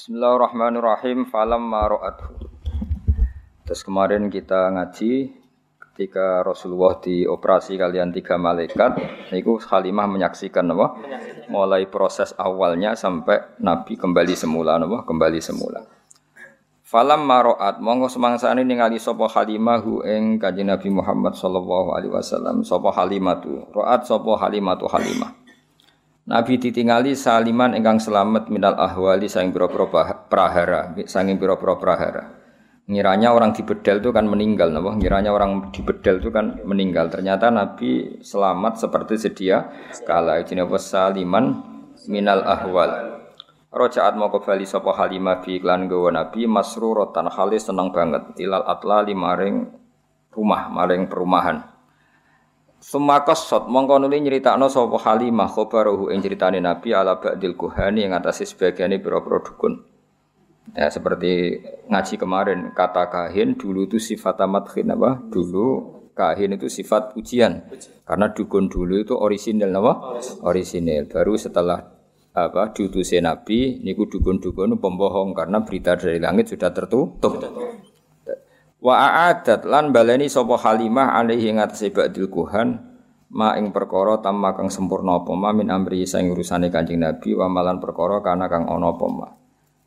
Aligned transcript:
Bismillahirrahmanirrahim. 0.00 1.28
Falam 1.28 1.68
maro'athu. 1.68 2.32
Terus 3.68 3.84
kemarin 3.84 4.32
kita 4.32 4.72
ngaji 4.72 5.28
ketika 5.76 6.40
Rasulullah 6.40 6.96
dioperasi 7.04 7.76
kalian 7.76 8.08
tiga 8.08 8.40
malaikat, 8.40 8.96
itu 9.28 9.60
Halimah 9.60 10.08
menyaksikan 10.08 10.72
apa? 10.72 10.96
Mulai 11.52 11.84
proses 11.92 12.32
awalnya 12.40 12.96
sampai 12.96 13.60
Nabi 13.60 14.00
kembali 14.00 14.32
semula, 14.32 14.80
apa? 14.80 15.04
Kembali 15.04 15.36
semula. 15.36 15.84
Falam 16.80 17.20
maro'at 17.28 17.84
monggo 17.84 18.08
semangsane 18.08 18.64
ningali 18.64 18.96
sapa 18.96 19.28
Halimah 19.28 19.84
hu 19.84 20.00
ing 20.00 20.40
Kanjeng 20.40 20.72
Nabi 20.72 20.88
Muhammad 20.88 21.36
sallallahu 21.36 21.92
alaihi 21.92 22.16
wasallam. 22.16 22.64
Sapa 22.64 22.88
Halimah 22.88 23.36
tu? 23.44 23.68
Ro'at 23.68 24.08
sapa 24.08 24.32
Halimah 24.40 24.80
tu 24.80 24.88
Halimah. 24.88 25.39
Nabi 26.30 26.62
ditingali 26.62 27.18
saliman 27.18 27.74
ingkang 27.74 27.98
selamat 27.98 28.54
minal 28.54 28.78
ahwali 28.78 29.26
saing 29.26 29.50
pira-pira 29.50 29.90
prahara, 30.30 30.94
saking 30.94 31.42
pira-pira 31.42 31.74
prahara. 31.74 32.24
Ngiranya 32.86 33.34
orang 33.34 33.50
di 33.50 33.66
bedel 33.66 33.98
itu 33.98 34.14
kan 34.14 34.30
meninggal, 34.30 34.70
napa? 34.70 34.94
Ngiranya 34.94 35.34
orang 35.34 35.74
di 35.74 35.82
bedel 35.82 36.22
itu 36.22 36.30
kan 36.30 36.62
meninggal. 36.62 37.10
Ternyata 37.10 37.50
Nabi 37.50 38.22
selamat 38.22 38.78
seperti 38.78 39.18
sedia 39.18 39.74
kala 40.06 40.38
jenenge 40.46 40.78
saliman 40.78 41.66
minal 42.06 42.46
ahwal. 42.46 43.18
Rojaat 43.74 44.14
mau 44.14 44.30
kembali 44.30 44.66
sapa 44.66 44.94
Halimah 44.94 45.42
bi 45.42 45.58
iklan 45.58 45.90
gawa 45.90 46.14
Nabi 46.14 46.46
masruratan 46.46 47.26
halis 47.26 47.66
seneng 47.66 47.90
banget 47.90 48.38
ilal 48.38 48.62
atla 48.70 49.02
maring 49.02 49.66
rumah, 50.30 50.70
maring 50.70 51.10
perumahan. 51.10 51.69
Sumakos 52.80 53.44
sot 53.44 53.68
mongko 53.68 54.00
nuli 54.00 54.24
nyeritakno 54.24 54.72
sapa 54.72 54.96
Halimah 54.96 55.52
khabaruhu 55.52 56.08
ing 56.08 56.24
critane 56.24 56.64
Nabi 56.64 56.96
ala 56.96 57.20
ba'dil 57.20 57.52
kuhani 57.52 58.08
yang 58.08 58.16
atas 58.16 58.40
sebagian 58.48 58.96
pira-pira 59.04 59.44
dukun. 59.44 59.84
Ya 60.72 60.88
seperti 60.88 61.60
ngaji 61.92 62.14
kemarin 62.16 62.72
kata 62.72 63.12
kahin 63.12 63.60
dulu 63.60 63.84
itu 63.84 64.00
sifat 64.00 64.40
amat 64.48 64.72
apa? 64.96 65.20
Dulu 65.28 65.66
kahin 66.16 66.56
itu 66.56 66.72
sifat 66.72 67.20
ujian. 67.20 67.68
Karena 68.08 68.32
dukun 68.32 68.72
dulu 68.72 68.96
itu 68.96 69.12
orisinil 69.12 69.68
apa? 69.76 70.16
Orisinil. 70.40 71.04
Baru 71.04 71.36
setelah 71.36 71.84
apa 72.32 72.72
diutusnya 72.72 73.28
Nabi 73.28 73.82
niku 73.84 74.08
dukun-dukun 74.08 74.78
pembohong 74.80 75.36
karena 75.36 75.60
berita 75.66 76.00
dari 76.00 76.16
langit 76.16 76.48
sudah 76.48 76.72
tertutup. 76.72 77.44
Wa 78.80 78.96
a'adat 78.96 79.68
lan 79.68 79.92
baleni 79.92 80.32
sapa 80.32 80.56
Halimah 80.56 81.12
alaihi 81.20 81.52
ngatasé 81.52 81.92
ba'dil 81.92 82.32
kuhan 82.32 82.80
ma 83.28 83.52
ing 83.60 83.76
perkara 83.76 84.24
tamma 84.24 84.56
kang 84.56 84.72
sempurna 84.72 85.20
apa 85.20 85.36
ma 85.36 85.52
min 85.52 85.68
amri 85.68 86.08
sing 86.08 86.32
urusane 86.32 86.72
Kanjeng 86.72 87.04
Nabi 87.04 87.36
wa 87.36 87.46
malan 87.52 87.76
perkara 87.76 88.24
kana 88.24 88.48
kang 88.48 88.64
ana 88.64 88.88
apa 88.88 89.06
ma. 89.06 89.28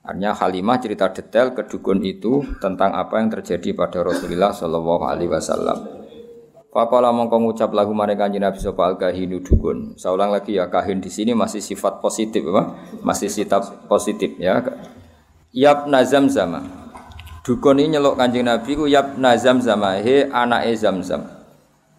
Artinya 0.05 0.38
Halimah 0.38 0.77
cerita 0.77 1.09
detail 1.09 1.58
ke 1.58 1.66
dukun 1.66 2.05
itu 2.05 2.45
tentang 2.61 2.94
apa 2.94 3.17
yang 3.17 3.33
terjadi 3.33 3.73
pada 3.73 4.05
Rasulullah 4.05 4.53
Shallallahu 4.53 5.03
Alaihi 5.09 5.31
Wasallam. 5.31 5.77
Faqala 6.69 7.09
mongko 7.09 7.38
ngucap 7.49 7.73
lagu 7.73 7.97
mare 7.97 8.14
Kanjeng 8.14 8.45
Nabi 8.45 8.61
sapa 8.61 8.94
al 8.94 9.02
kahinu 9.02 9.41
dukun. 9.41 9.97
Saya 9.97 10.14
ulang 10.14 10.30
lagi 10.30 10.53
ya 10.53 10.69
kahin 10.69 11.02
di 11.02 11.09
sini 11.09 11.33
masih 11.33 11.66
sifat 11.66 11.97
positif 11.97 12.45
apa? 12.45 12.77
Masih 13.02 13.25
sifat 13.25 13.89
positif 13.89 14.38
ya. 14.38 14.61
Yap 15.49 15.89
nazam 15.89 16.30
zaman 16.30 16.83
Dukun 17.44 17.75
ini 17.75 17.99
nyeluk 17.99 18.16
kanjeng 18.16 18.47
Nabi 18.47 18.72
ku 18.72 18.88
yab 18.88 19.19
nazam 19.19 19.59
zamahe 19.59 20.31
anake 20.31 20.80
zam-zam. 20.80 21.27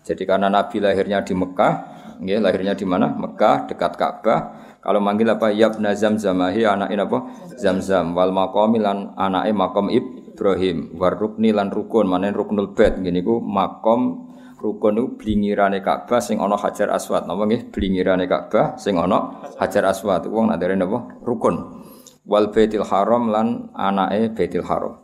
Jadi 0.01 0.25
karena 0.25 0.49
Nabi 0.49 0.81
lahirnya 0.81 1.21
di 1.21 1.37
Mekah, 1.37 1.73
nggih 2.17 2.41
lahirnya 2.41 2.73
di 2.73 2.89
mana? 2.89 3.13
Mekah 3.13 3.69
dekat 3.69 3.93
Ka'bah. 4.01 4.41
Kalau 4.81 5.05
manggil 5.05 5.29
apa 5.29 5.53
yab 5.53 5.77
nazam 5.85 6.17
zamahe 6.17 6.65
anake 6.65 6.97
apa? 6.97 7.29
Zam-zam 7.61 8.17
wal 8.17 8.33
maqami 8.33 8.81
lan 8.81 9.13
makom 9.53 9.93
Ibrahim 9.93 10.97
war 10.97 11.13
rukni 11.13 11.53
lan 11.53 11.69
rukun 11.69 12.09
manen 12.09 12.33
ruknul 12.33 12.73
bait 12.73 12.97
ngene 12.97 13.21
iku 13.21 13.37
makom 13.45 14.33
rukun 14.65 14.97
itu 14.97 15.13
blingirane 15.21 15.85
Ka'bah 15.85 16.25
sing 16.25 16.41
ana 16.41 16.57
Hajar 16.57 16.89
Aswad. 16.89 17.29
Napa 17.29 17.45
nggih 17.45 17.69
blingirane 17.69 18.25
Ka'bah 18.25 18.81
sing 18.81 18.97
ana 18.97 19.45
Hajar 19.61 19.93
Aswad. 19.93 20.25
Wong 20.25 20.49
nak 20.49 20.65
napa? 20.65 21.21
Rukun. 21.21 21.85
Wal 22.25 22.49
Baitil 22.49 22.89
Haram 22.89 23.29
lan 23.29 23.69
anake 23.77 24.33
Baitil 24.33 24.65
Haram. 24.65 25.04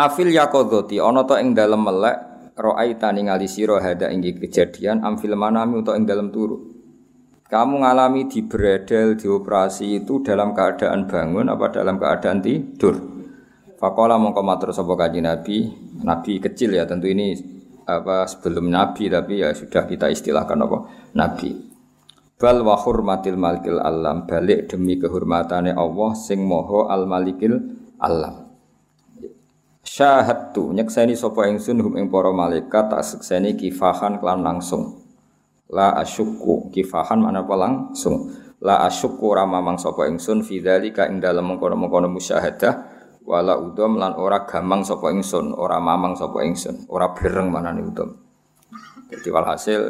Afil 0.00 0.32
yakodoti 0.32 0.96
ono 0.96 1.28
to 1.28 1.36
ing 1.36 1.52
dalem 1.52 1.84
melek 1.84 2.16
ro'aita 2.56 3.12
ningali 3.12 3.44
sira 3.44 3.84
hada 3.84 4.08
ing 4.08 4.24
kejadian 4.24 5.04
amfil 5.04 5.36
manami 5.36 5.84
untuk 5.84 5.92
ing 5.92 6.08
dalem 6.08 6.32
turu. 6.32 6.56
Kamu 7.44 7.84
ngalami 7.84 8.24
di 8.24 8.40
bredel 8.48 9.20
di 9.20 9.28
operasi 9.28 10.00
itu 10.00 10.24
dalam 10.24 10.56
keadaan 10.56 11.04
bangun 11.04 11.52
apa 11.52 11.68
dalam 11.68 12.00
keadaan 12.00 12.40
tidur? 12.40 12.96
Fakola 13.76 14.16
mongko 14.16 14.40
matur 14.40 14.70
sapa 14.72 14.96
kanjeng 14.96 15.28
Nabi, 15.28 15.68
Nabi 16.00 16.40
kecil 16.40 16.80
ya 16.80 16.88
tentu 16.88 17.04
ini 17.04 17.36
apa 17.84 18.24
sebelum 18.24 18.72
Nabi 18.72 19.12
tapi 19.12 19.44
ya 19.44 19.52
sudah 19.52 19.84
kita 19.84 20.08
istilahkan 20.08 20.64
apa 20.64 20.78
Nabi. 21.12 21.50
Bal 22.40 22.64
wa 22.64 22.72
hurmatil 22.80 23.36
malikil 23.36 23.76
alam 23.76 24.24
balik 24.24 24.72
demi 24.72 24.96
kehormatane 24.96 25.76
Allah 25.76 26.16
sing 26.16 26.40
moho 26.40 26.88
al 26.88 27.04
malikil 27.04 27.52
alam. 28.00 28.49
Syahadtu 29.90 30.70
nyekseni 30.70 31.18
sapa 31.18 31.50
ingsun 31.50 31.82
hum 31.82 31.98
ing 31.98 32.06
malaikat 32.14 32.94
tak 32.94 33.02
sekseni 33.02 33.58
kifahan 33.58 34.22
kelan 34.22 34.46
langsung. 34.46 35.02
La 35.66 35.98
asyukku 35.98 36.70
kifahan 36.70 37.18
mana 37.18 37.42
apa 37.42 37.58
langsung. 37.58 38.30
La 38.62 38.86
asyukku 38.86 39.26
ora 39.26 39.42
mamang 39.42 39.82
sapa 39.82 40.06
ingsun 40.06 40.46
fi 40.46 40.62
dzalika 40.62 41.10
ing 41.10 41.18
dalem 41.18 41.42
mengkono-mengkono 41.42 42.06
musyahadah 42.06 42.86
wala 43.26 43.58
udom 43.58 43.98
lan 43.98 44.14
ora 44.14 44.46
gamang 44.46 44.86
sapa 44.86 45.10
ingsun, 45.10 45.58
ora 45.58 45.82
mamang 45.82 46.14
sapa 46.14 46.38
ingsun, 46.46 46.86
ora 46.86 47.10
blereng 47.10 47.50
manane 47.50 47.82
udom. 47.82 48.14
Jadi 49.10 49.26
walhasil 49.26 49.80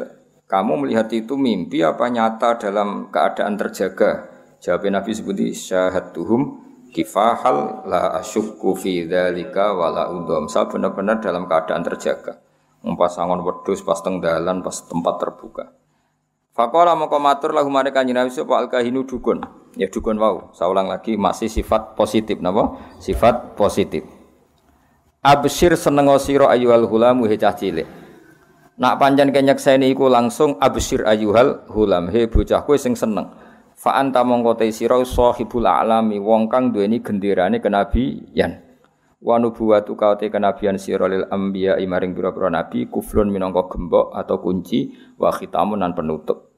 kamu 0.49 0.81
melihat 0.81 1.13
itu 1.13 1.37
mimpi 1.37 1.85
apa 1.85 2.09
nyata 2.09 2.57
dalam 2.57 3.13
keadaan 3.13 3.53
terjaga? 3.53 4.33
Jawab 4.65 4.81
Nabi 4.89 5.13
sebuti 5.13 5.53
syahadtuhum 5.53 6.60
kifahal 6.91 7.87
la 7.87 8.19
asyukku 8.19 8.75
fi 8.75 9.07
dzalika 9.07 9.71
wala 9.71 10.11
udom. 10.11 10.51
Saya 10.51 10.67
benar-benar 10.67 11.23
dalam 11.23 11.47
keadaan 11.47 11.81
terjaga. 11.87 12.43
Mempasangon 12.83 13.41
wedhus 13.41 13.81
pas 13.81 13.97
teng 14.03 14.19
dalan 14.19 14.59
pas 14.59 14.75
tempat 14.75 15.15
terbuka. 15.17 15.71
Fakola 16.51 16.93
moko 16.99 17.15
matur 17.17 17.55
lahu 17.55 17.71
mare 17.71 17.95
kanjeng 17.95 18.19
Nabi 18.19 18.29
sapa 18.29 18.59
al 18.59 18.67
kahinu 18.67 19.07
dukun. 19.07 19.39
Ya 19.79 19.87
dukun 19.87 20.19
wau. 20.19 20.51
Saya 20.51 20.67
ulang 20.67 20.91
lagi 20.91 21.15
masih 21.15 21.47
sifat 21.47 21.95
positif 21.95 22.43
napa? 22.43 22.75
Sifat 22.99 23.55
positif. 23.55 24.03
Absir 25.23 25.77
seneng 25.79 26.11
sira 26.19 26.51
ayyuhal 26.51 26.89
hulamu 26.91 27.29
he 27.31 27.39
cah 27.39 27.55
cilik. 27.55 27.87
Nak 28.81 28.97
pancen 28.97 29.29
kenyekseni 29.29 29.93
iku 29.93 30.09
langsung 30.09 30.57
absir 30.57 31.05
ayyuhal 31.05 31.69
hulam 31.69 32.09
he 32.09 32.25
bocah 32.25 32.65
kowe 32.65 32.73
sing 32.73 32.97
seneng. 32.97 33.29
Fa 33.81 33.97
anta 33.97 34.21
mongko 34.21 34.61
te 34.61 34.69
sira 34.69 35.01
sahibul 35.01 35.65
alami 35.65 36.21
wong 36.21 36.45
kang 36.53 36.69
duweni 36.69 37.01
genderane 37.01 37.57
kenabian. 37.57 38.61
Wa 39.17 39.41
nubuwatu 39.41 39.97
kaute 39.97 40.29
kenabian 40.29 40.77
sira 40.77 41.09
lil 41.09 41.25
anbiya 41.25 41.81
maring 41.89 42.13
pira-pira 42.13 42.53
nabi 42.53 42.85
kuflun 42.85 43.33
minangka 43.33 43.73
gembok 43.73 44.13
atau 44.13 44.37
kunci 44.37 44.93
wa 45.17 45.33
khitamun 45.33 45.81
nan 45.81 45.97
penutup. 45.97 46.53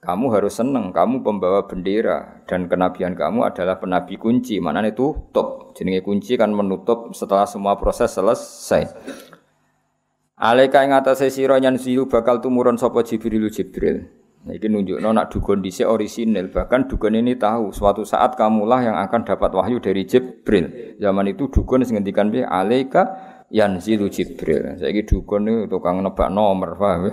Kamu 0.00 0.32
harus 0.32 0.56
senang, 0.56 0.88
kamu 0.92 1.20
pembawa 1.20 1.68
bendera 1.68 2.44
dan 2.48 2.64
kenabian 2.64 3.12
kamu 3.12 3.44
adalah 3.44 3.76
penabi 3.76 4.16
kunci. 4.16 4.56
Mana 4.56 4.80
itu 4.88 5.12
tutup. 5.32 5.76
Jenenge 5.76 6.00
kunci 6.00 6.40
kan 6.40 6.48
menutup 6.48 7.12
setelah 7.12 7.44
semua 7.44 7.76
proses 7.76 8.08
selesai. 8.08 8.88
Alaika 10.40 10.80
ing 10.80 10.96
atase 10.96 11.28
sira 11.28 11.60
nyan 11.60 11.76
bakal 12.08 12.40
tumurun 12.40 12.80
sapa 12.80 13.04
Jibril 13.04 13.52
Jibril. 13.52 14.23
Nah, 14.44 14.52
ini 14.52 14.66
nunjuk 14.68 15.00
nak 15.00 15.32
dukun 15.32 15.64
dhisik 15.64 15.88
orisinil. 15.88 16.52
Bahkan 16.52 16.92
dukun 16.92 17.16
ini 17.16 17.32
tahu 17.40 17.72
suatu 17.72 18.04
saat 18.04 18.36
kamulah 18.36 18.84
yang 18.84 18.96
akan 19.00 19.24
dapat 19.24 19.56
wahyu 19.56 19.80
dari 19.80 20.04
Jibril. 20.04 20.96
Zaman 21.00 21.32
itu 21.32 21.48
dukun 21.48 21.80
sing 21.80 21.96
ngendikan 21.96 22.28
piye 22.28 22.44
alaika 22.44 23.16
yanzilu 23.48 24.12
Jibril. 24.12 24.76
Saiki 24.76 25.08
dukun 25.08 25.48
itu 25.48 25.64
tukang 25.72 26.04
nebak 26.04 26.28
nomor, 26.28 26.76
paham 26.76 27.08
ya? 27.08 27.12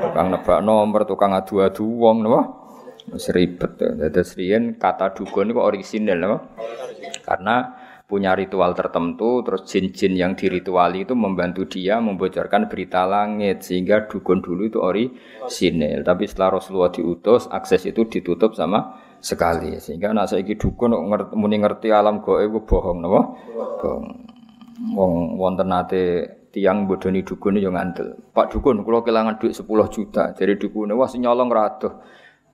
Tukang 0.00 0.32
nebak 0.32 0.58
nomor, 0.64 1.04
tukang 1.04 1.36
adu-adu 1.36 1.84
wong 1.84 2.24
napa? 2.24 2.40
Wis 3.12 3.28
ribet. 3.36 3.76
Kata 4.80 5.12
dukun 5.12 5.52
itu 5.52 5.60
orisinil 5.60 6.16
napa? 6.24 6.56
Karena 7.20 7.81
punya 8.12 8.36
ritual 8.36 8.76
tertentu, 8.76 9.40
terus 9.40 9.64
jin-jin 9.64 10.12
yang 10.12 10.36
dirituali 10.36 11.08
itu 11.08 11.16
membantu 11.16 11.64
dia 11.64 11.96
membocorkan 11.96 12.68
berita 12.68 13.08
langit 13.08 13.64
sehingga 13.64 14.04
dukun 14.04 14.44
dulu 14.44 14.68
itu 14.68 14.76
ori 14.84 15.08
sinil. 15.48 16.04
Tapi 16.04 16.28
setelah 16.28 16.60
Rasulullah 16.60 16.92
diutus, 16.92 17.48
akses 17.48 17.88
itu 17.88 18.04
ditutup 18.04 18.52
sama 18.52 19.00
sekali 19.16 19.80
sehingga 19.80 20.12
nak 20.12 20.28
saiki 20.28 20.60
dukun 20.60 20.92
ngerti, 20.92 21.32
muni 21.40 21.56
ngerti 21.56 21.88
alam 21.88 22.20
gaib 22.20 22.52
bohong 22.68 23.00
napa? 23.00 23.20
Bohong. 23.56 24.04
Wong 24.92 25.40
wonten 25.40 25.72
nate 25.72 26.04
tiang 26.52 26.84
bodoni 26.84 27.24
dukun 27.24 27.56
yo 27.56 27.72
ngandel. 27.72 28.12
Pak 28.36 28.52
dukun 28.52 28.84
kula 28.84 29.00
kelangan 29.00 29.40
duit 29.40 29.56
10 29.56 29.64
juta. 29.88 30.36
Jadi 30.36 30.60
dukun 30.60 30.92
wah 30.92 31.08
sing 31.08 31.24
nyolong 31.24 31.48
ra 31.48 31.72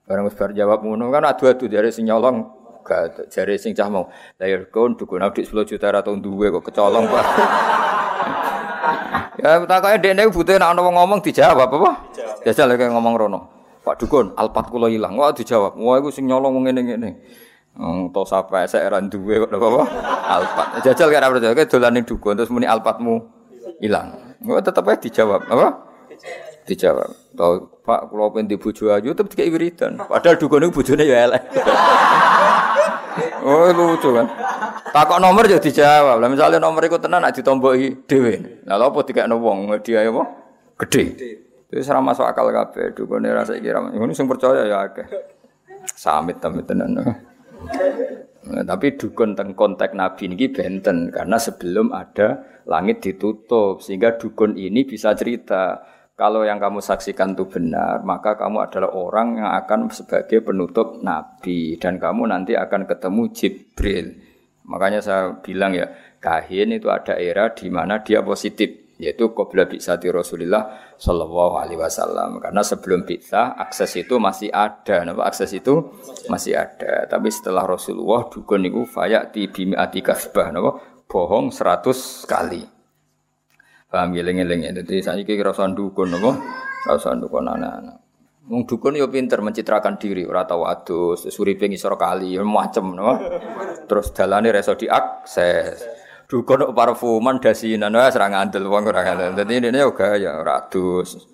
Barang 0.09 0.25
wis 0.25 0.41
jawab 0.41 0.81
ngono 0.81 1.13
kan 1.13 1.21
adu-adu 1.21 1.69
dari 1.69 1.93
sing 1.93 2.09
nyolong 2.09 2.58
gak 2.89 3.29
jare 3.29 3.61
sing 3.61 3.77
cah 3.77 3.93
mau 3.93 4.09
lahir 4.41 4.73
kon 4.73 4.97
dukun 4.97 5.21
adik 5.21 5.45
10 5.45 5.69
juta 5.69 5.93
ra 5.93 6.01
tau 6.01 6.17
duwe 6.17 6.49
kok 6.49 6.73
kecolong 6.73 7.05
Pak. 7.05 7.25
ya 9.45 9.61
takoke 9.69 10.01
dekne 10.01 10.33
butuh 10.33 10.57
nek 10.57 10.73
ana 10.73 10.81
wong 10.81 10.97
ngomong 10.97 11.21
dijawab 11.21 11.69
apa? 11.69 11.91
Jajal 12.49 12.73
kayak 12.75 12.97
ngomong 12.97 13.15
rono. 13.21 13.41
Pak 13.85 14.05
dukun, 14.05 14.37
alpat 14.37 14.69
kula 14.69 14.93
ilang. 14.93 15.17
Wah 15.17 15.33
dijawab. 15.33 15.81
Wah 15.81 15.97
iku 16.01 16.13
sing 16.13 16.29
nyolong 16.29 16.65
ngene-ngene. 16.65 17.11
Hmm, 17.79 18.11
to 18.11 18.27
sampai 18.27 18.67
saya 18.67 18.91
ora 18.91 18.99
duwe 19.01 19.47
kok 19.47 19.55
apa? 19.55 19.83
Alpat. 20.29 20.69
Jajal 20.85 21.09
kira 21.13 21.31
percaya 21.31 21.55
kayak 21.55 21.71
dolane 21.71 22.01
dukun 22.03 22.37
terus 22.37 22.51
muni 22.51 22.67
alpatmu 22.67 23.23
hilang. 23.79 24.37
Wah 24.45 24.61
tetep 24.61 24.85
aja 24.85 24.99
dijawab. 24.99 25.47
Apa? 25.47 25.67
Dijawab. 26.69 27.09
Tau 27.39 27.53
Pak 27.89 28.13
kula 28.13 28.29
pengen 28.35 28.53
dibojo 28.53 28.93
ayu 28.93 29.17
tetep 29.17 29.33
dikek 29.33 29.49
wiridan. 29.49 29.97
Padahal 29.97 30.37
dukun 30.37 30.69
iku 30.69 30.85
bojone 30.85 31.09
ya 31.09 31.25
elek. 31.25 31.43
oh 33.45 33.69
lucu 33.73 34.11
kan. 34.15 34.27
Takok 34.89 35.19
nomor 35.21 35.45
ya 35.45 35.61
dijawab. 35.61 36.19
Lah 36.19 36.29
misalnya 36.29 36.59
nomor 36.59 36.83
iku 36.85 36.97
tenan 36.97 37.23
nek 37.23 37.37
ditomboki 37.37 38.09
dhewe. 38.09 38.65
Lah 38.65 38.81
apa 38.81 38.99
dikekno 39.05 39.37
wong 39.39 39.69
dia 39.85 40.09
apa? 40.09 40.23
Gede. 40.85 41.05
Itu 41.69 41.85
ora 41.93 42.01
masuk 42.01 42.25
akal 42.25 42.49
kabeh. 42.49 42.97
Dukune 42.97 43.29
rasa 43.29 43.59
iki 43.59 43.69
ra. 43.69 43.85
Ngono 43.85 44.17
sing 44.17 44.25
percaya 44.25 44.65
ya 44.65 44.89
akeh. 44.89 45.07
Samit 45.93 46.41
tamit 46.41 46.65
tenan. 46.65 46.97
Nah, 48.49 48.65
tapi 48.65 48.97
dukun 48.97 49.37
teng 49.37 49.53
konteks 49.53 49.93
Nabi 49.93 50.31
ini 50.31 50.49
benten 50.49 51.13
karena 51.13 51.37
sebelum 51.37 51.93
ada 51.93 52.41
langit 52.65 53.05
ditutup 53.05 53.85
sehingga 53.85 54.17
dukun 54.17 54.57
ini 54.57 54.89
bisa 54.89 55.13
cerita 55.13 55.85
kalau 56.19 56.43
yang 56.43 56.59
kamu 56.59 56.83
saksikan 56.83 57.39
itu 57.39 57.47
benar 57.47 58.03
maka 58.03 58.35
kamu 58.35 58.67
adalah 58.67 58.91
orang 58.91 59.39
yang 59.39 59.55
akan 59.55 59.87
sebagai 59.95 60.43
penutup 60.43 60.99
Nabi 60.99 61.79
dan 61.79 62.03
kamu 62.03 62.27
nanti 62.27 62.59
akan 62.59 62.91
ketemu 62.91 63.23
Jibril. 63.31 64.07
Makanya 64.67 64.99
saya 64.99 65.39
bilang 65.39 65.79
ya 65.79 65.87
kahin 66.19 66.75
itu 66.75 66.91
ada 66.91 67.15
era 67.15 67.55
di 67.55 67.71
mana 67.71 68.03
dia 68.03 68.27
positif 68.27 68.91
yaitu 68.99 69.31
qabla 69.31 69.71
bi'sati 69.71 70.11
Rasulullah 70.11 70.93
sallallahu 70.99 71.55
alaihi 71.63 71.79
wasallam. 71.79 72.43
Karena 72.43 72.67
sebelum 72.67 73.07
bisa 73.07 73.55
akses 73.55 73.95
itu 73.95 74.19
masih 74.19 74.51
ada. 74.51 75.07
Napa 75.07 75.23
akses 75.23 75.55
itu? 75.55 75.95
Masih 76.27 76.59
ada. 76.59 77.07
Tapi 77.07 77.31
setelah 77.31 77.63
Rasulullah 77.63 78.27
dukun 78.27 78.67
niku 78.67 78.83
fayati 78.83 79.47
bimi'ati 79.55 80.03
kasbah. 80.03 80.51
Napa 80.51 80.83
bohong 81.07 81.55
100 81.55 82.27
kali 82.27 82.78
paham 83.89 84.13
eling-eling 84.13 84.69
ya 84.69 84.71
dadi 84.77 85.01
saiki 85.01 85.33
kira 85.33 85.57
usah 85.57 85.73
dukun 85.73 86.13
napa 86.13 86.37
ora 86.87 86.93
usah 86.97 87.17
dukun 87.17 87.49
anak-anak 87.49 88.09
Wong 88.49 88.65
dukun 88.65 88.97
yo 88.97 89.13
pinter 89.13 89.45
mencitrakan 89.45 90.01
diri, 90.01 90.25
ora 90.25 90.49
tau 90.49 90.65
adus, 90.65 91.29
uripe 91.37 91.69
ngisor 91.69 92.01
kali, 92.01 92.33
macem 92.41 92.97
no. 92.97 93.13
Terus 93.85 94.09
dalane 94.17 94.49
reso 94.49 94.73
diakses 94.73 95.85
dukun 96.29 96.77
parfuman 96.77 97.41
dasinan 97.41 97.93
wah 97.93 98.09
serang 98.13 98.37
ngandel 98.37 98.65
wong 98.69 98.89
ora 98.89 99.05
ngandel. 99.05 99.37
Dadi 99.37 99.53
ini 99.61 99.81
yo 99.81 99.93
gaya 99.93 100.41
radus. 100.41 101.29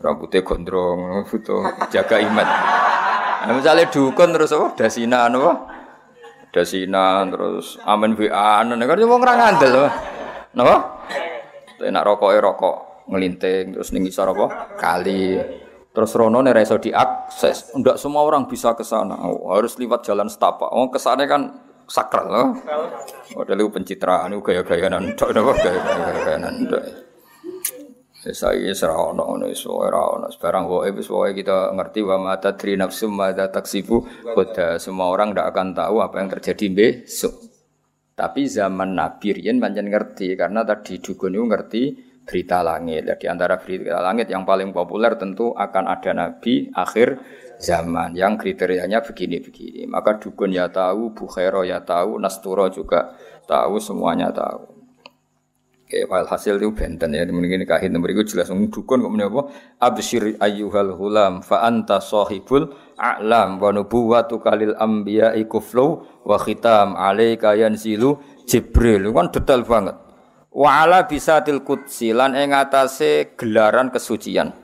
Rambutnya 0.00 0.40
gondrong, 0.40 1.24
foto 1.28 1.64
jaga 1.92 2.20
iman. 2.20 2.48
Nah, 3.44 3.52
misalnya 3.52 3.88
dukun 3.92 4.32
terus 4.32 4.56
apa 4.56 4.72
dasinan 4.72 5.36
apa? 5.36 5.52
Dasinan 6.48 7.28
terus 7.28 7.76
amen 7.84 8.16
WA 8.16 8.64
kan 8.64 9.00
wong 9.04 9.20
ora 9.20 9.34
ngandel. 9.36 9.72
Napa? 10.56 10.76
Enak 11.82 12.02
rokok 12.06 12.30
rokok 12.38 12.76
ngelinting 13.10 13.76
terus 13.76 13.90
ning 13.90 14.06
isor 14.06 14.30
apa? 14.30 14.76
Kali. 14.78 15.38
Terus 15.94 16.10
rono 16.18 16.42
nek 16.42 16.58
iso 16.58 16.78
diakses. 16.82 17.78
Ndak 17.78 17.96
semua 18.02 18.26
orang 18.26 18.50
bisa 18.50 18.74
ke 18.74 18.82
sana. 18.82 19.14
Oh, 19.30 19.54
harus 19.54 19.78
lewat 19.78 20.02
jalan 20.02 20.26
setapak. 20.26 20.66
Oh, 20.74 20.90
ke 20.90 20.98
sana 20.98 21.22
kan 21.30 21.54
sakral 21.86 22.26
loh. 22.26 22.48
Padahal 23.30 23.60
itu 23.62 23.70
pencitraan 23.70 24.32
itu 24.32 24.42
gaya-gayaan 24.42 25.14
ndak 25.14 25.28
napa 25.30 25.52
gaya-gayaan 25.54 26.54
ndak. 26.66 26.84
Saya 28.24 28.72
serah 28.72 29.12
ono 29.12 29.36
ono 29.36 29.46
iso 29.52 29.76
ora 29.76 30.00
ono 30.00 30.32
sekarang 30.32 30.64
wae 30.64 30.96
wis 30.96 31.12
wae 31.12 31.36
kita 31.36 31.76
ngerti 31.76 32.00
wa 32.08 32.16
mata 32.16 32.56
tri 32.56 32.72
nafsum 32.72 33.12
mata 33.12 33.52
taksibu 33.52 34.00
pada 34.32 34.80
semua 34.80 35.12
orang 35.12 35.36
tidak 35.36 35.52
akan 35.52 35.68
tahu 35.76 35.96
apa 36.00 36.16
yang 36.24 36.28
terjadi 36.32 36.66
besok. 36.72 37.53
Tapi 38.14 38.46
zaman 38.46 38.94
Nabi 38.94 39.34
Rian 39.34 39.58
pancen 39.58 39.90
ngerti 39.90 40.38
karena 40.38 40.62
tadi 40.62 41.02
dukun 41.02 41.34
itu 41.34 41.44
ngerti 41.50 41.82
berita 42.22 42.62
langit. 42.62 43.10
Di 43.18 43.26
antara 43.26 43.58
berita 43.58 43.98
langit 43.98 44.30
yang 44.30 44.46
paling 44.46 44.70
populer 44.70 45.18
tentu 45.18 45.50
akan 45.50 45.84
ada 45.90 46.10
Nabi 46.14 46.70
akhir 46.70 47.18
zaman 47.58 48.14
yang 48.14 48.38
kriterianya 48.38 49.02
begini-begini. 49.02 49.90
Maka 49.90 50.22
dukun 50.22 50.54
ya 50.54 50.70
tahu, 50.70 51.10
Bukhara 51.10 51.66
ya 51.66 51.82
tahu, 51.82 52.22
Nasturo 52.22 52.70
juga 52.70 53.18
tahu, 53.50 53.82
semuanya 53.82 54.30
tahu. 54.30 54.62
Oke, 55.84 56.08
hasil 56.08 56.56
itu 56.62 56.72
benten 56.72 57.12
ya. 57.12 57.28
Mungkin 57.28 57.66
kahin 57.68 57.92
nomor 57.92 58.14
itu 58.14 58.24
jelas 58.24 58.48
dukun 58.48 59.04
kok 59.04 59.10
apa? 59.10 59.42
Absyir 59.84 60.40
ayyuhal 60.40 60.96
hulam 60.96 61.44
fa 61.44 61.60
anta 61.60 62.00
sahibul 62.00 62.72
a'lam 62.98 63.60
wa 63.60 63.70
nubuwatu 63.74 64.38
kalil 64.42 64.74
anbiya 64.78 65.34
ikuflu 65.34 66.02
wa 66.24 66.36
khitam 66.38 66.94
alaika 66.94 67.54
yanzilu 67.54 68.18
Jibril. 68.44 69.08
Kan 69.10 69.32
detail 69.32 69.64
banget. 69.64 69.96
Wa 70.54 70.86
ala 70.86 71.08
bisatil 71.08 71.66
qudsi 71.66 72.14
lan 72.14 72.36
ing 72.38 72.54
atase 72.54 73.34
gelaran 73.34 73.90
kesucian. 73.90 74.54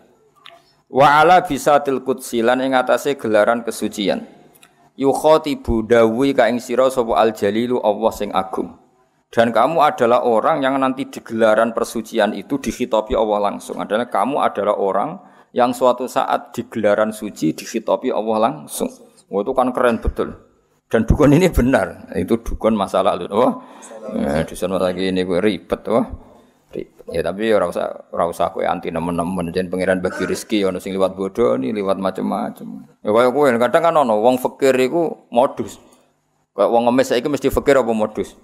Wa 0.87 1.25
ala 1.25 1.43
bisatil 1.43 2.05
qudsi 2.07 2.45
lan 2.45 2.63
ing 2.63 2.77
atase 2.77 3.19
gelaran 3.19 3.67
kesucian. 3.67 4.23
Yukhatibu 5.01 5.89
dawi 5.89 6.37
ka 6.37 6.47
ing 6.47 6.61
sira 6.61 6.93
sapa 6.93 7.17
al 7.19 7.33
jalilu 7.33 7.81
Allah 7.81 8.13
sing 8.13 8.31
agung. 8.31 8.77
Dan 9.31 9.55
kamu 9.55 9.79
adalah 9.79 10.27
orang 10.27 10.59
yang 10.61 10.75
nanti 10.83 11.07
di 11.07 11.23
gelaran 11.23 11.71
persucian 11.71 12.35
itu 12.35 12.59
dikhitabi 12.59 13.15
Allah 13.15 13.51
langsung. 13.51 13.79
Adalah 13.79 14.11
kamu 14.11 14.43
adalah 14.43 14.75
orang 14.75 15.23
yang 15.51 15.75
suatu 15.75 16.07
saat 16.07 16.55
di 16.55 16.67
gelaran 16.71 17.11
suci 17.11 17.55
dikhitabi 17.55 18.15
Allah 18.15 18.51
langsung. 18.51 18.91
Wah, 19.31 19.41
itu 19.43 19.53
kan 19.55 19.71
keren 19.71 19.99
betul. 20.03 20.35
Dan 20.91 21.07
dukun 21.07 21.31
ini 21.31 21.47
benar. 21.51 22.11
Itu 22.19 22.43
dukun 22.43 22.75
masa 22.75 23.03
lalu. 23.03 23.31
Oh, 23.31 23.63
ya, 24.15 24.43
dukun 24.43 24.71
masa 24.75 24.91
ini 24.95 25.23
gue 25.23 25.39
ribet. 25.39 25.87
Oh. 25.87 26.31
Ya 27.11 27.27
tapi 27.27 27.51
ora 27.51 27.67
usah 27.67 28.07
ora 28.15 28.31
usah 28.31 28.55
kowe 28.55 28.63
anti 28.63 28.95
nemen-nemen 28.95 29.51
jen 29.51 29.67
pangeran 29.67 29.99
bagi 29.99 30.23
rezeki 30.23 30.71
ono 30.71 30.79
sing 30.79 30.95
liwat 30.95 31.19
bodoh 31.19 31.59
nih 31.59 31.75
liwat 31.75 31.99
macam-macam. 31.99 32.87
Ya 33.03 33.11
kaya 33.11 33.29
kowe 33.35 33.47
kadang 33.51 33.83
kan 33.83 33.95
ono 33.99 34.23
wong 34.23 34.39
fakir 34.39 34.79
iku 34.79 35.27
modus. 35.35 35.83
Kayak 36.55 36.71
wong 36.71 36.87
ngemis 36.87 37.11
saiki 37.11 37.27
mesti 37.27 37.51
fakir 37.51 37.75
apa 37.83 37.91
modus? 37.91 38.39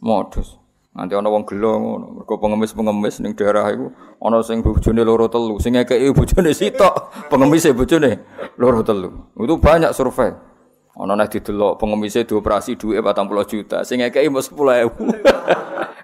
Modus. 0.00 0.59
Nanti 0.90 1.14
ono 1.14 1.30
wong 1.30 1.46
gelo 1.46 1.70
ngono. 1.78 2.06
Mergo 2.18 2.34
pengemis-pengemis 2.42 3.22
ning 3.22 3.38
daerah 3.38 3.70
iku 3.70 3.94
ono 4.18 4.42
sing 4.42 4.58
bojone 4.58 5.06
loro 5.06 5.30
telu, 5.30 5.62
sing 5.62 5.78
ngekeki 5.78 6.10
bojone 6.10 6.50
sitok, 6.50 6.94
pengemise 7.30 7.70
bojone 7.70 8.10
loro 8.58 8.82
telu. 8.82 9.30
Itu 9.38 9.62
banyak 9.62 9.94
survei. 9.94 10.34
Ono 10.98 11.14
nek 11.14 11.30
didelok 11.30 11.78
pengemise 11.78 12.26
dioperasi 12.26 12.74
duwe 12.74 12.98
40 12.98 13.46
juta, 13.46 13.78
sing 13.86 14.02
ngekeki 14.02 14.28
mau 14.28 14.42
10.000. 14.42 14.90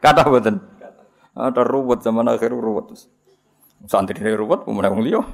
Kata 0.05 0.23
mboten. 0.23 0.57
Ada 1.37 1.67
ruwet 1.67 2.01
zaman 2.01 2.31
akhir 2.31 2.55
ruwet. 2.55 2.95
Santri 3.85 4.17
ini 4.23 4.33
ruwet, 4.33 4.65
pemenang 4.65 4.97
wong 4.97 5.05
liya. 5.05 5.21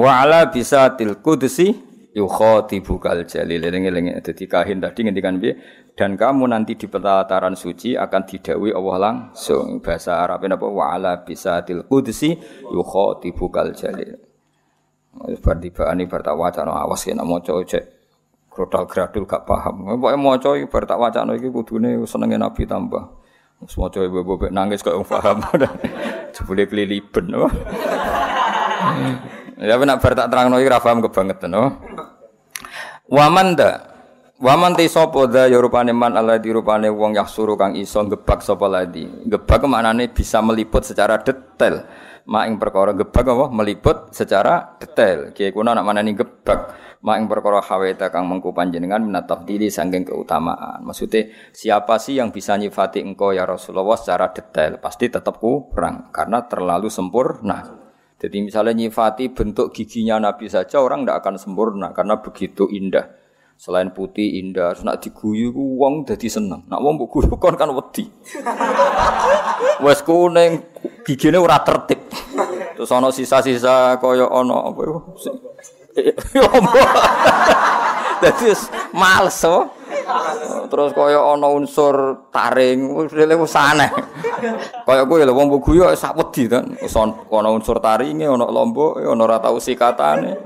Wa 0.00 0.24
ala 0.24 0.48
bisatil 0.48 1.20
qudsi 1.20 1.76
yukhatibukal 2.16 3.28
jalil. 3.28 3.60
Eling-eling 3.60 4.16
dadi 4.24 4.48
kahin 4.48 4.80
tadi 4.80 5.04
ngendikan 5.04 5.36
piye? 5.36 5.60
Dan 5.96 6.12
kamu 6.12 6.52
nanti 6.52 6.76
di 6.76 6.84
pelataran 6.92 7.56
suci 7.56 7.96
akan 7.96 8.22
didawi 8.28 8.68
Allah 8.68 8.96
langsung. 9.00 9.80
Bahasa 9.80 10.20
Arab 10.20 10.44
apa? 10.44 10.68
Wa 10.68 10.92
ala 10.92 11.24
bisatil 11.24 11.88
qudsi 11.88 12.36
yukhatibukal 12.68 13.72
jalil. 13.72 14.20
Bar 15.40 15.56
tibaan 15.56 16.04
bar 16.04 16.20
tak 16.20 16.36
wacana 16.36 16.84
awas 16.84 17.00
kena 17.00 17.24
maca 17.24 17.56
cek 17.64 17.96
Krodal 18.52 18.84
gradul 18.84 19.24
gak 19.24 19.48
paham. 19.48 19.96
Pokoke 19.96 20.16
maca 20.20 20.50
iki 20.60 20.68
bar 20.68 20.84
tak 20.84 21.00
wacana 21.00 21.32
iki 21.32 21.48
kudune 21.48 22.04
senenge 22.04 22.36
Nabi 22.36 22.68
tambah. 22.68 23.04
Semua 23.64 23.88
cewek 23.88 24.12
bebek 24.12 24.52
nangis 24.52 24.84
kok 24.84 25.00
paham. 25.08 25.40
Jebule 26.36 26.68
keliliben. 26.68 27.32
Ya 29.56 29.80
nak 29.80 30.00
bar 30.04 30.12
tak 30.12 30.28
terangno 30.28 30.60
iki 30.60 30.68
ra 30.68 30.76
paham 30.76 31.00
kebangetan. 31.00 31.56
Waman 33.08 33.56
da 33.56 33.95
Waman 34.36 34.76
te 34.76 34.84
sapa 34.84 35.24
da 35.24 35.48
ya 35.48 35.56
rupane 35.56 35.96
man 35.96 36.12
di 36.44 36.52
rupane 36.52 36.92
wong 36.92 37.16
yahsuru 37.16 37.56
kang 37.56 37.72
iso 37.72 38.04
gebak 38.04 38.44
sapa 38.44 38.68
ladi. 38.68 39.08
Gebak 39.24 39.64
maknane 39.64 40.12
bisa 40.12 40.44
meliput 40.44 40.84
secara 40.84 41.16
detail. 41.24 41.88
Mak 42.28 42.44
ing 42.44 42.60
perkara 42.60 42.92
gebak 42.92 43.24
apa 43.32 43.48
meliput 43.48 44.12
secara 44.12 44.76
detail. 44.76 45.32
Kiye 45.32 45.56
kuna 45.56 45.72
nak 45.72 45.88
manani 45.88 46.12
gebak 46.12 46.68
mak 47.00 47.16
ing 47.16 47.32
perkara 47.32 47.64
haweta 47.64 48.12
kang 48.12 48.28
mengku 48.28 48.52
panjenengan 48.52 49.00
minatafdili 49.00 49.72
saking 49.72 50.04
keutamaan. 50.04 50.84
Maksudnya 50.84 51.32
siapa 51.56 51.96
sih 51.96 52.20
yang 52.20 52.28
bisa 52.28 52.60
nyifati 52.60 53.00
engkau 53.08 53.32
ya 53.32 53.48
Rasulullah 53.48 53.96
secara 53.96 54.36
detail? 54.36 54.76
Pasti 54.84 55.08
tetap 55.08 55.40
kurang 55.40 56.12
karena 56.12 56.44
terlalu 56.44 56.92
sempurna. 56.92 57.88
Jadi 58.20 58.36
misalnya 58.44 58.84
nyifati 58.84 59.32
bentuk 59.32 59.72
giginya 59.72 60.20
Nabi 60.20 60.52
saja 60.52 60.76
orang 60.84 61.08
tidak 61.08 61.24
akan 61.24 61.34
sempurna 61.40 61.96
karena 61.96 62.20
begitu 62.20 62.68
indah. 62.68 63.15
Selain 63.56 63.88
putih 63.88 64.36
indah, 64.36 64.76
nak 64.84 65.00
diguyu 65.00 65.48
ku 65.48 65.80
wong 65.80 66.04
dadi 66.04 66.28
seneng. 66.28 66.68
Nak 66.68 66.76
wong 66.76 67.00
mbok 67.00 67.08
guyu 67.08 67.34
kon 67.40 67.56
kan 67.56 67.72
wedi. 67.72 68.04
Wes 69.84 70.04
kuning 70.04 70.60
gigine 71.08 71.40
ora 71.40 71.64
tertib. 71.64 72.04
Terus 72.76 72.92
ana 72.92 73.08
sisa-sisa 73.08 73.96
kaya 73.96 74.28
ana 74.28 74.68
apa 74.68 74.80
iku? 74.84 75.00
Dadi 78.22 78.52
males 78.92 79.40
oh. 79.48 79.72
Terus 80.68 80.92
kaya 80.92 81.20
ana 81.24 81.48
unsur 81.48 82.28
taring, 82.28 83.08
wis 83.08 83.56
aneh. 83.56 83.88
Kaya 84.86 85.02
kowe 85.08 85.22
lho 85.22 85.32
wong 85.32 85.48
guyu 85.60 85.86
sak 85.96 86.16
wedi 86.16 86.46
kan. 86.46 86.76
Ana 86.76 87.48
unsur 87.52 87.80
taringe, 87.80 88.28
ana 88.28 88.46
lombok, 88.46 89.00
ana 89.00 89.22
ora 89.24 89.40
tau 89.40 89.56
sikatane. 89.58 90.36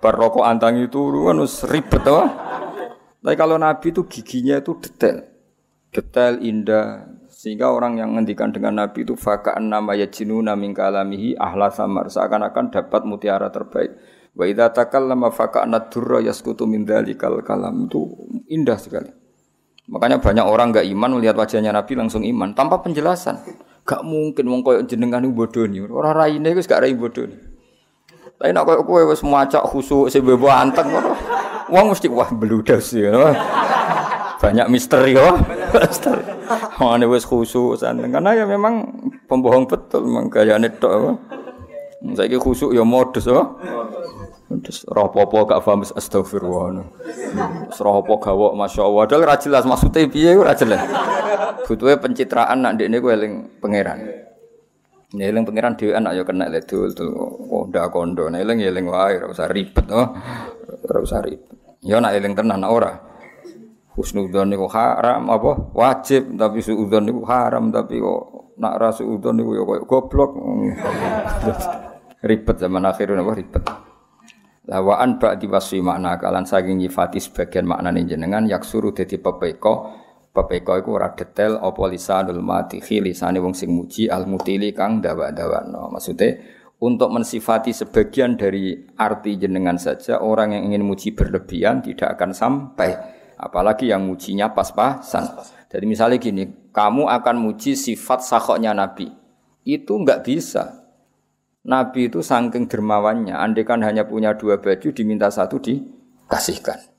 Bar 0.00 0.14
rokok 0.14 0.44
antangi 0.44 0.88
turu 0.92 1.32
kan 1.32 1.40
ribet 1.72 2.02
to. 2.04 2.18
Tapi 3.24 3.36
kalau 3.40 3.56
Nabi 3.56 3.88
itu 3.88 4.04
giginya 4.04 4.60
itu 4.60 4.76
detail. 4.76 5.24
Detail 5.88 6.44
indah 6.44 7.08
sehingga 7.32 7.72
orang 7.72 7.96
yang 7.96 8.12
ngendikan 8.16 8.52
dengan 8.52 8.84
Nabi 8.84 9.04
itu 9.04 9.16
fakaan 9.16 9.72
nama 9.72 9.96
yajinu 9.96 10.44
naming 10.44 10.76
kalamihi 10.76 11.36
ahla 11.40 11.72
samar 11.72 12.12
seakan-akan 12.12 12.68
dapat 12.68 13.04
mutiara 13.08 13.48
terbaik. 13.48 13.96
Wa 14.36 14.44
idza 14.44 14.68
takallama 14.76 15.32
faka'na 15.32 15.88
durra 15.88 16.20
yaskutu 16.20 16.68
min 16.68 16.84
dzalikal 16.84 17.40
kalam 17.40 17.88
itu 17.88 18.04
indah 18.52 18.76
sekali. 18.76 19.23
Makanya 19.84 20.16
banyak 20.16 20.46
orang 20.48 20.72
enggak 20.72 20.88
iman 20.88 21.20
melihat 21.20 21.36
wajahnya 21.36 21.68
Nabi 21.68 21.92
langsung 21.92 22.24
iman 22.24 22.56
tanpa 22.56 22.80
penjelasan. 22.80 23.36
Gak 23.84 24.00
mungkin 24.00 24.48
wong 24.48 24.64
koyo 24.64 24.80
jenengan 24.88 25.20
bodoh 25.28 25.68
nih. 25.68 25.84
Ora 25.84 26.16
raine 26.16 26.56
wis 26.56 26.64
gak 26.64 26.88
rai 26.88 26.96
bodoh 26.96 27.28
nih. 27.28 27.36
Tapi 28.40 28.50
nak 28.56 28.64
koyo 28.64 28.80
kowe 28.88 29.02
wis 29.12 29.20
macak 29.20 29.60
khusuk 29.68 30.08
sing 30.08 30.24
bebo 30.24 30.48
anteng 30.48 30.88
ngono. 30.88 31.12
Wong 31.68 31.92
mesti 31.92 32.08
wah 32.08 32.32
beludas 32.32 32.96
ya. 32.96 33.12
Banyak 34.40 34.72
misteri 34.72 35.20
ya. 35.20 35.36
Misteri. 35.76 36.24
Wong 36.80 37.04
wis 37.12 37.28
khusuk 37.28 37.76
santeng 37.76 38.08
karena 38.08 38.32
ya 38.32 38.44
memang 38.48 38.88
pembohong 39.28 39.68
betul 39.68 40.08
memang 40.08 40.32
gayane 40.32 40.72
tok. 40.80 41.20
Saiki 42.16 42.40
khusuk 42.40 42.72
ya 42.72 42.88
modus 42.88 43.28
oh. 43.28 43.60
Terus 44.44 44.84
roh-popo 44.84 45.48
gak 45.48 45.64
paham 45.64 45.80
astagfirullah. 45.88 46.84
Terus 47.72 47.80
roh-popo 47.80 48.20
gawok 48.20 48.52
Masya 48.52 48.82
Allah. 48.84 49.02
Padahal 49.08 49.24
ra 49.24 49.36
jelas 49.40 49.64
maksudnya 49.64 50.04
piye 50.04 50.36
ora 50.36 50.52
jelas. 50.52 50.84
Butuhe 51.64 51.96
pencitraan 51.96 52.60
nak 52.60 52.76
ndekne 52.76 53.00
ku 53.00 53.08
eling 53.08 53.56
pangeran. 53.56 54.04
Nek 55.16 55.26
eling 55.32 55.44
pangeran 55.48 55.72
dhewean 55.80 56.04
ayo 56.12 56.22
kena 56.28 56.52
ledul 56.52 56.92
konda 57.48 57.88
kondo. 57.88 58.28
Nek 58.28 58.44
eling 58.44 58.58
eling 58.60 58.84
wae 58.84 59.16
ora 59.16 59.32
usah 59.32 59.48
ribet 59.48 59.88
oh. 59.88 60.12
Ora 60.84 60.98
usah 61.00 61.24
ribet. 61.24 61.80
Ya 61.80 62.04
nak 62.04 62.12
eling 62.12 62.36
tenan 62.36 62.68
ora. 62.68 62.92
Husnudzon 63.96 64.52
niku 64.52 64.68
haram 64.68 65.30
apa 65.30 65.70
wajib 65.72 66.34
tapi 66.34 66.58
suudzon 66.60 67.06
niku 67.06 67.22
haram 67.30 67.70
tapi 67.70 68.02
kok 68.02 68.22
nak 68.58 68.74
ra 68.76 68.90
suudzon 68.92 69.40
niku 69.40 69.56
ya 69.56 69.62
koyo 69.64 69.82
goblok. 69.88 70.30
ribet 72.28 72.56
zaman 72.60 72.84
akhir 72.84 73.16
apa 73.16 73.32
ribet. 73.32 73.64
Lawaan 74.64 75.20
ba'di 75.20 75.44
wasfi 75.44 75.84
makna 75.84 76.16
kalan 76.16 76.48
saking 76.48 76.80
nyifati 76.80 77.20
sebagian 77.20 77.68
maknane 77.68 78.08
jenengan 78.08 78.48
yak 78.48 78.64
suruh 78.64 78.96
dadi 78.96 79.20
pepeko 79.20 79.92
pepeko 80.32 80.80
iku 80.80 80.90
ora 80.96 81.12
detail 81.12 81.60
apa 81.60 81.82
lisanul 81.84 82.40
matihi 82.40 83.04
lisane 83.04 83.44
wong 83.44 83.52
sing 83.52 83.68
muji 83.68 84.08
al 84.08 84.24
mutili 84.24 84.72
kang 84.72 85.04
dawa-dawano 85.04 85.92
maksude 85.92 86.40
untuk 86.84 87.08
mensifati 87.12 87.72
sebagian 87.72 88.36
dari 88.36 88.76
arti 89.00 89.40
jenengan 89.40 89.80
saja 89.80 90.20
orang 90.20 90.52
yang 90.52 90.72
ingin 90.72 90.84
muji 90.84 91.16
berlebihan 91.16 91.80
tidak 91.80 92.18
akan 92.18 92.36
sampai. 92.36 92.92
Apalagi 93.40 93.88
yang 93.88 94.04
mujinya 94.04 94.52
pas-pasan. 94.52 95.26
Jadi 95.72 95.84
misalnya 95.88 96.20
gini 96.20 96.70
kamu 96.70 97.08
akan 97.08 97.36
muji 97.40 97.72
sifat 97.72 98.20
sakoknya 98.20 98.76
nabi. 98.76 99.10
Itu 99.64 99.96
enggak 99.96 100.28
bisa 100.28 100.83
Nabi 101.64 102.12
itu 102.12 102.20
saking 102.20 102.68
dermawannya, 102.68 103.32
andekan 103.32 103.80
hanya 103.80 104.04
punya 104.04 104.36
dua 104.36 104.60
baju 104.60 104.88
diminta 104.92 105.32
satu 105.32 105.56
dikasihkan. 105.56 106.92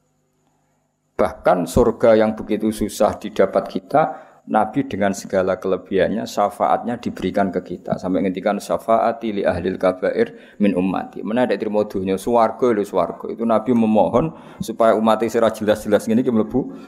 Bahkan 1.15 1.69
surga 1.69 2.17
yang 2.17 2.33
begitu 2.33 2.73
susah 2.73 3.13
didapat 3.21 3.69
kita, 3.69 4.03
Nabi 4.45 4.85
dengan 4.85 5.09
segala 5.09 5.57
kelebihannya 5.57 6.29
syafaatnya 6.29 7.01
diberikan 7.01 7.49
ke 7.49 7.65
kita 7.65 7.97
sampai 7.97 8.21
ngendikan 8.21 8.61
syafaati 8.61 9.41
li 9.41 9.43
ahlil 9.45 9.81
kabair 9.81 10.57
min 10.61 10.77
ummati. 10.77 11.25
Mana 11.25 11.49
ada 11.49 11.57
terima 11.57 11.81
dunia 11.81 12.13
swarga 12.13 12.69
lho 12.69 12.85
swarga. 12.85 13.25
Itu 13.33 13.41
Nabi 13.41 13.73
memohon 13.73 14.37
supaya 14.61 14.93
umat 14.93 15.25
sira 15.25 15.49
jelas-jelas 15.49 16.05
ngene 16.05 16.21
iki 16.21 16.29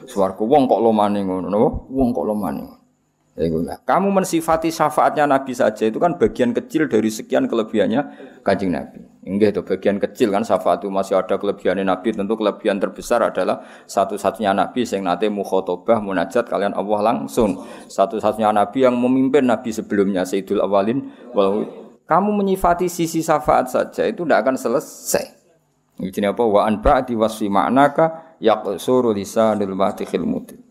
swarga. 0.06 0.38
Wong 0.38 0.70
kok 0.70 0.78
lomane 0.78 1.26
ngono, 1.26 1.90
wong 1.90 2.08
kok 2.14 2.26
lomane. 2.30 2.77
Kamu 3.86 4.10
mensifati 4.10 4.74
syafaatnya 4.74 5.30
Nabi 5.30 5.54
saja 5.54 5.86
itu 5.86 6.02
kan 6.02 6.18
bagian 6.18 6.50
kecil 6.50 6.90
dari 6.90 7.06
sekian 7.06 7.46
kelebihannya 7.46 8.02
kanjeng 8.42 8.74
Nabi. 8.74 8.98
Enggak 9.22 9.54
itu 9.54 9.62
bagian 9.62 9.96
kecil 10.02 10.34
kan 10.34 10.42
syafaat 10.42 10.82
itu 10.82 10.90
masih 10.90 11.14
ada 11.14 11.38
kelebihannya 11.38 11.86
Nabi. 11.86 12.18
Tentu 12.18 12.34
kelebihan 12.34 12.82
terbesar 12.82 13.22
adalah 13.22 13.62
satu-satunya 13.86 14.50
Nabi 14.50 14.82
yang 14.82 15.06
nanti 15.06 15.30
mukhotobah 15.30 16.02
munajat 16.02 16.50
kalian 16.50 16.74
Allah 16.74 17.14
langsung. 17.14 17.62
Satu-satunya 17.86 18.50
Nabi 18.50 18.82
yang 18.82 18.98
memimpin 18.98 19.46
Nabi 19.46 19.70
sebelumnya 19.70 20.26
Sayyidul 20.26 20.58
Awalin. 20.58 21.06
Walau 21.30 21.62
kamu 22.08 22.42
menyifati 22.42 22.90
sisi 22.90 23.20
syafaat 23.20 23.70
saja 23.70 24.02
itu 24.08 24.26
tidak 24.26 24.48
akan 24.48 24.56
selesai. 24.58 25.38
Ini 25.98 26.30
apa? 26.30 26.42
Wa 26.46 26.66
an 26.66 26.78
ba'di 26.78 27.18
wasfi 27.18 27.50
ma'naka 27.50 28.38
yaqsuru 28.42 29.14
lisanul 29.14 29.74
matihil 29.74 30.24
mutin. 30.24 30.67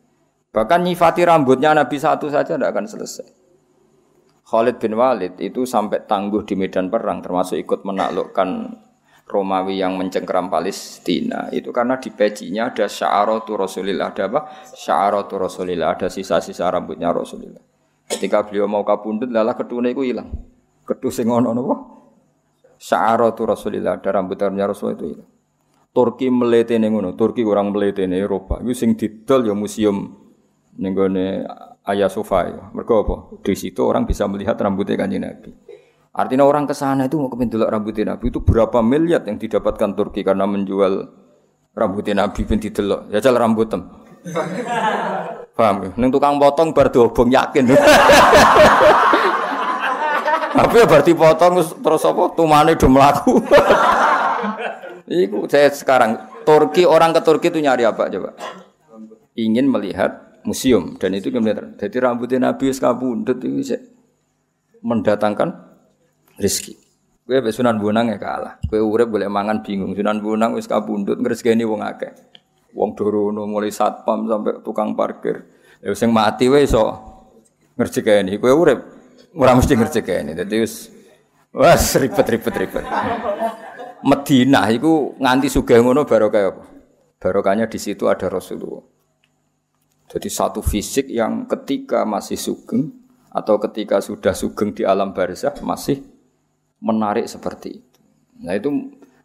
Bahkan 0.58 0.90
nyifati 0.90 1.22
rambutnya 1.22 1.78
Nabi 1.78 2.02
satu 2.02 2.34
saja 2.34 2.58
tidak 2.58 2.74
akan 2.74 2.90
selesai. 2.90 3.30
Khalid 4.42 4.82
bin 4.82 4.98
Walid 4.98 5.38
itu 5.38 5.70
sampai 5.70 6.10
tangguh 6.10 6.50
di 6.50 6.58
medan 6.58 6.90
perang 6.90 7.22
termasuk 7.22 7.62
ikut 7.62 7.86
menaklukkan 7.86 8.74
Romawi 9.30 9.78
yang 9.78 10.00
mencengkeram 10.02 10.50
Palestina 10.50 11.52
itu 11.54 11.70
karena 11.70 12.02
di 12.02 12.10
pecinya 12.10 12.74
ada 12.74 12.90
sya'aratu 12.90 13.54
Rasulillah 13.54 14.10
ada 14.10 14.34
apa? 14.34 14.40
Sya'aratu 14.74 15.38
Rasulillah 15.38 15.94
ada 15.94 16.10
sisa-sisa 16.10 16.66
rambutnya 16.74 17.14
Rasulillah. 17.14 17.62
Ketika 18.10 18.42
beliau 18.42 18.66
mau 18.66 18.82
kabundut 18.82 19.30
lalah 19.30 19.54
ketune 19.54 19.94
itu 19.94 20.10
hilang. 20.10 20.34
Ketu 20.90 21.14
sing 21.14 21.30
ono 21.30 21.54
napa? 21.54 21.76
Rasulillah 23.46 24.02
ada 24.02 24.10
rambut 24.10 24.42
rambutnya 24.42 24.66
Rasul 24.66 24.98
itu 24.98 25.06
hilang. 25.06 25.30
Turki 25.94 26.34
meletene 26.34 26.90
ngono, 26.90 27.14
Turki 27.14 27.46
orang 27.46 27.70
meletene 27.70 28.18
Eropa. 28.18 28.58
Iku 28.58 28.74
sing 28.74 28.98
didol 28.98 29.46
ya 29.46 29.54
museum 29.54 30.27
nenggone 30.78 31.44
Ayah 31.88 32.10
Sofa 32.12 32.48
ya. 32.48 32.64
Mereka 32.72 32.94
apa? 33.04 33.16
Di 33.42 33.54
situ 33.58 33.82
orang 33.84 34.06
bisa 34.06 34.28
melihat 34.30 34.56
rambutnya 34.60 34.96
kanjeng 35.00 35.24
Nabi. 35.24 35.52
Artinya 36.18 36.44
orang 36.50 36.66
ke 36.66 36.74
sana 36.74 37.06
itu 37.06 37.22
mau 37.22 37.30
kepin 37.30 37.54
rambutnya 37.54 38.18
Nabi 38.18 38.34
itu 38.34 38.42
berapa 38.42 38.82
miliar 38.82 39.22
yang 39.26 39.38
didapatkan 39.38 39.94
Turki 39.94 40.26
karena 40.26 40.50
menjual 40.50 41.06
rambutnya 41.78 42.26
Nabi 42.26 42.42
pun 42.44 42.58
didelok. 42.58 43.14
Ya 43.14 43.22
jalan 43.22 43.54
tem. 43.70 43.82
Paham 45.58 45.76
ya? 45.86 45.90
Neng 45.96 46.10
tukang 46.12 46.38
potong 46.38 46.76
bar 46.76 46.92
dobong 46.92 47.32
yakin. 47.32 47.72
Tapi 50.58 50.74
ya 50.74 50.86
berarti 50.90 51.12
potong 51.14 51.62
terus 51.62 52.04
apa? 52.04 52.34
Tumane 52.34 52.74
do 52.76 52.90
mlaku. 52.90 53.38
Iku 55.08 55.48
saya 55.48 55.72
sekarang 55.72 56.20
Turki 56.44 56.84
orang 56.84 57.16
ke 57.16 57.22
Turki 57.24 57.48
itu 57.48 57.64
nyari 57.64 57.88
apa 57.88 58.12
coba? 58.12 58.36
Ingin 59.38 59.72
melihat 59.72 60.27
museum 60.48 60.96
dan 60.96 61.12
itu 61.12 61.28
kemudian 61.28 61.76
jadi 61.76 62.08
rambutnya 62.08 62.50
Nabi 62.50 62.72
kabundut 62.72 63.44
itu 63.44 63.76
mendatangkan 64.80 65.52
rezeki. 66.40 66.80
Kue 67.28 67.44
be 67.44 67.52
Sunan 67.52 67.76
Bonang 67.76 68.08
ya 68.08 68.16
kalah. 68.16 68.56
Kue 68.72 68.80
urip 68.80 69.12
boleh 69.12 69.28
mangan 69.28 69.60
bingung. 69.60 69.92
Sunan 69.92 70.24
Bonang 70.24 70.56
wis 70.56 70.64
kabundut 70.64 71.20
ngresgeni 71.20 71.68
wong 71.68 71.84
akeh. 71.84 72.16
Wong 72.72 72.96
dorono 72.96 73.44
mulai 73.44 73.68
satpam 73.68 74.24
sampai 74.32 74.64
tukang 74.64 74.96
parkir. 74.96 75.44
Ya 75.84 75.92
sing 75.92 76.16
mati 76.16 76.48
wae 76.48 76.64
iso 76.64 76.88
ngerjekeni. 77.76 78.40
Kue 78.40 78.56
urip 78.56 78.80
ora 79.36 79.52
mesti 79.60 79.76
ngerjekeni. 79.76 80.40
Dadi 80.40 80.56
wis 80.64 80.88
wes 81.52 81.84
ribet-ribet 82.00 82.56
ribet. 82.56 82.86
Madinah 84.08 84.72
iku 84.72 85.20
nganti 85.20 85.52
sugih 85.52 85.84
ngono 85.84 86.08
barokah 86.08 86.42
apa? 86.48 86.64
Barokahnya 87.20 87.68
di 87.68 87.76
situ 87.82 88.08
ada 88.08 88.32
Rasulullah. 88.32 88.97
Jadi 90.08 90.30
satu 90.32 90.64
fisik 90.64 91.12
yang 91.12 91.44
ketika 91.52 92.08
masih 92.08 92.40
sugeng 92.40 92.96
atau 93.28 93.60
ketika 93.60 94.00
sudah 94.00 94.32
sugeng 94.32 94.72
di 94.72 94.88
alam 94.88 95.12
barzah 95.12 95.52
masih 95.60 96.00
menarik 96.80 97.28
seperti 97.28 97.84
itu. 97.84 98.00
Nah 98.40 98.56
itu 98.56 98.72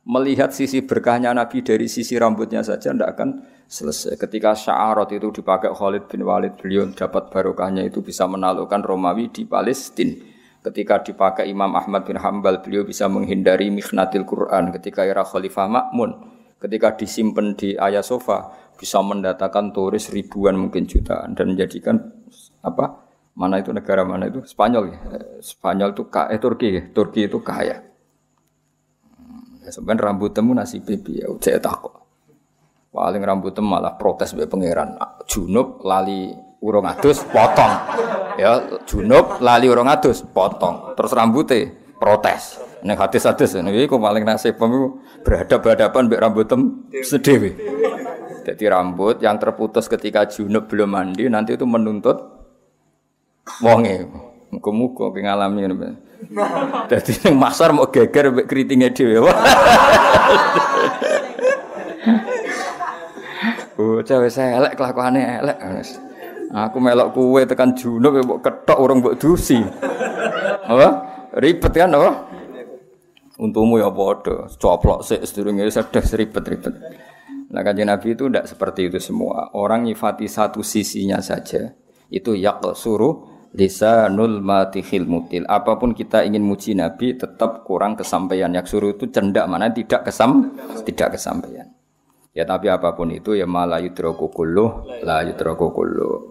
melihat 0.03 0.51
sisi 0.51 0.83
berkahnya 0.83 1.31
Nabi 1.31 1.63
dari 1.63 1.87
sisi 1.87 2.19
rambutnya 2.19 2.67
saja 2.67 2.91
tidak 2.91 3.15
akan 3.15 3.47
selesai. 3.71 4.19
Ketika 4.19 4.59
sya'arat 4.59 5.15
itu 5.15 5.31
dipakai 5.31 5.71
Khalid 5.71 6.11
bin 6.11 6.27
Walid, 6.27 6.59
beliau 6.59 6.91
dapat 6.91 7.31
barokahnya 7.31 7.87
itu 7.87 8.03
bisa 8.03 8.27
menaklukkan 8.27 8.83
Romawi 8.83 9.31
di 9.31 9.47
Palestina. 9.47 10.19
Ketika 10.63 11.03
dipakai 11.03 11.51
Imam 11.51 11.75
Ahmad 11.75 12.07
bin 12.07 12.19
Hambal, 12.19 12.63
beliau 12.63 12.87
bisa 12.87 13.11
menghindari 13.11 13.71
mikhnatil 13.71 14.23
Quran. 14.23 14.71
Ketika 14.71 15.03
era 15.03 15.27
Khalifah 15.27 15.67
Makmun, 15.67 16.33
Ketika 16.63 16.95
disimpan 16.95 17.59
di 17.59 17.75
Ayah 17.75 18.07
Sofa 18.07 18.62
bisa 18.83 18.99
mendatangkan 18.99 19.71
turis 19.71 20.11
ribuan 20.11 20.59
mungkin 20.59 20.91
jutaan 20.91 21.39
dan 21.39 21.55
menjadikan 21.55 22.03
apa? 22.67 22.99
Mana 23.39 23.63
itu 23.63 23.71
negara 23.71 24.03
mana 24.03 24.27
itu? 24.27 24.43
Spanyol 24.43 24.91
ya. 24.91 24.99
Spanyol 25.39 25.95
itu 25.95 26.11
kaya, 26.11 26.35
eh, 26.35 26.41
Turki 26.43 26.69
ya. 26.75 26.83
Turki 26.91 27.31
itu 27.31 27.39
kaya. 27.39 27.79
Ya, 29.63 29.71
sebenarnya 29.71 30.11
rambut 30.11 30.35
temu 30.35 30.51
nasi 30.51 30.83
pipi 30.83 31.23
ya, 31.23 31.31
saya 31.39 31.63
takut. 31.63 31.95
Paling 32.91 33.23
rambut 33.23 33.55
temu 33.55 33.79
malah 33.79 33.95
protes 33.95 34.35
be 34.35 34.51
pangeran. 34.51 34.99
Junub 35.31 35.87
lali 35.87 36.35
urung 36.59 36.85
adus 36.91 37.23
potong. 37.31 37.73
Ya, 38.35 38.59
junub 38.85 39.39
lali 39.39 39.71
urung 39.71 39.87
adus 39.87 40.27
potong. 40.27 40.99
Terus 40.99 41.15
rambutnya 41.15 41.71
protes. 42.03 42.59
Nek 42.83 42.99
hadis-hadis 42.99 43.55
ini 43.55 43.87
kok 43.87 44.03
paling 44.03 44.27
nasib 44.27 44.59
pemu 44.59 44.99
berhadap-hadapan 45.23 46.11
mbek 46.11 46.21
rambut 46.21 46.51
tem 46.51 46.61
sedewi. 47.07 47.55
Jadi 48.43 48.65
rambut 48.67 49.23
yang 49.23 49.39
terputus 49.39 49.87
ketika 49.87 50.27
junub 50.27 50.67
belum 50.67 50.91
mandi 50.91 51.31
nanti 51.31 51.55
itu 51.55 51.63
menuntut 51.63 52.19
wonge. 53.63 54.07
Muga-muga 54.53 55.09
ngalami 55.09 55.59
ngene. 55.65 55.89
Dadi 56.91 57.33
masar 57.33 57.73
mau 57.73 57.89
geger 57.89 58.31
mbek 58.35 58.47
kritinge 58.51 58.93
dhewe. 58.93 59.31
Oh, 63.81 63.99
cewek 64.05 64.31
saya 64.31 64.61
elek 64.61 64.77
kelakuannya 64.77 65.41
elek. 65.41 65.59
Aku 66.53 66.77
melok 66.85 67.17
kue 67.17 67.49
tekan 67.49 67.73
junub 67.73 68.13
mbok 68.21 68.45
ketok 68.45 68.79
urung 68.79 69.01
mbok 69.01 69.17
dusi. 69.17 69.57
Apa? 70.69 70.89
Ribet 71.41 71.73
kan 71.73 71.97
apa? 71.97 72.29
Untukmu 73.41 73.81
ya 73.81 73.89
padha, 73.89 74.47
coplok 74.61 75.01
sik 75.03 75.25
sedurunge 75.25 75.65
sedes 75.73 76.13
ribet-ribet. 76.13 76.77
Nah 77.53 77.61
kanjeng 77.61 77.93
Nabi 77.93 78.17
itu 78.17 78.33
tidak 78.33 78.49
seperti 78.49 78.89
itu 78.89 78.99
semua. 78.99 79.53
Orang 79.53 79.85
nyifati 79.85 80.25
satu 80.25 80.65
sisinya 80.65 81.21
saja. 81.21 81.77
Itu 82.09 82.33
yak 82.33 82.65
suruh 82.73 83.29
lisanul 83.53 84.41
matihil 84.41 85.05
mutil. 85.05 85.45
Apa 85.45 85.77
pun 85.77 85.93
kita 85.93 86.25
ingin 86.25 86.41
muji 86.41 86.73
Nabi 86.73 87.13
tetap 87.21 87.69
kurang 87.69 87.95
kesampaian. 88.01 88.49
Yak 88.49 88.69
suruh 88.69 88.97
itu 88.97 89.05
cendak 89.13 89.45
mana 89.53 89.69
tidak 89.69 90.09
kesam, 90.09 90.57
tidak 90.89 91.21
kesampaian. 91.21 91.69
Ya 92.33 92.49
tapi 92.49 92.73
apa 92.73 92.97
pun 92.97 93.13
itu 93.13 93.37
ya 93.37 93.45
malah 93.45 93.77
yudroku 93.77 94.33
kulluh, 94.33 94.89
la. 95.05 95.21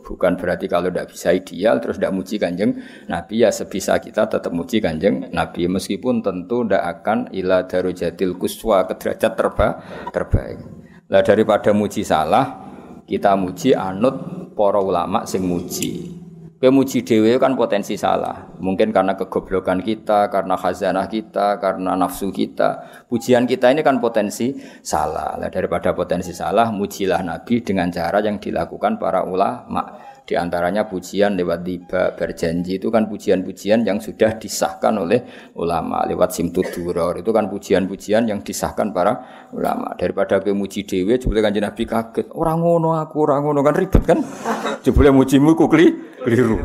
Bukan 0.01 0.33
berarti 0.33 0.65
kalau 0.65 0.89
tidak 0.89 1.13
bisa 1.13 1.29
ideal 1.29 1.77
terus 1.77 2.01
tidak 2.01 2.17
muji 2.17 2.41
kanjeng 2.41 2.73
Nabi 3.05 3.45
ya 3.45 3.53
sebisa 3.53 4.01
kita 4.01 4.25
tetap 4.25 4.49
muji 4.49 4.81
kanjeng 4.81 5.29
Nabi 5.29 5.69
meskipun 5.69 6.25
tentu 6.25 6.65
tidak 6.65 7.05
akan 7.05 7.29
ila 7.37 7.69
darujatil 7.69 8.33
kuswa 8.41 8.89
ke 8.89 8.97
derajat 8.97 9.37
terba, 9.37 9.67
terbaik. 10.09 10.80
Lah 11.11 11.19
daripada 11.19 11.75
muji 11.75 12.07
salah 12.07 12.63
kita 13.03 13.35
muji 13.35 13.75
anut 13.75 14.15
para 14.55 14.79
ulama 14.79 15.27
sing 15.27 15.43
muji. 15.43 16.21
Pemuji 16.61 17.01
dewe 17.01 17.41
kan 17.41 17.57
potensi 17.57 17.97
salah. 17.97 18.53
Mungkin 18.61 18.93
karena 18.93 19.17
kegoblokan 19.17 19.81
kita, 19.81 20.29
karena 20.29 20.53
khazanah 20.53 21.09
kita, 21.09 21.57
karena 21.57 21.97
nafsu 21.97 22.29
kita. 22.29 22.85
Pujian 23.09 23.49
kita 23.49 23.73
ini 23.73 23.81
kan 23.81 23.97
potensi 23.97 24.53
salah. 24.85 25.41
Nah, 25.41 25.49
daripada 25.49 25.89
potensi 25.97 26.37
salah, 26.37 26.69
mujilah 26.69 27.25
Nabi 27.25 27.65
dengan 27.65 27.89
cara 27.89 28.21
yang 28.21 28.37
dilakukan 28.37 29.01
para 29.01 29.25
ulama. 29.25 30.10
Di 30.21 30.37
antaranya 30.37 30.85
pujian 30.85 31.33
lewat 31.33 31.65
tiba 31.65 32.13
berjanji 32.13 32.77
itu 32.77 32.93
kan 32.93 33.09
pujian-pujian 33.09 33.81
yang 33.81 33.97
sudah 33.97 34.37
disahkan 34.37 34.93
oleh 35.01 35.25
ulama. 35.57 36.05
Lewat 36.05 36.31
simtud 36.31 36.63
duror 36.69 37.19
itu 37.19 37.33
kan 37.33 37.49
pujian-pujian 37.49 38.29
yang 38.29 38.39
disahkan 38.45 38.93
para 38.93 39.47
ulama. 39.51 39.97
Daripada 39.97 40.37
pemuji 40.37 40.85
dewe 40.85 41.17
jebule 41.17 41.41
kanjeng 41.41 41.65
Nabi 41.65 41.83
kaget. 41.89 42.29
Orang 42.37 42.61
ngono 42.61 42.95
aku 43.01 43.25
orang 43.25 43.43
ngono 43.43 43.59
kan 43.65 43.73
ribet 43.73 44.03
kan? 44.05 44.19
Jebule 44.85 45.09
mujimu 45.09 45.57
ku 45.57 45.65
keliru. 45.65 46.57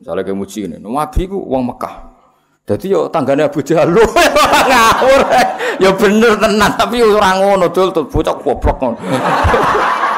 Misalnya 0.00 0.24
kemuji 0.26 0.66
ini 0.66 0.76
Nabi 0.80 1.22
ku 1.28 1.38
uang 1.38 1.62
Mekah. 1.70 1.94
Jadi 2.62 2.94
yo 2.94 3.12
tanggane 3.12 3.44
Abu 3.46 3.60
Jahal. 3.60 3.92
Ngawur. 4.70 5.22
Ya 5.76 5.90
bener 5.92 6.40
tenan 6.40 6.72
tapi 6.74 7.04
orang 7.04 7.36
ngono 7.42 7.66
dul. 7.68 7.92
Bocah 7.92 8.34
goblok 8.40 8.76
ngono 8.80 8.98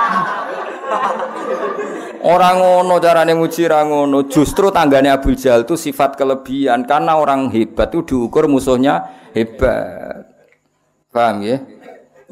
Orang 2.25 2.57
ngono 2.57 2.97
carane 3.05 3.37
muji 3.37 3.69
ra 3.69 3.85
ngono. 3.85 4.25
Justru 4.33 4.73
tanggane 4.73 5.13
Abu 5.13 5.37
Jahal 5.37 5.69
itu 5.69 5.77
sifat 5.77 6.17
kelebihan 6.17 6.89
karena 6.89 7.21
orang 7.21 7.53
hebat 7.53 7.93
itu 7.93 8.01
diukur 8.01 8.49
musuhnya 8.49 9.13
hebat. 9.37 10.25
Paham 11.13 11.45
ya? 11.45 11.61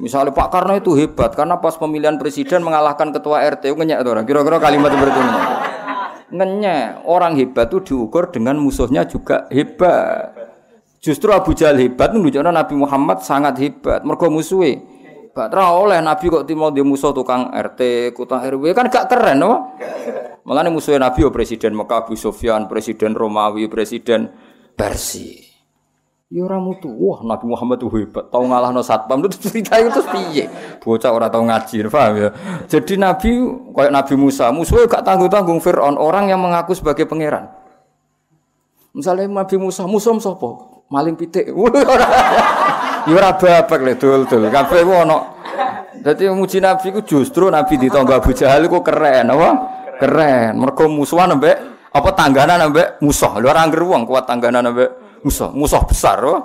Misalnya 0.00 0.32
Pak 0.32 0.48
Karno 0.48 0.80
itu 0.80 0.96
hebat 0.96 1.36
karena 1.36 1.60
pas 1.60 1.76
pemilihan 1.76 2.16
presiden 2.16 2.64
mengalahkan 2.64 3.12
ketua 3.12 3.44
RT 3.44 3.68
ngenyek 3.76 4.00
orang. 4.00 4.24
Kira-kira 4.24 4.56
kalimat 4.56 4.96
seperti 4.96 5.18
ini. 5.20 5.40
Ngenyek. 6.32 7.04
Orang 7.04 7.36
hebat 7.36 7.68
itu 7.68 7.78
diukur 7.92 8.32
dengan 8.32 8.56
musuhnya 8.56 9.04
juga 9.04 9.44
hebat. 9.52 10.32
Justru 11.04 11.36
Abu 11.36 11.52
Jahal 11.52 11.76
hebat 11.76 12.16
menunjukkan 12.16 12.48
Nabi 12.48 12.74
Muhammad 12.80 13.20
sangat 13.20 13.60
hebat. 13.60 14.08
Mergo 14.08 14.32
musuhe 14.32 14.80
Gak 15.32 15.48
tra 15.48 15.72
oleh 15.72 16.04
Nabi 16.04 16.28
kok 16.28 16.44
timo 16.44 16.68
di 16.68 16.84
musuh 16.84 17.16
tukang 17.16 17.48
RT, 17.48 18.12
kota 18.12 18.44
RW 18.44 18.76
kan 18.76 18.92
gak 18.92 19.08
keren 19.08 19.40
no? 19.40 19.72
Malah 20.44 20.68
musuhnya 20.68 21.08
Nabi 21.08 21.24
oh, 21.24 21.32
presiden 21.32 21.72
Mekah 21.72 22.04
Abu 22.04 22.20
Sufyan, 22.20 22.68
presiden 22.68 23.16
Romawi, 23.16 23.64
presiden 23.64 24.28
Persi. 24.76 25.40
Ya 26.32 26.48
ora 26.48 26.56
mutu. 26.56 26.88
Wah, 26.88 27.20
Nabi 27.24 27.44
Muhammad 27.44 27.76
tuh 27.76 27.92
hebat. 27.92 28.32
Tahu 28.32 28.48
ngalahno 28.48 28.80
satpam 28.80 29.20
itu 29.20 29.36
cerita 29.36 29.76
itu 29.76 30.00
piye? 30.00 30.48
Bocah 30.80 31.12
ora 31.12 31.28
tahu 31.28 31.44
ngaji, 31.44 31.76
paham 31.92 32.12
ya? 32.16 32.28
Jadi 32.68 32.96
Nabi 32.96 33.30
kayak 33.76 33.92
Nabi 33.92 34.14
Musa, 34.16 34.48
musuhnya 34.48 34.88
gak 34.88 35.04
tanggung-tanggung 35.04 35.60
Firaun, 35.60 36.00
orang 36.00 36.32
yang 36.32 36.40
mengaku 36.40 36.72
sebagai 36.72 37.04
pangeran. 37.04 37.52
Misalnya 38.96 39.28
Nabi 39.28 39.56
Musa, 39.60 39.84
musuh 39.84 40.16
sapa? 40.20 40.48
Maling 40.88 41.20
pitik. 41.20 41.52
Ya 43.02 43.14
ora 43.18 43.34
babak 43.34 43.80
le 43.82 43.98
dul-dul. 43.98 44.46
Kabeh 44.46 44.80
ku 44.86 44.92
ana. 44.94 45.18
Dadi 46.02 46.30
muji 46.30 46.62
Nabi 46.62 46.94
ku 46.94 47.00
justru 47.02 47.50
Nabi 47.50 47.78
ditangga 47.78 48.22
Abu 48.22 48.30
Jahal 48.34 48.66
ku 48.70 48.78
keren 48.82 49.30
apa? 49.30 49.48
Keren. 49.98 50.58
Mergo 50.58 50.86
musuhan 50.86 51.34
ambek 51.34 51.56
apa 51.90 52.10
tangganan 52.14 52.70
ambek 52.70 53.02
musuh. 53.02 53.38
Lho 53.42 53.50
ora 53.50 53.66
angger 53.66 53.82
wong 53.82 54.06
kuat 54.06 54.26
tangganan 54.26 54.70
ambek 54.70 55.22
musuh. 55.26 55.50
Musuh 55.50 55.82
besar 55.82 56.22
apa? 56.22 56.38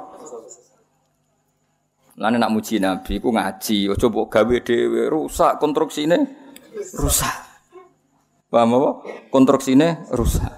Lan 2.17 2.41
nak 2.41 2.49
muji 2.49 2.81
Nabi 2.81 3.21
ku 3.21 3.29
ngaji, 3.29 3.93
aja 3.93 4.05
mbok 4.09 4.25
gawe 4.33 4.55
dhewe 4.65 5.05
rusak 5.05 5.61
konstruksine 5.61 6.17
rusak. 6.97 7.35
Paham 8.49 8.73
apa? 8.81 8.89
Konstruksine 9.29 10.09
rusak. 10.09 10.49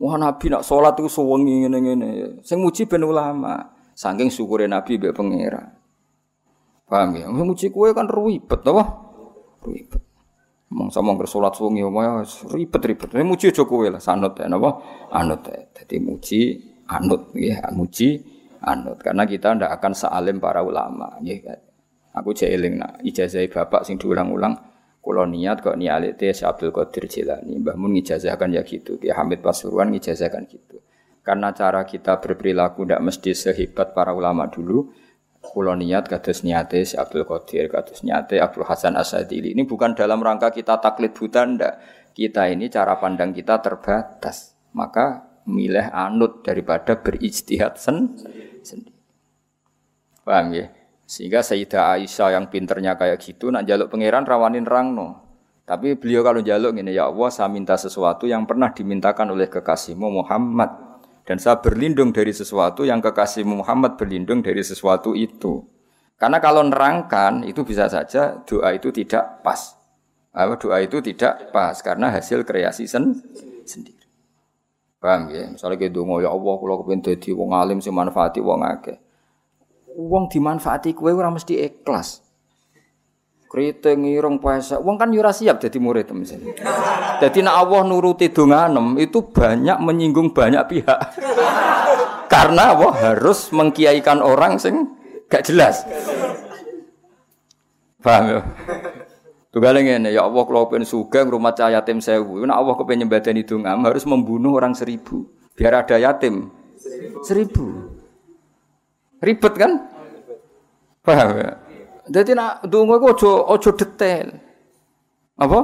Wah 0.00 0.16
Nabi 0.16 0.48
nak 0.48 0.64
sholat 0.64 0.96
itu 0.96 1.12
sewengi 1.12 1.68
ngene-ngene. 1.68 2.40
Sing 2.40 2.64
muji 2.64 2.88
ben 2.88 3.04
ulama. 3.04 3.79
Saking 4.00 4.32
syukure 4.32 4.64
Nabi 4.64 4.96
mbek 4.96 5.12
pangeran. 5.12 5.76
Paham 6.88 7.20
ya? 7.20 7.28
Muji 7.28 7.68
kue 7.68 7.92
kan 7.92 8.08
ribet 8.08 8.64
apa? 8.64 8.84
Ribet. 9.60 10.00
Mong 10.72 10.88
sama 10.88 11.12
ngger 11.12 11.28
salat 11.28 11.52
suwengi 11.52 11.84
omah 11.84 12.24
ribet-ribet. 12.48 13.12
Ini 13.12 13.28
muji 13.28 13.52
aja 13.52 13.68
kowe 13.68 13.84
lah 13.84 14.00
sanut 14.00 14.40
ya 14.40 14.48
napa? 14.48 14.80
Anut 15.12 15.44
ya. 15.44 15.68
Dadi 15.76 16.00
muji 16.00 16.40
anut 16.88 17.36
ya, 17.36 17.60
muji 17.76 18.24
anut 18.64 19.04
karena 19.04 19.28
kita 19.28 19.52
ndak 19.52 19.68
akan 19.76 19.92
sealim 19.92 20.40
para 20.40 20.64
ulama 20.64 21.20
ya. 21.20 21.36
Aku 22.16 22.32
jeeling 22.32 22.80
nak 22.80 23.04
ijazah 23.04 23.44
bapak 23.52 23.84
sing 23.84 24.00
diulang-ulang 24.00 24.56
kula 25.04 25.28
niat 25.28 25.60
kok 25.60 25.76
nialite 25.76 26.32
Abdul 26.32 26.72
Qadir 26.72 27.04
Jilani. 27.04 27.60
Mbah 27.60 27.76
Mun 27.76 27.92
ngijazahkan 28.00 28.48
ya 28.48 28.64
gitu. 28.64 28.96
Ki 28.96 29.12
Hamid 29.12 29.44
Pasuruan 29.44 29.92
ngijazahkan 29.92 30.48
gitu. 30.48 30.80
Karena 31.30 31.54
cara 31.54 31.86
kita 31.86 32.18
berperilaku 32.18 32.82
tidak 32.82 33.06
mesti 33.06 33.30
sehebat 33.38 33.94
para 33.94 34.10
ulama 34.10 34.50
dulu. 34.50 34.90
Kulo 35.38 35.78
niat 35.78 36.10
kados 36.10 36.42
niate 36.42 36.82
si 36.82 36.98
Abdul 36.98 37.22
Qadir, 37.22 37.70
kados 37.70 38.02
niate 38.02 38.42
Abdul 38.42 38.66
Hasan 38.66 38.98
Asadili. 38.98 39.54
Ini 39.54 39.62
bukan 39.62 39.94
dalam 39.94 40.18
rangka 40.26 40.50
kita 40.50 40.82
taklid 40.82 41.14
buta 41.14 41.46
ndak. 41.46 41.74
Kita 42.18 42.50
ini 42.50 42.66
cara 42.66 42.98
pandang 42.98 43.30
kita 43.30 43.62
terbatas. 43.62 44.58
Maka 44.74 45.22
milih 45.46 45.94
anut 45.94 46.42
daripada 46.42 46.98
berijtihad 46.98 47.78
sen 47.78 48.10
sendiri. 48.66 48.98
Paham 50.26 50.50
ya? 50.50 50.66
Sehingga 51.06 51.46
Sayyidah 51.46 51.94
Aisyah 51.94 52.34
yang 52.34 52.50
pinternya 52.50 52.98
kayak 52.98 53.22
gitu 53.22 53.54
nak 53.54 53.70
jaluk 53.70 53.86
pangeran 53.86 54.26
rawanin 54.26 54.66
rangno. 54.66 55.22
Tapi 55.62 55.94
beliau 55.94 56.26
kalau 56.26 56.42
jaluk 56.42 56.74
ini 56.74 56.90
ya 56.90 57.06
Allah 57.06 57.30
saya 57.30 57.46
minta 57.46 57.78
sesuatu 57.78 58.26
yang 58.26 58.50
pernah 58.50 58.74
dimintakan 58.74 59.30
oleh 59.30 59.46
kekasihmu 59.46 60.10
Muhammad 60.10 60.89
dan 61.30 61.38
saya 61.38 61.62
berlindung 61.62 62.10
dari 62.10 62.34
sesuatu 62.34 62.82
yang 62.82 62.98
kekasih 62.98 63.46
Muhammad 63.46 63.94
berlindung 63.94 64.42
dari 64.42 64.66
sesuatu 64.66 65.14
itu. 65.14 65.62
Karena 66.18 66.42
kalau 66.42 66.66
nerangkan 66.66 67.46
itu 67.46 67.62
bisa 67.62 67.86
saja 67.86 68.42
doa 68.42 68.74
itu 68.74 68.90
tidak 68.90 69.38
pas. 69.46 69.78
Apa 70.34 70.58
doa 70.58 70.82
itu 70.82 70.98
tidak 70.98 71.54
pas 71.54 71.78
karena 71.86 72.10
hasil 72.10 72.42
kreasi 72.42 72.90
sen 72.90 73.14
sendiri. 73.62 74.02
Paham 74.98 75.30
ya? 75.30 75.46
Misalnya 75.54 75.78
kita 75.78 76.02
dongo 76.02 76.18
ya 76.18 76.34
Allah 76.34 76.54
kalau 76.58 76.82
kepen 76.82 76.98
dadi 76.98 77.30
wong 77.30 77.54
alim 77.54 77.78
sing 77.78 77.94
manfaati 77.94 78.42
wong 78.42 78.66
akeh. 78.66 78.98
Wong 80.02 80.26
dimanfaati 80.34 80.98
kowe 80.98 81.14
ora 81.14 81.30
mesti 81.30 81.62
ikhlas. 81.62 82.26
Kriting 83.50 84.06
irung 84.06 84.38
puasa, 84.38 84.78
wong 84.78 84.94
kan 84.94 85.10
yo 85.10 85.26
siap 85.26 85.58
jadi 85.58 85.74
murid 85.82 86.14
misalnya. 86.14 86.54
Jadi 87.18 87.42
nak 87.42 87.66
Allah 87.66 87.82
nuruti 87.82 88.30
donganem 88.30 88.94
itu 88.94 89.26
banyak 89.26 89.74
menyinggung 89.82 90.30
banyak 90.30 90.62
pihak. 90.70 91.18
Karena 92.30 92.78
Allah 92.78 92.94
harus 93.10 93.50
mengkiaikan 93.50 94.22
orang 94.22 94.54
sing 94.62 94.94
gak 95.26 95.50
jelas. 95.50 95.82
Paham 97.98 98.38
ya? 98.38 98.40
Tugale 99.50 99.82
ngene, 99.82 100.14
ya 100.14 100.30
Allah 100.30 100.46
kalau 100.46 100.70
pengen 100.70 100.86
sugeng 100.86 101.26
rumah 101.26 101.50
cahaya 101.50 101.82
yatim 101.82 101.98
sewu, 101.98 102.46
nak 102.46 102.54
Allah 102.54 102.78
kepengen 102.78 103.10
nyembadani 103.10 103.42
dongam 103.42 103.82
harus 103.82 104.06
membunuh 104.06 104.54
orang 104.54 104.78
seribu 104.78 105.26
biar 105.58 105.82
ada 105.82 105.98
yatim 105.98 106.54
seribu. 107.26 107.90
Ribet 109.18 109.54
kan? 109.58 109.90
Paham 111.02 111.34
ya? 111.34 111.52
Jadi 112.10 112.34
nak 112.34 112.66
dungo 112.66 112.98
iku 112.98 113.14
aja 113.14 113.32
aja 113.54 113.70
detail. 113.70 114.26
Apa? 115.38 115.60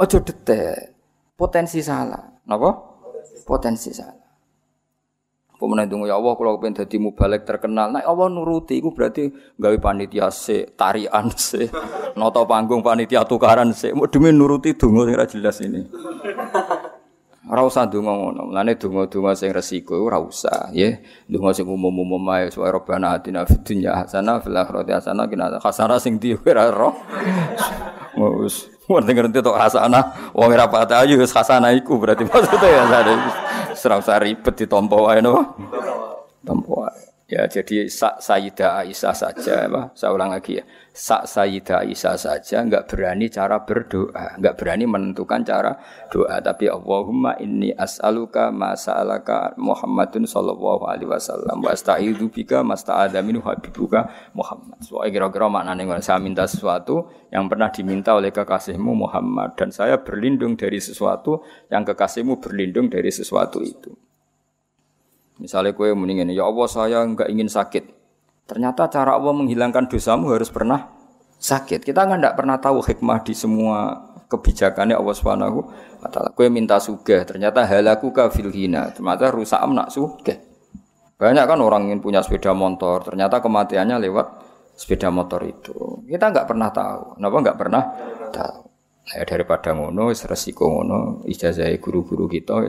Aja 0.00 0.18
detail. 0.24 0.96
Potensi 1.36 1.84
salah. 1.84 2.24
Napa? 2.48 2.70
Potensi 3.44 3.92
salah. 3.92 4.24
Pemenang 5.54 5.86
dungo 5.86 6.04
ya 6.10 6.18
Allah 6.18 6.34
kalau 6.34 6.58
pengen 6.58 6.82
jadi 6.82 6.98
mubalek 6.98 7.46
terkenal, 7.46 7.86
nah 7.86 8.02
Allah 8.02 8.26
nuruti, 8.26 8.82
itu 8.82 8.90
berarti 8.90 9.30
gawe 9.54 9.76
panitia 9.78 10.26
se, 10.28 10.66
tarian 10.74 11.30
se, 11.38 11.70
noto 12.18 12.42
panggung 12.42 12.82
panitia 12.82 13.22
tukaran 13.22 13.70
se, 13.70 13.94
mau 13.94 14.10
demi 14.10 14.34
nuruti 14.34 14.74
dungo 14.74 15.06
yang 15.06 15.22
jelas 15.30 15.62
ini. 15.62 15.86
Ora 17.44 17.60
usah 17.60 17.84
donga 17.84 18.16
ngono. 18.16 18.48
Mulane 18.48 18.80
donga-donga 18.80 19.36
sing 19.36 19.52
resiko 19.52 20.00
ora 20.00 20.16
usah, 20.16 20.72
ya. 20.72 20.96
Donga 21.28 21.52
sing 21.52 21.68
umum-umum 21.68 22.24
ae 22.32 22.48
supaya 22.48 22.72
robbana 22.72 23.20
atina 23.20 23.44
fid 23.44 23.60
dunya 23.60 23.92
hasanah 23.92 24.40
fil 24.40 24.56
akhirati 24.56 24.92
hasanah 24.96 25.24
kina 25.28 25.60
hasanah 25.60 26.00
sing 26.00 26.16
di 26.16 26.32
ora 26.32 26.72
ro. 26.72 26.96
Wis 28.40 28.72
ngerti-ngerti 28.88 29.44
tok 29.44 29.60
hasanah, 29.60 30.32
wong 30.32 30.56
ora 30.56 30.68
patah 30.72 31.04
ayu 31.04 31.20
wis 31.20 31.36
hasanah 31.36 31.76
iku 31.76 32.00
berarti 32.00 32.24
maksudnya 32.28 32.68
ya. 32.80 33.16
Serang 33.76 34.00
ribet 34.00 34.54
ditompo 34.56 35.04
wae 35.04 35.20
no. 35.20 35.56
Tompo 36.48 36.80
wae. 36.80 37.13
Ya 37.34 37.50
jadi 37.50 37.90
sak 37.90 38.22
Sayyidah 38.22 38.86
Aisyah 38.86 39.10
saja, 39.10 39.66
apa? 39.66 39.90
saya 39.98 40.14
ulang 40.14 40.30
lagi 40.30 40.62
ya. 40.62 40.64
Sak 40.94 41.26
Sayyidah 41.26 41.82
Aisyah 41.82 42.14
saja 42.14 42.62
nggak 42.62 42.86
berani 42.86 43.26
cara 43.26 43.58
berdoa, 43.66 44.38
nggak 44.38 44.54
berani 44.54 44.86
menentukan 44.86 45.42
cara 45.42 45.74
doa. 46.14 46.38
Tapi 46.38 46.70
Allahumma 46.70 47.34
inni 47.42 47.74
as'aluka 47.74 48.54
ma 48.54 48.78
sa'alaka 48.78 49.58
Muhammadun 49.58 50.30
sallallahu 50.30 50.86
alaihi 50.86 51.10
wasallam 51.10 51.58
wa 51.58 51.74
asta'idu 51.74 52.30
bika 52.30 52.62
masta'adha 52.62 53.18
minhu 53.26 53.42
habibuka 53.42 54.30
Muhammad. 54.30 54.78
Soalnya 54.86 55.18
kira-kira 55.18 55.50
maknanya 55.50 55.98
saya 56.06 56.22
minta 56.22 56.46
sesuatu 56.46 57.10
yang 57.34 57.50
pernah 57.50 57.66
diminta 57.74 58.14
oleh 58.14 58.30
kekasihmu 58.30 58.94
Muhammad 58.94 59.58
dan 59.58 59.74
saya 59.74 59.98
berlindung 59.98 60.54
dari 60.54 60.78
sesuatu 60.78 61.42
yang 61.66 61.82
kekasihmu 61.82 62.38
berlindung 62.38 62.86
dari 62.86 63.10
sesuatu 63.10 63.58
itu. 63.58 64.13
Misalnya 65.42 65.74
kue 65.74 65.90
mendingin, 65.90 66.30
ya 66.30 66.46
Allah 66.46 66.68
saya 66.70 67.02
nggak 67.02 67.28
ingin 67.30 67.50
sakit. 67.50 67.84
Ternyata 68.46 68.86
cara 68.92 69.18
Allah 69.18 69.34
menghilangkan 69.34 69.90
dosamu 69.90 70.30
harus 70.30 70.52
pernah 70.52 70.94
sakit. 71.40 71.82
Kita 71.82 72.06
nggak 72.06 72.22
kan 72.22 72.36
pernah 72.38 72.56
tahu 72.60 72.84
hikmah 72.84 73.24
di 73.26 73.34
semua 73.34 73.98
kebijakannya 74.30 74.94
Allah 74.94 75.14
Subhanahu 75.16 75.58
wa 76.00 76.08
taala. 76.08 76.30
Kue 76.32 76.46
minta 76.48 76.78
sugih, 76.78 77.26
ternyata 77.26 77.66
halaku 77.66 78.14
kafil 78.14 78.52
hina. 78.54 78.94
Ternyata 78.94 79.34
rusak 79.34 79.60
nak 79.70 79.90
sugih. 79.90 80.38
Banyak 81.14 81.44
kan 81.46 81.58
orang 81.62 81.88
ingin 81.88 82.02
punya 82.02 82.20
sepeda 82.20 82.50
motor, 82.52 83.06
ternyata 83.06 83.38
kematiannya 83.38 84.02
lewat 84.02 84.26
sepeda 84.74 85.08
motor 85.14 85.40
itu. 85.46 86.02
Kita 86.04 86.34
nggak 86.34 86.46
pernah 86.46 86.68
tahu. 86.74 87.18
Kenapa 87.18 87.36
nggak 87.38 87.58
pernah 87.58 87.82
tahu? 88.34 88.60
Nah, 89.04 89.24
daripada 89.28 89.76
ngono, 89.76 90.10
resiko 90.10 90.64
ngono, 90.64 91.22
ijazah 91.28 91.68
guru-guru 91.76 92.24
kita, 92.24 92.64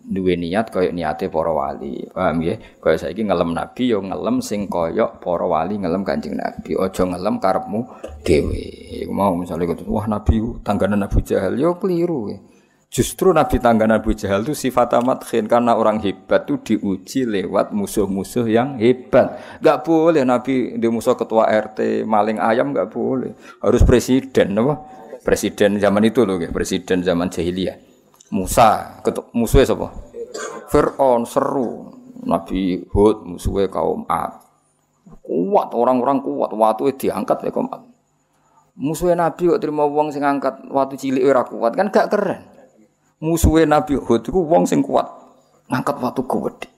duwe 0.00 0.34
niat 0.34 0.72
kaya 0.72 0.90
niate 0.90 1.28
para 1.28 1.52
wali. 1.52 2.08
Paham 2.10 2.40
ya? 2.40 2.56
Kaya 2.80 2.96
saiki 2.96 3.22
ngelem 3.22 3.52
nabi 3.52 3.92
yo 3.92 4.00
ngelem 4.00 4.40
sing 4.40 4.66
kaya 4.66 5.06
para 5.20 5.46
wali 5.46 5.76
ngelem 5.76 6.02
Kanjeng 6.02 6.34
Nabi. 6.40 6.74
Aja 6.74 7.04
ngelem 7.04 7.36
karepmu 7.38 7.80
dhewe. 8.24 8.64
Iku 9.04 9.12
mau 9.12 9.36
gitu, 9.44 9.84
wah 9.92 10.08
nabi 10.08 10.40
tangganan 10.64 11.04
Abu 11.04 11.20
Jahal 11.20 11.56
yo 11.60 11.76
keliru. 11.76 12.32
Justru 12.90 13.30
Nabi 13.30 13.62
tangganan 13.62 14.02
Abu 14.02 14.18
Jahal 14.18 14.42
itu 14.42 14.50
sifat 14.50 14.98
amat 14.98 15.22
khin 15.22 15.46
karena 15.46 15.78
orang 15.78 16.02
hebat 16.02 16.42
itu 16.50 16.74
diuji 16.74 17.22
lewat 17.22 17.70
musuh-musuh 17.70 18.50
yang 18.50 18.82
hebat. 18.82 19.38
Gak 19.62 19.86
boleh 19.86 20.26
Nabi 20.26 20.74
di 20.74 20.90
musuh 20.90 21.14
ketua 21.14 21.46
RT 21.46 22.02
maling 22.02 22.42
ayam 22.42 22.74
gak 22.74 22.90
boleh. 22.90 23.38
Harus 23.62 23.86
presiden 23.86 24.58
apa? 24.58 24.74
Presiden 25.22 25.78
zaman 25.78 26.02
itu 26.02 26.26
loh, 26.26 26.40
presiden 26.50 27.06
zaman 27.06 27.30
jahiliyah 27.30 27.89
Musa, 28.30 29.02
musuhnya 29.34 29.66
siapa? 29.66 29.90
Fir'aun 30.70 31.26
seru. 31.26 31.98
Nabi 32.20 32.84
Hud 32.94 33.26
musuhnya 33.26 33.66
kaum 33.66 34.06
Ad. 34.06 34.38
Kuat 35.24 35.74
orang-orang 35.74 36.22
kuat, 36.22 36.54
waktu 36.54 36.94
itu 36.94 37.10
diangkat 37.10 37.42
ya 37.42 37.50
kaum 37.50 37.66
Ad. 37.72 37.82
Musuhnya 38.78 39.28
Nabi 39.28 39.50
kok 39.50 39.60
terima 39.60 39.82
uang 39.82 40.14
sing 40.14 40.22
angkat 40.22 40.62
waktu 40.70 40.94
cilik 40.94 41.26
ora 41.26 41.42
kuat 41.42 41.74
kan 41.74 41.90
gak 41.90 42.08
keren. 42.08 42.40
Musuhnya 43.18 43.66
Nabi 43.66 43.98
Hud 43.98 44.22
itu 44.22 44.32
uang 44.32 44.64
sing 44.64 44.80
kuat 44.80 45.10
ngangkat 45.66 45.96
waktu 45.98 46.22
gede. 46.22 46.68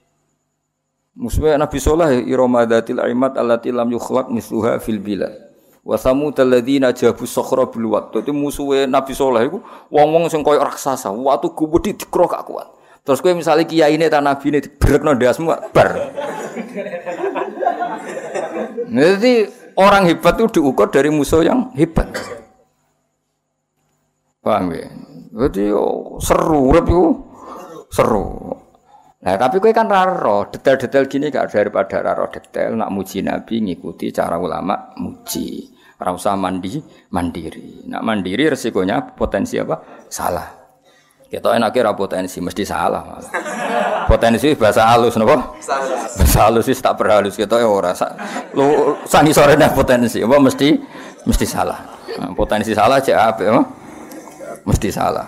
Musuhnya 1.13 1.61
Nabi 1.61 1.77
Soleh 1.77 2.25
iromadatil 2.25 2.97
aimat 2.97 3.37
allati 3.37 3.69
lam 3.69 3.93
yukhlaq 3.93 4.33
misluha 4.33 4.81
fil 4.81 4.97
bilad. 4.97 5.52
Wa 5.83 5.99
samud 5.99 6.39
alladzina 6.39 6.95
jabu 6.95 7.27
sakhra 7.27 7.67
bil 7.67 7.91
wat. 7.91 8.15
Dadi 8.15 8.31
musuhe 8.31 8.87
Nabi 8.87 9.11
Saleh 9.11 9.51
iku 9.51 9.59
wong-wong 9.91 10.31
sing 10.31 10.39
koyo 10.39 10.63
raksasa. 10.63 11.11
Watu 11.11 11.51
gede 11.51 11.99
dikro 11.99 12.23
gak 12.31 12.47
kuat. 12.47 12.71
Terus 13.03 13.19
kowe 13.19 13.35
misalnya 13.35 13.67
kiai 13.67 13.99
ini 13.99 14.07
tanah 14.07 14.39
bini 14.39 14.63
dibrekno 14.63 15.11
ndasmu 15.11 15.51
bar. 15.75 15.91
Jadi 18.87 19.33
orang 19.75 20.07
hebat 20.07 20.39
itu 20.39 20.63
diukur 20.63 20.87
dari 20.87 21.11
musuh 21.11 21.43
yang 21.43 21.75
hebat. 21.75 22.07
Paham 24.39 24.71
ya? 24.71 24.87
Jadi 25.35 25.67
seru 26.23 26.71
urip 26.71 26.87
seru. 27.91 28.55
Nah, 29.23 29.35
tapi 29.39 29.59
kowe 29.59 29.71
kan 29.75 29.91
raro 29.91 30.47
detail-detail 30.47 31.07
gini 31.11 31.27
gak 31.27 31.51
daripada 31.51 31.99
raro 31.99 32.31
detail 32.31 32.75
nak 32.79 32.91
muji 32.91 33.19
Nabi 33.19 33.67
ngikuti 33.67 34.15
cara 34.15 34.39
ulama 34.39 34.95
muji. 34.95 35.72
Ora 36.03 36.11
usah 36.11 36.35
mandi 36.35 36.83
mandiri. 37.15 37.87
Nak 37.87 38.03
mandiri 38.03 38.51
resikonya 38.51 39.15
potensi 39.15 39.55
apa? 39.55 40.03
Salah. 40.11 40.51
Kita 41.31 41.55
enaknya 41.55 41.89
ra 41.89 41.91
potensi 41.95 42.43
mesti 42.43 42.67
salah 42.67 43.01
malah. 43.07 43.31
Potensi 44.11 44.51
bahasa 44.59 44.83
halus 44.83 45.15
napa? 45.15 45.55
Salah. 45.63 46.03
Bahasa 46.11 46.39
halus 46.51 46.67
sih 46.67 46.75
tak 46.75 46.99
berhalus 46.99 47.39
kita 47.39 47.55
ya 47.55 47.71
ora. 47.71 47.95
Lu 48.51 48.99
sangi 49.07 49.31
sore 49.31 49.55
potensi 49.71 50.19
apa 50.19 50.43
mesti 50.43 50.75
mesti 51.23 51.45
salah. 51.47 51.79
Nah, 52.19 52.35
potensi 52.35 52.75
salah 52.75 52.99
cek 52.99 53.15
apa 53.15 53.41
ya? 53.47 53.63
Mesti 54.67 54.91
salah. 54.91 55.25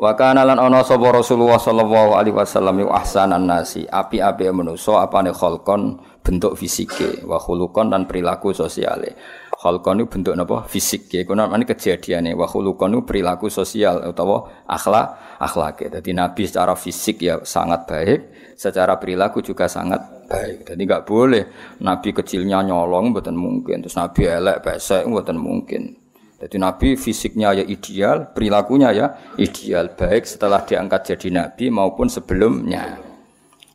Wa 0.00 0.16
kana 0.18 0.42
lan 0.42 0.58
ana 0.58 0.82
sapa 0.82 1.12
Rasulullah 1.12 1.60
sallallahu 1.60 2.18
alaihi 2.18 2.34
wasallam 2.34 2.82
yu 2.82 2.88
ahsanan 2.90 3.46
nasi, 3.46 3.84
api-api 3.84 4.50
manusa 4.50 5.04
apane 5.04 5.30
kholkon 5.30 6.02
bentuk 6.20 6.54
fisike 6.54 7.24
wa 7.24 7.40
khuluqan 7.40 7.90
dan 7.90 8.04
perilaku 8.04 8.52
sosiale. 8.52 9.16
Khalqan 9.60 10.00
itu 10.00 10.08
bentuk 10.08 10.32
napa? 10.40 10.64
Fisik 10.64 11.12
ya. 11.12 11.20
Kuwi 11.28 11.36
namanya 11.36 11.68
kejadiane 11.68 12.32
wa 12.32 12.48
khuluqan 12.48 12.96
itu 12.96 13.04
perilaku 13.04 13.52
sosial 13.52 14.08
utawa 14.08 14.64
akhlak 14.64 15.36
akhlak. 15.36 15.84
Jadi 15.92 16.16
Nabi 16.16 16.48
secara 16.48 16.72
fisik 16.72 17.20
ya 17.20 17.44
sangat 17.44 17.84
baik, 17.84 18.20
secara 18.56 18.96
perilaku 18.96 19.44
juga 19.44 19.68
sangat 19.68 20.24
baik. 20.32 20.64
Jadi 20.64 20.80
enggak 20.80 21.04
boleh 21.04 21.44
Nabi 21.84 22.08
kecilnya 22.16 22.64
nyolong 22.64 23.12
mboten 23.12 23.36
mungkin, 23.36 23.84
terus 23.84 24.00
Nabi 24.00 24.24
elek 24.24 24.64
pesek 24.64 25.04
mboten 25.04 25.36
mungkin. 25.36 25.92
Jadi 26.40 26.56
Nabi 26.56 26.96
fisiknya 26.96 27.52
ya 27.52 27.64
ideal, 27.68 28.32
perilakunya 28.32 28.96
ya 28.96 29.06
ideal, 29.36 29.92
baik 29.92 30.24
setelah 30.24 30.64
diangkat 30.64 31.12
jadi 31.12 31.28
Nabi 31.36 31.68
maupun 31.68 32.08
sebelumnya 32.08 33.09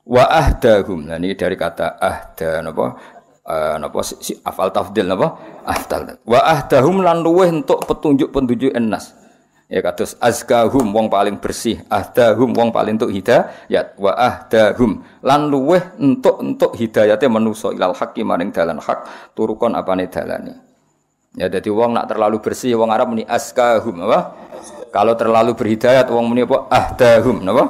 wa 0.05 0.23
ahdahum. 0.29 1.09
Nah 1.09 1.17
ini 1.17 1.33
dari 1.33 1.57
kata 1.57 1.97
ahda 1.97 2.61
napa? 2.61 2.85
Uh, 3.45 3.75
napa? 3.81 3.99
Si, 4.05 4.37
afal 4.45 4.69
tafdil 4.69 5.09
napa? 5.09 5.35
Afdal. 5.65 6.21
Wa 6.23 6.45
ahdahum 6.45 7.01
lan 7.01 7.25
luweh 7.25 7.49
entuk 7.49 7.81
petunjuk-petunjuk 7.89 8.71
enas. 8.77 9.17
Ya 9.65 9.81
kados 9.81 10.13
azkahum 10.21 10.93
wong 10.93 11.09
paling 11.09 11.41
bersih. 11.41 11.81
Ahdahum 11.89 12.53
wong 12.53 12.69
paling 12.69 13.01
entuk 13.01 13.09
hidayat. 13.09 13.97
Wa 13.97 14.13
ahdahum 14.13 15.01
lan 15.25 15.49
luweh 15.49 15.81
entuk 15.97 16.37
entuk 16.37 16.77
hidayate 16.77 17.25
manusa 17.25 17.73
ilal 17.73 17.97
haqqi 17.97 18.21
maring 18.21 18.53
dalan 18.53 18.77
hak 18.77 19.33
turukon 19.33 19.73
apane 19.73 20.05
dalane. 20.05 20.61
Ya 21.35 21.51
dadi 21.51 21.67
wong 21.67 21.97
nak 21.97 22.07
terlalu 22.07 22.39
bersih 22.39 22.77
wong 22.77 22.93
Arab 22.93 23.11
muni 23.11 23.25
azkahum 23.25 24.07
apa 24.07 24.44
Kalau 24.95 25.11
terlalu 25.19 25.59
berhidayat 25.59 26.07
wong 26.07 26.31
muni 26.31 26.47
apa 26.47 26.71
ahdahum 26.71 27.43
napa? 27.43 27.67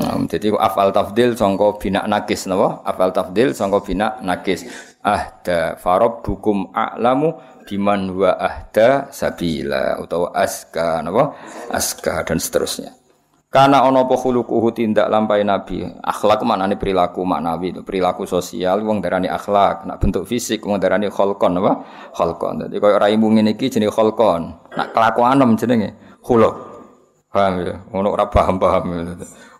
Nah, 0.00 0.16
jadi 0.24 0.56
afal 0.56 0.96
tafdil 0.96 1.36
sangka 1.36 1.76
bina 1.76 2.08
nakis 2.08 2.48
napa? 2.48 2.80
Afal 2.88 3.12
tafdil 3.12 3.52
sangka 3.52 3.84
bina 3.84 4.16
nakis. 4.24 4.64
Ahda 5.04 5.76
farob 5.76 6.24
bukum 6.24 6.72
a'lamu 6.72 7.36
biman 7.68 8.16
wa 8.16 8.32
ahda 8.40 9.12
sabila 9.12 10.00
utawa 10.00 10.32
aska 10.32 11.04
napa? 11.04 11.36
Aska 11.68 12.24
dan 12.24 12.40
seterusnya. 12.40 12.96
Karena 13.52 13.84
ono 13.84 14.08
apa 14.08 14.16
khuluquhu 14.16 14.72
tindak 14.72 15.08
lampai 15.12 15.44
nabi. 15.44 15.84
Akhlak 16.00 16.48
maknane 16.48 16.80
perilaku 16.80 17.28
maknawi, 17.28 17.76
perilaku 17.84 18.24
sosial 18.24 18.80
wong 18.84 19.04
darani 19.04 19.28
akhlak, 19.28 19.84
nak 19.84 20.00
bentuk 20.00 20.24
fisik 20.24 20.64
wong 20.64 20.80
darani 20.80 21.12
kholkon 21.12 21.60
apa? 21.60 21.72
Kholkon. 22.16 22.64
Dadi 22.64 22.80
koyo 22.80 22.96
raimu 22.96 23.36
ngene 23.36 23.52
iki 23.52 23.68
jenenge 23.68 23.92
kholkon. 23.92 24.52
Nak 24.72 24.96
kelakuan 24.96 25.44
jenenge 25.60 26.07
khuluq. 26.22 26.54
Paham 27.28 27.60
ya? 27.60 27.76
Ono 27.92 28.08
ora 28.08 28.26
paham-paham 28.26 28.84
ya. 28.96 29.02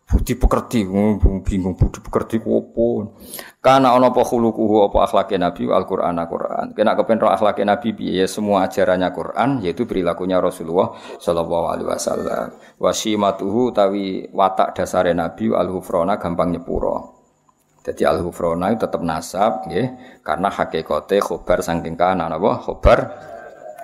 budi 0.09 0.41
pekerti 0.41 0.89
bingung 0.89 1.77
budi 1.77 2.01
pekerti 2.01 2.41
opo? 2.41 3.13
Karena 3.61 3.93
ono 3.93 4.09
apa 4.09 4.25
khuluquhu 4.25 4.89
apa 4.89 5.05
akhlake 5.05 5.37
nabi? 5.37 5.69
Al-Qur'an 5.69 6.17
Al-Qur'an. 6.17 6.73
Kena 6.73 6.97
kepen 6.97 7.21
roh 7.21 7.29
akhlake 7.29 7.61
nabi 7.69 7.93
piye? 7.93 8.25
Semua 8.25 8.65
ajarannya 8.65 9.13
Quran 9.13 9.61
yaitu 9.61 9.85
perilakunya 9.85 10.41
Rasulullah 10.41 10.97
sallallahu 11.21 11.67
alaihi 11.69 11.89
wasallam. 11.93 12.57
Wasimatuhu 12.81 13.77
tawi 13.77 14.33
watak 14.33 14.81
dasare 14.81 15.13
nabi 15.13 15.53
al-hufrona 15.53 16.17
gampang 16.17 16.57
nyepuro. 16.57 17.21
Jadi 17.85 18.09
al-hufrona 18.09 18.73
itu 18.73 18.81
tetap 18.89 19.05
nasab 19.05 19.69
nggih. 19.69 20.21
Karena 20.25 20.49
hakikate 20.49 21.21
khobar 21.21 21.61
saking 21.61 22.01
kana 22.01 22.33
napa 22.33 22.57
khobar 22.65 22.99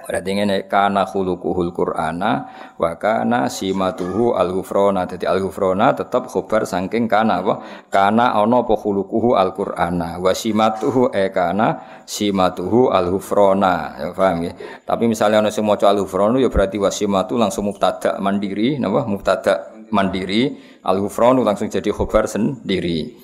Berarti 0.05 0.31
ngene 0.37 0.69
kana 0.69 1.09
khuluquhul 1.09 1.73
Qur'ana 1.73 2.33
wa 2.77 2.93
kana 3.01 3.49
simatuhu 3.49 4.37
al-ghufrana. 4.37 5.09
Dadi 5.09 5.25
al-ghufrana 5.25 5.97
tetep 5.97 6.29
khobar 6.29 6.69
saking 6.69 7.09
kana 7.09 7.41
apa? 7.41 7.65
Kana 7.89 8.37
ana 8.37 8.61
apa 8.61 8.77
khuluquhu 8.77 9.33
al-Qur'ana 9.33 10.21
wa 10.21 10.33
simatuhu 10.37 11.09
e 11.09 11.33
kana 11.33 11.81
simatuhu 12.05 12.93
al-ghufrana. 12.93 13.97
Ya 13.97 14.09
paham 14.13 14.45
ya? 14.45 14.53
Tapi 14.85 15.09
misalnya 15.09 15.41
ana 15.41 15.49
sing 15.49 15.65
maca 15.65 15.89
al-ghufranu 15.89 16.37
ya 16.37 16.53
berarti 16.53 16.77
wasimatu 16.77 17.41
langsung 17.41 17.73
mubtada 17.73 18.21
mandiri, 18.21 18.77
napa? 18.77 19.09
Mubtada 19.09 19.73
mandiri, 19.89 20.53
al-ghufranu 20.85 21.41
langsung 21.41 21.73
jadi 21.73 21.89
khobar 21.89 22.29
sendiri. 22.29 23.17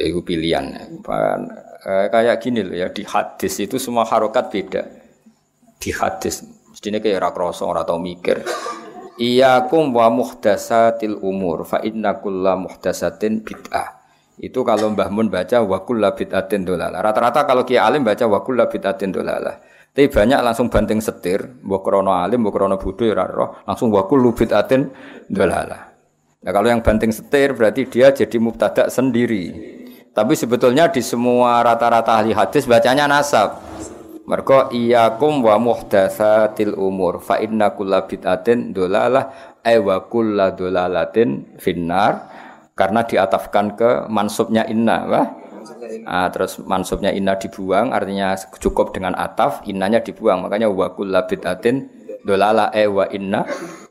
Ya 0.00 0.08
itu 0.08 0.24
pilihan. 0.24 0.96
Eh, 1.84 2.08
kayak 2.08 2.40
gini 2.40 2.64
loh 2.64 2.72
ya 2.72 2.88
di 2.88 3.04
hadis 3.04 3.60
itu 3.60 3.76
semua 3.76 4.08
harokat 4.08 4.48
beda 4.48 5.03
di 5.84 5.92
hadis 5.92 6.40
mestinya 6.72 6.96
kayak 6.96 7.20
ora 7.20 7.30
krasa 7.36 7.68
ora 7.68 7.84
tau 7.84 8.00
mikir 8.00 8.40
Iyakum 9.14 9.94
wa 9.94 10.10
muhdasatil 10.10 11.22
umur 11.22 11.62
fa 11.62 11.78
inna 11.86 12.18
kulla 12.18 12.58
muhdasatin 12.58 13.46
bid'ah. 13.46 14.02
Itu 14.42 14.66
kalau 14.66 14.90
Mbah 14.90 15.06
Mun 15.14 15.30
baca 15.30 15.62
wa 15.62 15.86
kulla 15.86 16.18
bid'atin 16.18 16.66
dolalah. 16.66 16.98
Rata-rata 16.98 17.46
kalau 17.46 17.62
Kiai 17.62 17.78
Alim 17.78 18.02
baca 18.02 18.26
wa 18.26 18.42
kulla 18.42 18.66
bid'atin 18.66 19.14
dolalah. 19.14 19.62
Tapi 19.94 20.10
banyak 20.10 20.42
langsung 20.42 20.66
banting 20.66 20.98
setir, 20.98 21.62
mbok 21.62 21.86
krono 21.86 22.10
alim, 22.10 22.42
mbok 22.42 22.58
krono 22.58 22.74
bodho 22.74 23.06
ya 23.06 23.14
roh, 23.14 23.62
langsung 23.62 23.94
wa 23.94 24.02
kullu 24.10 24.34
bid'atin 24.34 24.90
dolalah. 25.30 25.94
Nah 26.42 26.50
kalau 26.50 26.66
yang 26.66 26.82
banting 26.82 27.14
setir 27.14 27.54
berarti 27.54 27.86
dia 27.86 28.10
jadi 28.10 28.42
mubtada 28.42 28.90
sendiri. 28.90 29.54
Tapi 30.10 30.34
sebetulnya 30.34 30.90
di 30.90 30.98
semua 30.98 31.62
rata-rata 31.62 32.18
ahli 32.18 32.34
hadis 32.34 32.66
bacanya 32.66 33.06
nasab. 33.06 33.62
Mergo 34.24 34.72
iyakum 34.72 35.44
wa 35.44 35.60
muhdatsatil 35.60 36.72
umur 36.80 37.20
fa 37.20 37.36
inna 37.44 37.76
kulla 37.76 38.08
bid'atin 38.08 38.72
dolalah 38.72 39.58
ay 39.60 39.76
wa 39.80 40.00
kulla 40.08 40.56
dolalatin 40.56 41.58
finnar. 41.60 42.32
Karena 42.74 43.06
diatafkan 43.06 43.78
ke 43.78 43.90
mansubnya 44.10 44.66
inna 44.66 44.98
wah 45.06 45.26
Ah, 46.04 46.28
terus 46.28 46.60
mansubnya 46.60 47.08
inna 47.08 47.40
dibuang 47.40 47.94
artinya 47.94 48.36
cukup 48.36 48.92
dengan 48.92 49.16
ataf 49.16 49.64
innanya 49.64 50.04
dibuang. 50.04 50.44
Makanya 50.44 50.68
wa 50.68 50.92
kulla 50.92 51.24
bid'atin 51.24 51.88
dolala 52.24 52.68
e 52.74 52.84
wa 52.84 53.08
inna 53.08 53.44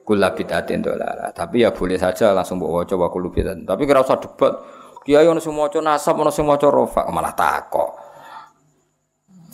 kulla 0.04 0.36
bid'atin 0.36 0.84
dolala 0.84 1.32
tapi 1.32 1.64
ya 1.64 1.72
boleh 1.72 1.96
saja 1.96 2.36
langsung 2.36 2.60
bawa 2.62 2.86
kullu 2.86 3.32
bid'atin. 3.32 3.66
Tapi 3.66 3.88
kira 3.88 4.04
usah 4.04 4.20
debat 4.20 4.54
kiai 5.04 5.28
ono 5.28 5.40
sing 5.40 5.54
maca 5.54 5.80
nasab 5.80 6.20
ono 6.20 6.32
sing 6.32 6.48
maca 6.48 6.68
rofa 6.72 7.08
malah 7.12 7.36
takok 7.36 8.03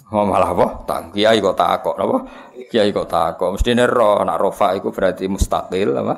Oh, 0.10 0.26
malah 0.26 0.58
apa? 0.58 0.68
Tak 0.90 1.14
kiai 1.14 1.38
kok 1.38 1.54
takok 1.54 1.94
apa? 1.94 2.18
Kiai 2.66 2.90
kok 2.90 3.06
takok. 3.06 3.54
Mesti 3.54 3.78
ro 3.86 4.26
nak 4.26 4.42
rofa 4.42 4.74
itu 4.74 4.90
berarti 4.90 5.30
mustaqil 5.30 5.94
apa? 5.94 6.16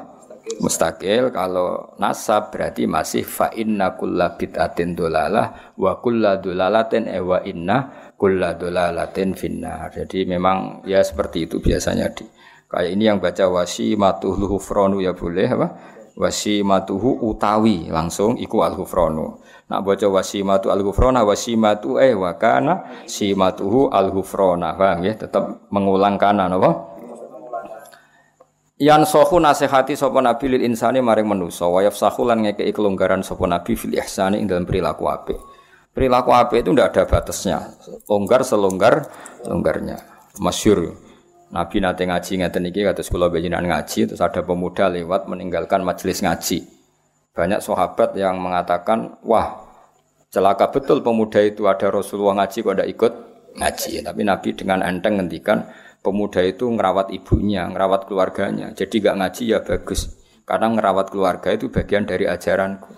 Mustaqil 0.63 1.27
kalau 1.36 1.95
nasab 1.99 2.56
berarti 2.56 2.88
masih 2.88 3.27
fa 3.27 3.51
inna 3.51 3.99
kulla 3.99 4.39
bid'atin 4.39 4.95
dolalah 4.95 5.75
wa 5.75 5.99
kulla 5.99 6.39
dolalatin 6.39 7.12
e 7.12 7.19
wa 7.19 7.43
inna 7.43 8.12
kulla 8.15 8.56
dolalatin 8.56 9.36
finnar. 9.36 9.91
Jadi 9.91 10.23
memang 10.23 10.88
ya 10.88 11.04
seperti 11.04 11.51
itu 11.51 11.60
biasanya 11.60 12.15
di 12.15 12.23
kayak 12.71 12.95
ini 12.95 13.12
yang 13.12 13.19
baca 13.19 13.51
wasi 13.51 13.99
matuhu 13.99 14.56
fronu 14.56 15.04
ya 15.04 15.12
boleh 15.12 15.47
apa? 15.51 15.67
Wasi 16.15 16.63
matuhu 16.63 17.27
utawi 17.27 17.91
langsung 17.91 18.39
iku 18.39 18.63
al 18.63 18.80
hufronu. 18.80 19.43
Nak 19.71 19.88
baca 19.88 20.07
wasimatu 20.12 20.67
al-ghufrana 20.67 21.23
wasimatu 21.23 21.95
eh 21.95 22.12
wa 22.12 22.36
kana 22.36 23.07
simatuhu 23.07 23.88
al-ghufrana. 23.88 24.75
Paham 24.75 25.07
ya? 25.07 25.15
Tetap 25.15 25.71
mengulang 25.71 26.19
kana 26.19 26.51
napa? 26.51 26.91
Yan 28.81 29.07
sohu 29.07 29.39
nasihati 29.39 29.95
sapa 29.95 30.19
nabi 30.19 30.57
lil 30.57 30.67
insani 30.67 30.99
maring 30.99 31.29
manusa 31.29 31.69
wa 31.69 31.79
yafsahu 31.86 32.27
lan 32.27 32.43
ngekeki 32.43 32.73
kelonggaran 32.75 33.23
sapa 33.23 33.47
nabi 33.47 33.77
fil 33.77 33.95
ihsani 33.95 34.43
ing 34.43 34.49
dalam 34.51 34.67
perilaku 34.67 35.07
apik. 35.07 35.39
Perilaku 35.93 36.36
apik 36.36 36.67
itu 36.67 36.75
tidak 36.75 36.91
ada 36.91 37.03
batasnya. 37.07 37.57
Longgar 38.10 38.41
selonggar 38.43 39.07
longgarnya. 39.47 40.01
Masyur. 40.41 40.97
Nabi 41.53 41.77
nate 41.79 42.10
ngaji 42.10 42.43
ngeten 42.43 42.67
iki 42.67 42.81
kados 42.84 43.07
kula 43.07 43.29
bejinan 43.29 43.69
ngaji 43.69 44.10
terus 44.10 44.19
ada 44.19 44.41
pemuda 44.43 44.89
lewat 44.89 45.29
meninggalkan 45.29 45.86
majelis 45.86 46.19
ngaji. 46.25 46.80
Banyak 47.31 47.63
sahabat 47.63 48.11
yang 48.19 48.43
mengatakan, 48.43 49.15
wah 49.23 49.63
celaka 50.27 50.67
betul 50.67 50.99
pemuda 50.99 51.39
itu 51.39 51.63
ada 51.67 51.87
Rasulullah 51.87 52.43
ngaji 52.43 52.57
kok 52.59 52.73
tidak 52.75 52.89
ikut 52.91 53.13
ngaji. 53.55 53.91
Tapi 54.03 54.21
Nabi 54.27 54.49
dengan 54.55 54.79
enteng 54.83 55.19
ngendikan 55.19 55.63
pemuda 56.03 56.43
itu 56.43 56.67
ngerawat 56.67 57.11
ibunya, 57.15 57.71
ngerawat 57.71 58.07
keluarganya. 58.07 58.75
Jadi 58.75 58.99
gak 58.99 59.15
ngaji 59.15 59.43
ya 59.47 59.59
bagus. 59.63 60.11
Karena 60.43 60.67
ngerawat 60.75 61.07
keluarga 61.07 61.55
itu 61.55 61.71
bagian 61.71 62.03
dari 62.03 62.27
ajaranku. 62.27 62.91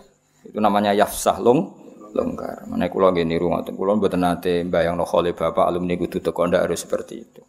Itu 0.50 0.58
namanya 0.58 0.98
yafsah 0.98 1.38
long 1.38 1.84
longgar. 2.14 2.66
Mana 2.70 2.90
kulo 2.90 3.14
gini 3.14 3.38
rumah 3.38 3.66
tuh 3.66 3.74
kulo 3.74 3.98
buat 3.98 4.14
nate 4.18 4.66
bayang 4.70 4.98
no 4.98 5.06
khole 5.06 5.34
bapak 5.34 5.66
alumni 5.66 5.98
kudu 5.98 6.22
teko 6.22 6.50
harus 6.50 6.86
seperti 6.86 7.16
itu. 7.22 7.42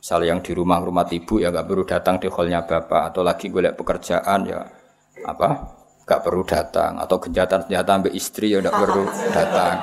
Misalnya 0.00 0.32
yang 0.34 0.40
di 0.40 0.52
rumah 0.56 0.80
rumah 0.80 1.04
ibu 1.10 1.42
ya 1.42 1.52
gak 1.52 1.66
perlu 1.66 1.84
datang 1.84 2.16
di 2.22 2.30
hallnya 2.30 2.64
bapak 2.64 3.12
atau 3.12 3.20
lagi 3.20 3.52
golek 3.52 3.76
pekerjaan 3.76 4.48
ya 4.48 4.64
apa 5.28 5.79
gak 6.10 6.26
perlu 6.26 6.42
datang 6.42 6.98
atau 6.98 7.22
kejahatan 7.22 7.70
senjata 7.70 7.90
ambil 7.94 8.12
istri 8.18 8.50
ya 8.50 8.58
gak 8.58 8.74
perlu 8.74 9.06
datang. 9.30 9.76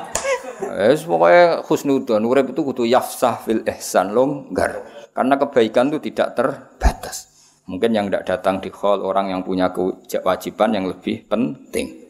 Eh, 0.58 0.98
pokoknya 1.00 1.64
khusnudon, 1.64 2.22
urip 2.28 2.52
itu 2.52 2.62
kudu 2.66 2.84
yafsah 2.84 3.40
fil 3.48 3.64
ihsan 3.64 4.12
longgar. 4.12 4.84
Karena 5.16 5.40
kebaikan 5.40 5.88
itu 5.94 6.12
tidak 6.12 6.36
terbatas. 6.36 7.32
Mungkin 7.70 7.96
yang 7.96 8.12
tidak 8.12 8.28
datang 8.28 8.60
di 8.60 8.68
hall 8.76 9.02
orang 9.08 9.32
yang 9.32 9.42
punya 9.48 9.72
kewajiban 9.72 10.76
yang 10.76 10.86
lebih 10.88 11.24
penting 11.32 12.07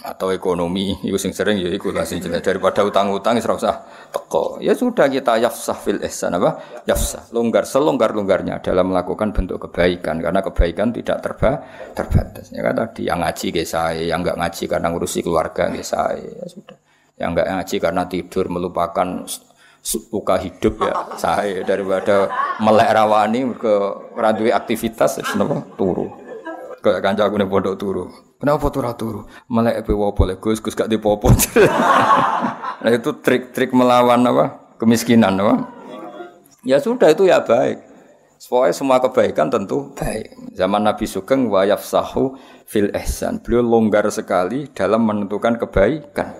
atau 0.00 0.32
ekonomi 0.32 0.96
itu 1.04 1.20
sing 1.20 1.36
sering 1.36 1.60
ya 1.60 1.68
iku 1.68 1.92
lah 1.92 2.08
sing 2.08 2.24
jelas 2.24 2.40
daripada 2.40 2.80
utang-utang 2.80 3.36
wis 3.36 3.44
usah 3.44 3.84
teko. 4.08 4.56
Ya 4.64 4.72
sudah 4.72 5.12
kita 5.12 5.36
yafsah 5.36 5.76
fil 5.76 6.00
ihsan 6.00 6.40
apa? 6.40 6.82
Yafsah 6.88 7.28
longgar 7.36 7.68
selonggar-longgarnya 7.68 8.64
dalam 8.64 8.96
melakukan 8.96 9.36
bentuk 9.36 9.68
kebaikan. 9.68 10.24
Karena 10.24 10.40
kebaikan 10.40 10.96
tidak 10.96 11.20
terba 11.20 11.60
terbatas. 11.92 12.48
Ya 12.48 12.64
kan 12.64 12.74
tadi 12.80 13.12
yang 13.12 13.20
ngaji 13.20 13.46
ge 13.52 13.64
saya 13.68 14.00
yang 14.00 14.24
enggak 14.24 14.40
ngaji 14.40 14.64
karena 14.64 14.88
ngurusi 14.88 15.20
keluarga 15.20 15.68
ge 15.68 15.84
saya 15.84 16.24
ya 16.24 16.46
sudah. 16.48 16.78
Yang 17.20 17.30
enggak 17.36 17.48
ngaji 17.52 17.76
karena 17.76 18.02
tidur 18.08 18.44
melupakan 18.48 19.08
suka 19.84 20.36
hidup 20.40 20.80
ya 20.80 20.94
saya. 21.20 21.60
Daripada 21.60 22.32
melek 22.64 22.90
rawani 22.96 23.40
ke 23.52 23.74
radui 24.16 24.48
aktivitas 24.48 25.20
napa 25.36 25.60
turu 25.76 26.29
ke 26.80 27.00
kancaku 27.04 27.36
ning 27.36 27.52
pondok 27.52 27.76
turu 27.76 28.08
Kenapa 28.40 28.72
tuh 28.72 28.80
turu? 28.96 29.20
Melek 29.52 29.84
epe 29.84 29.92
wopo 29.92 30.24
le 30.24 30.40
Gus 30.40 30.64
Gus 30.64 30.72
gak 30.72 30.88
dipopo. 30.88 31.28
nah 32.82 32.88
itu 32.88 33.20
trik-trik 33.20 33.76
melawan 33.76 34.24
apa? 34.24 34.72
Kemiskinan 34.80 35.36
apa? 35.36 35.68
Ya 36.64 36.80
sudah 36.80 37.12
itu 37.12 37.28
ya 37.28 37.44
baik. 37.44 37.84
Pokoknya 38.40 38.72
semua 38.72 38.96
kebaikan 38.96 39.52
tentu 39.52 39.92
baik. 39.92 40.56
Zaman 40.56 40.88
Nabi 40.88 41.04
Sugeng 41.04 41.52
wa 41.52 41.68
yafsahu 41.68 42.40
fil 42.64 42.88
ihsan. 42.96 43.44
Beliau 43.44 43.60
longgar 43.60 44.08
sekali 44.08 44.72
dalam 44.72 45.04
menentukan 45.04 45.60
kebaikan. 45.60 46.32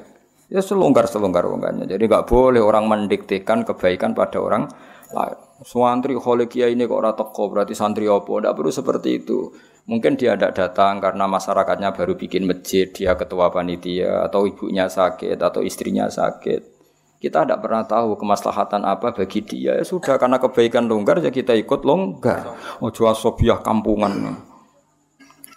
Ya 0.48 0.64
selonggar 0.64 1.04
selonggar 1.04 1.44
longgarnya. 1.44 1.84
Jadi 1.84 2.08
nggak 2.08 2.24
boleh 2.24 2.64
orang 2.64 2.88
mendiktekan 2.88 3.68
kebaikan 3.68 4.16
pada 4.16 4.40
orang 4.40 4.72
lain. 5.12 5.36
Santri 5.60 6.16
oleh 6.16 6.48
kiai 6.48 6.72
ini 6.72 6.88
kok 6.88 6.96
ora 6.96 7.12
teko 7.12 7.52
berarti 7.52 7.76
santri 7.76 8.08
opo? 8.08 8.40
Tidak 8.40 8.56
perlu 8.56 8.72
seperti 8.72 9.20
itu. 9.20 9.52
Mungkin 9.88 10.16
dia 10.20 10.36
tidak 10.36 10.56
datang 10.56 11.00
karena 11.00 11.24
masyarakatnya 11.28 11.92
baru 11.96 12.14
bikin 12.14 12.44
masjid, 12.48 12.88
dia 12.90 13.16
ketua 13.16 13.48
panitia 13.48 14.28
atau 14.28 14.44
ibunya 14.44 14.86
sakit 14.86 15.40
atau 15.40 15.64
istrinya 15.64 16.06
sakit. 16.06 16.80
Kita 17.20 17.44
tidak 17.44 17.60
pernah 17.60 17.84
tahu 17.84 18.16
kemaslahatan 18.16 18.80
apa 18.88 19.12
bagi 19.12 19.44
dia. 19.44 19.76
Ya 19.76 19.84
sudah 19.84 20.16
karena 20.16 20.40
kebaikan 20.40 20.88
longgar 20.88 21.20
ya 21.20 21.28
kita 21.28 21.52
ikut 21.52 21.84
longgar. 21.84 22.56
Ojo 22.80 23.12
asobiah 23.12 23.60
kampungan. 23.60 24.40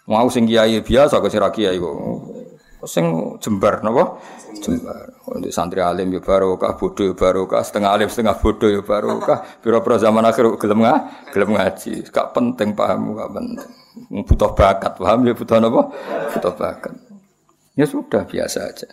Mau 0.03 0.27
sing 0.27 0.43
kiai 0.43 0.83
biasa 0.83 1.23
ke 1.23 1.31
kiai 1.31 1.79
kok. 1.79 1.95
Sing 2.85 3.37
jembar 3.39 3.83
napa? 3.83 4.19
Jembar. 4.59 5.15
Untuk 5.27 5.51
santri 5.55 5.79
alim 5.79 6.11
ya 6.11 6.21
barokah, 6.21 6.75
bodoh 6.75 7.11
ya 7.11 7.15
barokah, 7.15 7.63
setengah 7.63 7.95
alim 7.95 8.07
setengah 8.11 8.35
bodoh 8.37 8.69
ya 8.69 8.81
barokah. 8.83 9.43
Pira-pira 9.63 9.95
zaman 9.99 10.23
akhir 10.23 10.59
gelem 10.59 10.83
nggak? 10.83 10.99
Gelem 11.31 11.49
ngaji. 11.55 11.93
Gak 12.11 12.27
penting 12.35 12.75
paham, 12.75 13.15
gak 13.15 13.31
penting. 13.31 13.69
Butuh 14.25 14.51
bakat, 14.51 14.93
paham 14.99 15.19
ya 15.25 15.33
butuh 15.33 15.57
napa? 15.61 15.81
Butuh 16.35 16.53
bakat. 16.53 16.93
Ya 17.73 17.85
sudah 17.89 18.27
biasa 18.27 18.59
aja. 18.69 18.87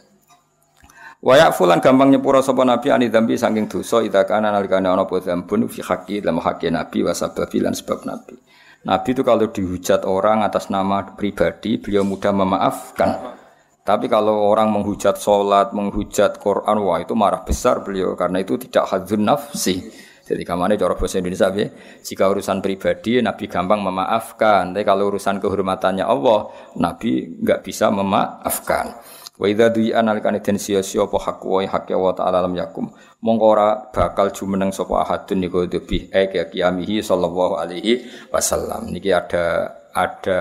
Wayak 1.21 1.53
fulan 1.53 1.85
gampang 1.85 2.09
nyepura 2.09 2.41
sapa 2.41 2.65
nabi 2.65 2.89
ani 2.89 3.13
dambi 3.13 3.37
saking 3.37 3.69
dosa 3.69 4.01
ida 4.01 4.25
kana 4.25 4.49
nalikane 4.49 4.89
ana 4.89 5.05
apa 5.05 5.21
dzambun 5.21 5.69
fi 5.69 5.85
haqqi 5.85 6.25
lam 6.25 6.41
haqqi 6.41 6.73
nabi 6.73 7.05
wa 7.05 7.13
sababi 7.13 7.61
lan 7.61 7.77
sebab 7.77 8.09
nabi. 8.09 8.41
Nabi 8.89 9.09
itu 9.13 9.21
kalau 9.21 9.53
dihujat 9.53 10.09
orang 10.09 10.41
atas 10.41 10.73
nama 10.73 11.05
pribadi 11.13 11.77
beliau 11.77 12.09
mudah 12.09 12.33
memaafkan. 12.33 13.37
Tapi 13.81 14.13
kalau 14.13 14.53
orang 14.53 14.69
menghujat 14.71 15.17
sholat, 15.17 15.73
menghujat 15.73 16.37
Quran, 16.37 16.85
wah 16.85 17.01
itu 17.01 17.17
marah 17.17 17.41
besar 17.41 17.81
beliau 17.81 18.13
karena 18.13 18.45
itu 18.45 18.61
tidak 18.61 18.93
hadzun 18.93 19.25
nafsi. 19.25 19.89
Jadi 20.31 20.47
kamane 20.47 20.79
cara 20.79 20.95
bahasa 20.95 21.19
Indonesia 21.19 21.51
ya, 21.51 21.67
jika 22.07 22.31
urusan 22.31 22.63
pribadi 22.63 23.19
Nabi 23.19 23.51
gampang 23.51 23.83
memaafkan, 23.83 24.71
tapi 24.71 24.87
kalau 24.87 25.11
urusan 25.11 25.43
kehormatannya 25.43 26.07
Allah, 26.07 26.55
Nabi 26.79 27.35
nggak 27.43 27.67
bisa 27.67 27.91
memaafkan. 27.91 28.95
Wa 29.41 29.49
idza 29.49 29.73
du'a 29.73 30.05
nalikane 30.05 30.45
den 30.45 30.61
sia-sia 30.61 31.09
apa 31.09 31.17
hak 31.17 31.41
wa 31.43 31.65
hak 31.65 31.89
wa 31.97 32.13
ta'ala 32.13 32.45
lam 32.45 32.53
yakum. 32.55 32.93
Mongko 33.25 33.47
ora 33.49 33.89
bakal 33.89 34.31
jumeneng 34.37 34.69
sapa 34.69 35.01
ahadun 35.01 35.41
niku 35.41 35.65
debi 35.65 36.13
eh 36.13 36.29
kiamihi 36.29 37.01
sallallahu 37.01 37.57
alaihi 37.57 38.05
wasallam. 38.29 38.93
Niki 38.93 39.11
ada 39.11 39.81
ada 39.97 40.41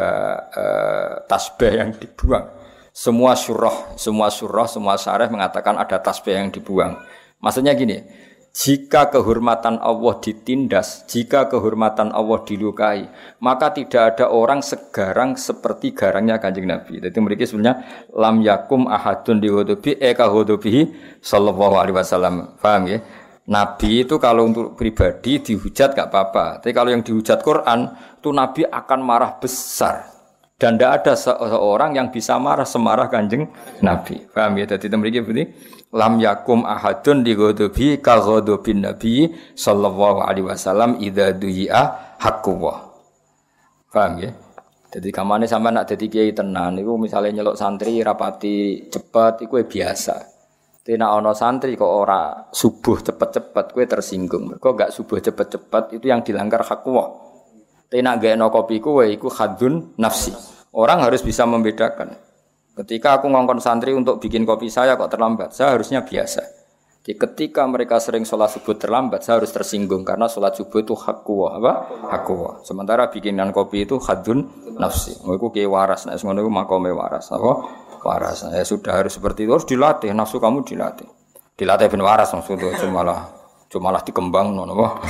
uh, 0.52 1.12
tasbih 1.25 1.80
yang 1.80 1.95
dibuang 1.95 2.59
semua 2.99 3.31
surah, 3.31 3.95
semua 3.95 4.27
surah, 4.27 4.67
semua 4.67 4.99
syarah 4.99 5.31
mengatakan 5.31 5.79
ada 5.79 6.03
tasbih 6.03 6.35
yang 6.35 6.51
dibuang. 6.51 6.99
Maksudnya 7.39 7.71
gini, 7.71 8.03
jika 8.51 9.07
kehormatan 9.07 9.79
Allah 9.79 10.19
ditindas, 10.19 11.07
jika 11.07 11.47
kehormatan 11.47 12.12
Allah 12.12 12.43
dilukai, 12.43 13.07
maka 13.39 13.71
tidak 13.71 14.19
ada 14.19 14.27
orang 14.27 14.59
segarang 14.59 15.39
seperti 15.39 15.95
garangnya 15.95 16.43
kanjeng 16.43 16.67
Nabi. 16.67 16.99
Jadi 16.99 17.17
mereka 17.23 17.47
sebenarnya 17.47 17.88
lam 18.12 18.43
yakum 18.43 18.91
ahadun 18.91 19.39
dihudubi 19.39 19.95
eka 19.95 20.27
hudubihi 20.27 20.91
sallallahu 21.23 21.79
alaihi 21.79 21.95
wasallam. 21.95 22.59
Paham 22.59 22.83
ya? 22.91 22.99
Nabi 23.47 24.03
itu 24.03 24.19
kalau 24.19 24.51
untuk 24.51 24.75
pribadi 24.75 25.39
dihujat 25.39 25.95
gak 25.95 26.12
apa-apa. 26.12 26.59
Tapi 26.59 26.75
kalau 26.75 26.91
yang 26.91 27.01
dihujat 27.01 27.39
Quran, 27.47 27.95
itu 28.19 28.29
Nabi 28.35 28.67
akan 28.67 28.99
marah 28.99 29.39
besar. 29.39 30.18
Dan 30.60 30.76
tidak 30.76 30.91
ada 31.02 31.13
seorang 31.15 31.95
yang 31.95 32.12
bisa 32.12 32.36
marah 32.36 32.67
semarah 32.67 33.08
kanjeng 33.08 33.48
Nabi. 33.80 34.28
Paham 34.28 34.60
ya? 34.60 34.67
Jadi 34.67 34.91
temriki 34.91 35.24
begini. 35.24 35.48
Lam 35.95 36.19
yakum 36.19 36.67
ahadun 36.67 37.24
di 37.24 37.32
godobi 37.32 38.04
ka 38.04 38.19
godobin 38.19 38.84
Nabi 38.84 39.32
sallallahu 39.56 40.19
alaihi 40.19 40.45
wasallam 40.52 41.00
idha 41.00 41.32
duyi'a 41.32 42.13
hakuwa. 42.19 42.91
Paham 43.88 44.19
ya? 44.19 44.36
Jadi 44.89 45.10
kamane 45.15 45.48
sampai 45.48 45.72
nak 45.72 45.88
jadi 45.88 46.06
kiai 46.12 46.32
tenan 46.36 46.76
itu 46.76 46.91
misalnya 47.00 47.39
nyelok 47.39 47.56
santri 47.56 48.04
rapati 48.04 48.89
cepat 48.91 49.48
itu 49.48 49.63
biasa. 49.63 50.15
Tina 50.84 51.13
ono 51.13 51.32
santri 51.38 51.78
kok 51.78 51.88
ora 51.88 52.50
subuh 52.50 52.98
cepet-cepet 53.00 53.65
kue 53.72 53.86
tersinggung. 53.86 54.58
Kok 54.58 54.74
gak 54.74 54.91
subuh 54.91 55.22
cepet-cepet 55.22 56.02
itu 56.02 56.06
yang 56.10 56.26
dilanggar 56.26 56.65
hakuwa. 56.65 57.28
Tapi 57.89 58.06
nak 58.06 58.21
gak 58.21 58.38
kopi 58.54 58.78
ku 58.78 59.02
iku 59.02 59.34
hadun 59.34 59.97
nafsi. 59.97 60.30
Orang 60.78 61.02
harus 61.02 61.25
bisa 61.25 61.49
membedakan. 61.49 62.13
Ketika 62.78 63.17
aku 63.17 63.28
ngongkon 63.28 63.58
santri 63.58 63.97
untuk 63.97 64.21
bikin 64.21 64.45
kopi 64.45 64.69
saya 64.69 64.93
kok 64.93 65.10
terlambat, 65.10 65.52
saya 65.52 65.73
harusnya 65.73 66.06
biasa. 66.06 66.60
Jadi 67.02 67.17
ketika 67.17 67.65
mereka 67.65 67.97
sering 67.97 68.21
sholat 68.21 68.54
subuh 68.54 68.78
terlambat, 68.78 69.25
saya 69.25 69.41
harus 69.41 69.49
tersinggung 69.49 70.06
karena 70.06 70.30
sholat 70.30 70.54
subuh 70.54 70.86
itu 70.86 70.93
hak 70.93 71.25
kuwa, 71.25 71.58
apa? 71.58 71.73
Hak 72.06 72.21
kuwa. 72.30 72.62
Sementara 72.62 73.10
bikinan 73.10 73.49
kopi 73.49 73.89
itu 73.89 73.97
hadun 73.97 74.45
nafsi. 74.78 75.17
Mau 75.25 75.41
kayak 75.49 75.65
waras, 75.65 76.06
nah 76.06 76.13
semuanya 76.13 76.45
itu 76.45 76.54
waras, 76.93 77.34
apa? 77.34 77.52
Waras. 78.06 78.45
Ya 78.54 78.62
sudah 78.62 79.02
harus 79.02 79.17
seperti 79.17 79.49
itu, 79.49 79.58
harus 79.58 79.65
dilatih. 79.65 80.13
Nafsu 80.13 80.38
kamu 80.38 80.62
dilatih. 80.62 81.10
Dilatih 81.58 81.89
ben 81.89 82.06
waras 82.06 82.30
maksudnya, 82.38 82.78
cuma 82.78 83.02
lah, 83.02 83.25
cuma 83.73 83.89
lah 83.89 84.06
dikembang, 84.06 84.54
nopo. 84.54 85.02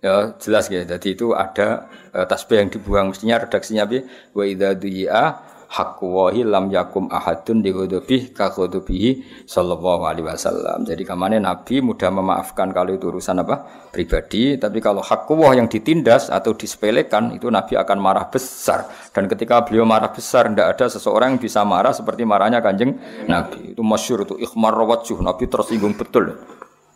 Ya 0.00 0.32
jelas 0.40 0.72
ya. 0.72 0.82
Jadi 0.84 1.12
itu 1.12 1.36
ada 1.36 1.88
uh, 2.16 2.24
tasbih 2.24 2.64
yang 2.64 2.70
dibuang 2.72 3.12
mestinya 3.12 3.36
redaksinya 3.36 3.84
bi 3.84 4.00
wa 4.32 4.44
idza 4.48 4.72
du'a 4.72 5.24
haqqu 5.70 6.02
wahi 6.02 6.42
lam 6.42 6.66
yakum 6.66 7.06
ahadun 7.06 7.62
di 7.62 7.70
ghadabihi 7.70 8.34
ka 8.34 8.50
ghadabihi 8.50 9.44
sallallahu 9.46 10.02
alaihi 10.02 10.26
wasallam. 10.26 10.82
Jadi 10.82 11.06
kamane 11.06 11.38
Nabi 11.38 11.78
mudah 11.78 12.10
memaafkan 12.10 12.74
kalau 12.74 12.90
itu 12.90 13.06
urusan 13.06 13.46
apa? 13.46 13.86
pribadi, 13.90 14.54
tapi 14.54 14.78
kalau 14.78 15.02
haqqu 15.02 15.34
yang 15.50 15.66
ditindas 15.66 16.30
atau 16.30 16.54
disepelekan 16.54 17.34
itu 17.34 17.50
Nabi 17.50 17.74
akan 17.74 17.98
marah 17.98 18.26
besar. 18.30 18.86
Dan 19.10 19.26
ketika 19.26 19.66
beliau 19.66 19.82
marah 19.82 20.10
besar 20.14 20.46
tidak 20.46 20.78
ada 20.78 20.86
seseorang 20.90 21.34
yang 21.34 21.42
bisa 21.42 21.66
marah 21.66 21.90
seperti 21.90 22.22
marahnya 22.22 22.62
Kanjeng 22.62 22.98
Nabi. 23.26 23.74
Itu 23.74 23.82
masyhur 23.82 24.26
itu 24.26 24.38
ikhmar 24.38 24.74
wajh. 24.74 25.18
Nabi 25.22 25.44
tersinggung 25.50 25.98
betul. 25.98 26.38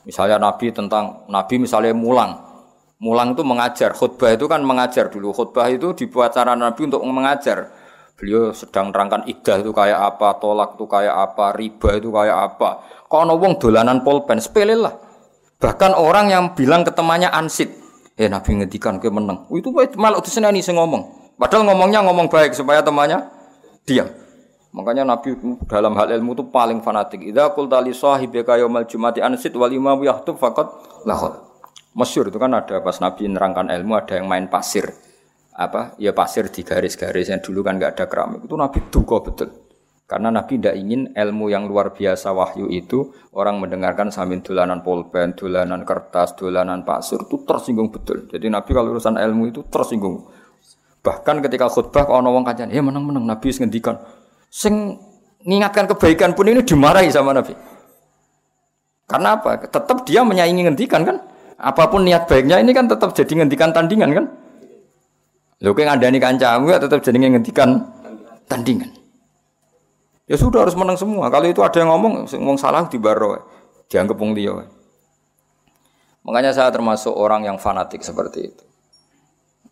Misalnya 0.06 0.38
Nabi 0.38 0.70
tentang 0.70 1.26
Nabi 1.26 1.58
misalnya 1.58 1.96
mulang, 1.96 2.53
Mulang 3.04 3.36
itu 3.36 3.44
mengajar, 3.44 3.92
khutbah 3.92 4.32
itu 4.32 4.48
kan 4.48 4.64
mengajar 4.64 5.12
dulu. 5.12 5.36
Khutbah 5.36 5.68
itu 5.68 5.92
dibuat 5.92 6.32
cara 6.32 6.56
Nabi 6.56 6.88
untuk 6.88 7.04
mengajar. 7.04 7.68
Beliau 8.16 8.56
sedang 8.56 8.88
nerangkan 8.88 9.28
idah 9.28 9.60
itu 9.60 9.76
kayak 9.76 10.00
apa, 10.00 10.40
tolak 10.40 10.80
itu 10.80 10.88
kayak 10.88 11.12
apa, 11.12 11.52
riba 11.52 12.00
itu 12.00 12.08
kayak 12.08 12.38
apa. 12.48 12.80
Kalau 13.04 13.36
wong 13.36 13.60
dolanan 13.60 14.00
polpen, 14.00 14.40
sepele 14.40 14.72
lah. 14.72 14.96
Bahkan 15.60 15.92
orang 15.92 16.32
yang 16.32 16.44
bilang 16.56 16.80
ke 16.80 16.96
temannya 16.96 17.28
ansit, 17.28 17.76
eh 18.16 18.24
Nabi 18.32 18.64
ngedikan 18.64 18.96
ke 18.96 19.12
menang. 19.12 19.52
Itu 19.52 19.68
malah 20.00 20.24
itu 20.24 20.32
senani 20.32 20.64
saya 20.64 20.80
ngomong. 20.80 21.36
Padahal 21.36 21.68
ngomongnya 21.68 22.00
ngomong 22.08 22.32
baik 22.32 22.56
supaya 22.56 22.80
temannya 22.80 23.20
diam. 23.84 24.08
Makanya 24.72 25.04
Nabi 25.04 25.36
dalam 25.68 25.92
hal 26.00 26.08
ilmu 26.08 26.32
itu 26.32 26.44
paling 26.48 26.80
fanatik. 26.80 27.20
Idza 27.20 27.52
qulta 27.52 27.84
li 27.84 27.92
sahibika 27.92 28.56
yaumal 28.56 28.88
jumati 28.88 29.20
ansit 29.20 29.52
wal 29.52 29.68
imamu 29.68 30.08
yahtub 30.08 30.40
faqad 30.40 30.72
lahad. 31.04 31.53
Masyur 31.94 32.26
itu 32.28 32.38
kan 32.42 32.50
ada 32.50 32.82
pas 32.82 32.98
Nabi 32.98 33.30
nerangkan 33.30 33.70
ilmu 33.70 33.94
ada 33.94 34.18
yang 34.18 34.26
main 34.26 34.50
pasir. 34.50 34.90
Apa? 35.54 35.94
Ya 36.02 36.10
pasir 36.10 36.50
di 36.50 36.66
garis-garis 36.66 37.30
yang 37.30 37.38
dulu 37.38 37.62
kan 37.62 37.78
nggak 37.78 37.94
ada 37.94 38.04
keramik. 38.10 38.50
Itu 38.50 38.58
Nabi 38.58 38.82
duka 38.90 39.22
betul. 39.22 39.54
Karena 40.04 40.28
Nabi 40.28 40.60
tidak 40.60 40.76
ingin 40.76 41.16
ilmu 41.16 41.48
yang 41.48 41.64
luar 41.64 41.96
biasa 41.96 42.34
wahyu 42.36 42.68
itu 42.68 43.14
orang 43.32 43.56
mendengarkan 43.56 44.12
sambil 44.12 44.44
dolanan 44.44 44.84
pulpen, 44.84 45.32
dolanan 45.32 45.80
kertas, 45.86 46.36
dolanan 46.36 46.84
pasir 46.84 47.24
itu 47.24 47.40
tersinggung 47.46 47.88
betul. 47.88 48.28
Jadi 48.28 48.52
Nabi 48.52 48.70
kalau 48.74 48.92
urusan 48.92 49.16
ilmu 49.16 49.48
itu 49.48 49.64
tersinggung. 49.70 50.28
Bahkan 51.00 51.40
ketika 51.48 51.72
khutbah 51.72 52.04
kalau 52.04 52.36
wong 52.36 52.44
kajian, 52.44 52.68
ya 52.68 52.84
menang-menang 52.84 53.24
Nabi 53.24 53.48
ngendikan. 53.48 53.96
Sing 54.52 55.00
mengingatkan 55.44 55.88
kebaikan 55.96 56.32
pun 56.36 56.52
ini 56.52 56.60
dimarahi 56.60 57.08
sama 57.08 57.32
Nabi. 57.32 57.56
Karena 59.08 59.40
apa? 59.40 59.56
Tetap 59.68 60.04
dia 60.04 60.20
menyaingi 60.20 60.68
ngendikan 60.68 61.04
kan? 61.04 61.16
Apa 61.58 61.86
pun 61.88 62.02
niat 62.02 62.26
baiknya 62.26 62.58
ini 62.58 62.74
kan 62.74 62.90
tetap 62.90 63.14
jadi 63.14 63.42
ngendikan 63.42 63.70
tandingan 63.70 64.10
kan? 64.10 64.26
Lho 65.62 65.72
ada 65.72 65.96
ngandani 65.96 66.18
kancamu 66.20 66.68
ya 66.74 66.78
tetap 66.82 67.00
jadi 67.00 67.16
ngendikan 67.16 67.80
tandingan. 68.50 68.90
Ya 70.24 70.36
sudah 70.40 70.64
harus 70.64 70.76
menang 70.76 70.96
semua. 70.96 71.28
Kalau 71.28 71.44
itu 71.48 71.60
ada 71.60 71.76
yang 71.76 71.92
ngomong, 71.92 72.24
ngomong 72.32 72.56
salah 72.56 72.88
di 72.88 72.96
baro, 72.96 73.44
dianggap 73.92 74.16
wong. 74.16 74.32
Makanya 76.24 76.56
saya 76.56 76.72
termasuk 76.72 77.12
orang 77.12 77.44
yang 77.44 77.60
fanatik 77.60 78.00
seperti 78.00 78.48
itu. 78.48 78.64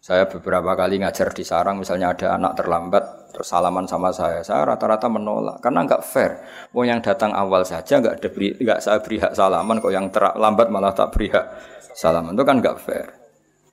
Saya 0.02 0.26
beberapa 0.26 0.74
kali 0.74 0.98
ngajar 0.98 1.30
di 1.30 1.46
sarang, 1.46 1.78
misalnya 1.78 2.10
ada 2.10 2.34
anak 2.34 2.58
terlambat, 2.58 3.30
terus 3.30 3.46
salaman 3.46 3.86
sama 3.86 4.10
saya, 4.10 4.42
saya 4.42 4.66
rata-rata 4.66 5.06
menolak 5.06 5.62
karena 5.62 5.86
nggak 5.86 6.02
fair. 6.02 6.42
Mau 6.74 6.82
yang 6.82 6.98
datang 6.98 7.30
awal 7.30 7.62
saja 7.62 8.02
nggak 8.02 8.18
nggak 8.58 8.78
saya 8.82 8.98
beri 8.98 9.22
hak 9.22 9.32
salaman, 9.38 9.78
kok 9.78 9.94
yang 9.94 10.10
terlambat 10.10 10.68
malah 10.74 10.90
tak 10.90 11.14
beri 11.14 11.30
hak 11.30 11.46
salaman 11.94 12.36
itu 12.36 12.44
kan 12.44 12.56
nggak 12.58 12.76
fair. 12.80 13.08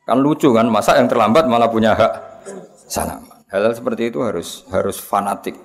Kan 0.04 0.20
lucu 0.24 0.50
kan, 0.52 0.66
masa 0.68 0.98
yang 0.98 1.06
terlambat 1.06 1.46
malah 1.46 1.70
punya 1.70 1.94
hak 1.94 2.14
salaman. 2.90 3.40
Hal, 3.50 3.70
-hal 3.70 3.74
seperti 3.74 4.10
itu 4.10 4.22
harus 4.22 4.66
harus 4.70 4.98
fanatik. 4.98 5.58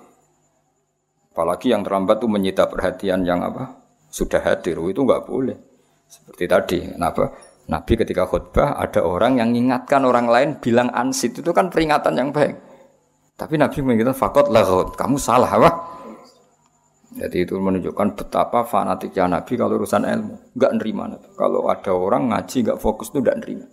Apalagi 1.35 1.75
yang 1.75 1.83
terlambat 1.83 2.23
itu 2.23 2.29
menyita 2.31 2.71
perhatian 2.71 3.27
yang 3.27 3.43
apa 3.43 3.75
sudah 4.13 4.39
hadir, 4.39 4.79
itu 4.79 5.01
nggak 5.03 5.27
boleh. 5.27 5.59
Seperti 6.07 6.45
tadi, 6.47 6.79
kenapa? 6.95 7.35
Nabi 7.65 7.93
ketika 7.97 8.29
khutbah 8.29 8.77
ada 8.77 9.01
orang 9.03 9.41
yang 9.41 9.49
mengingatkan 9.49 10.05
orang 10.05 10.29
lain 10.29 10.49
bilang 10.61 10.93
ansit 10.93 11.41
itu 11.41 11.51
kan 11.57 11.73
peringatan 11.73 12.15
yang 12.15 12.29
baik. 12.31 12.55
Tapi 13.35 13.59
Nabi 13.59 13.83
mengatakan 13.83 14.15
fakot 14.15 14.47
lahut, 14.53 14.95
kamu 14.95 15.17
salah 15.19 15.49
apa? 15.49 15.71
Jadi 17.15 17.47
itu 17.47 17.55
menunjukkan 17.55 18.19
betapa 18.19 18.67
fanatiknya 18.67 19.39
Nabi 19.39 19.55
kalau 19.55 19.79
urusan 19.79 20.03
ilmu, 20.03 20.59
nggak 20.59 20.73
nerima. 20.83 21.15
Kalau 21.39 21.71
ada 21.71 21.95
orang 21.95 22.35
ngaji 22.35 22.57
nggak 22.67 22.79
fokus 22.83 23.15
itu 23.15 23.23
nggak 23.23 23.39
nerima. 23.39 23.67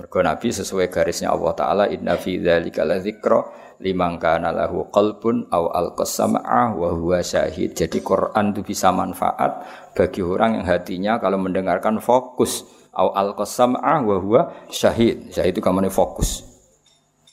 Mergo 0.00 0.22
Nabi 0.24 0.48
sesuai 0.48 0.88
garisnya 0.88 1.34
Allah 1.34 1.52
Taala 1.52 1.84
inna 1.92 2.16
fi 2.16 2.40
dzalika 2.40 2.88
ladzikra 2.88 3.44
liman 3.84 4.16
kana 4.16 4.54
lahu 4.54 4.88
qalbun 4.88 5.50
aw 5.52 5.74
alqasama'a 5.74 6.72
wa 6.72 6.88
huwa 6.94 7.20
syahid. 7.20 7.76
Jadi 7.76 8.00
Quran 8.00 8.56
itu 8.56 8.64
bisa 8.64 8.94
manfaat 8.96 9.66
bagi 9.92 10.24
orang 10.24 10.62
yang 10.62 10.66
hatinya 10.70 11.20
kalau 11.20 11.36
mendengarkan 11.36 12.00
fokus 12.00 12.64
aw 12.96 13.12
alqasama'a 13.12 14.00
wa 14.00 14.16
huwa 14.16 14.40
syahid. 14.72 15.34
Syahid 15.34 15.58
itu 15.58 15.62
kamane 15.62 15.92
fokus. 15.92 16.46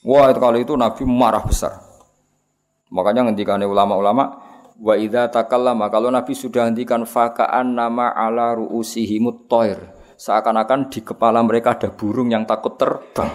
Wah, 0.05 0.29
itu 0.29 0.37
kali 0.37 0.61
itu 0.67 0.73
Nabi 0.77 1.01
marah 1.07 1.41
besar. 1.41 1.81
Makanya 2.93 3.25
ngendikane 3.29 3.65
ulama-ulama 3.65 4.44
wa 4.79 4.93
idza 4.99 5.31
takallama 5.31 5.87
kalau 5.87 6.11
Nabi 6.11 6.35
sudah 6.35 6.67
hentikan 6.67 7.07
fakaan 7.07 7.75
nama 7.75 8.11
ala 8.11 8.55
ruusihimut 8.59 9.47
toir 9.47 9.95
Seakan-akan 10.15 10.87
di 10.87 11.03
kepala 11.03 11.43
mereka 11.43 11.75
ada 11.75 11.91
burung 11.91 12.31
yang 12.31 12.47
takut 12.47 12.79
terbang. 12.79 13.27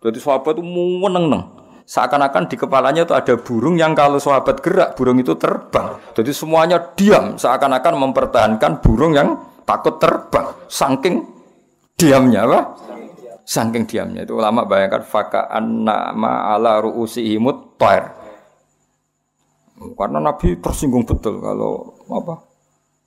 Jadi 0.00 0.18
sahabat 0.20 0.56
itu 0.56 0.64
meneng 0.64 1.28
neng. 1.28 1.44
Seakan-akan 1.84 2.48
di 2.48 2.56
kepalanya 2.56 3.04
itu 3.04 3.12
ada 3.12 3.36
burung 3.36 3.76
yang 3.76 3.92
kalau 3.92 4.16
sahabat 4.16 4.64
gerak, 4.64 4.96
burung 4.96 5.20
itu 5.20 5.36
terbang. 5.36 6.00
Jadi 6.16 6.32
semuanya 6.32 6.80
diam, 6.96 7.36
seakan-akan 7.36 8.08
mempertahankan 8.08 8.80
burung 8.80 9.12
yang 9.12 9.36
takut 9.68 10.00
terbang. 10.00 10.48
Saking 10.64 11.20
diamnya 12.00 12.48
apa? 12.48 12.60
Saking 13.44 13.84
diamnya 13.84 14.24
itu 14.24 14.32
ulama 14.40 14.64
bayangkan 14.64 15.04
fakaan 15.04 15.84
nama 15.84 16.56
ala 16.56 16.80
ruusihimut 16.80 17.76
toir. 17.76 18.23
Karena 19.92 20.24
Nabi 20.24 20.56
tersinggung 20.56 21.04
betul 21.04 21.44
kalau 21.44 22.00
apa? 22.08 22.54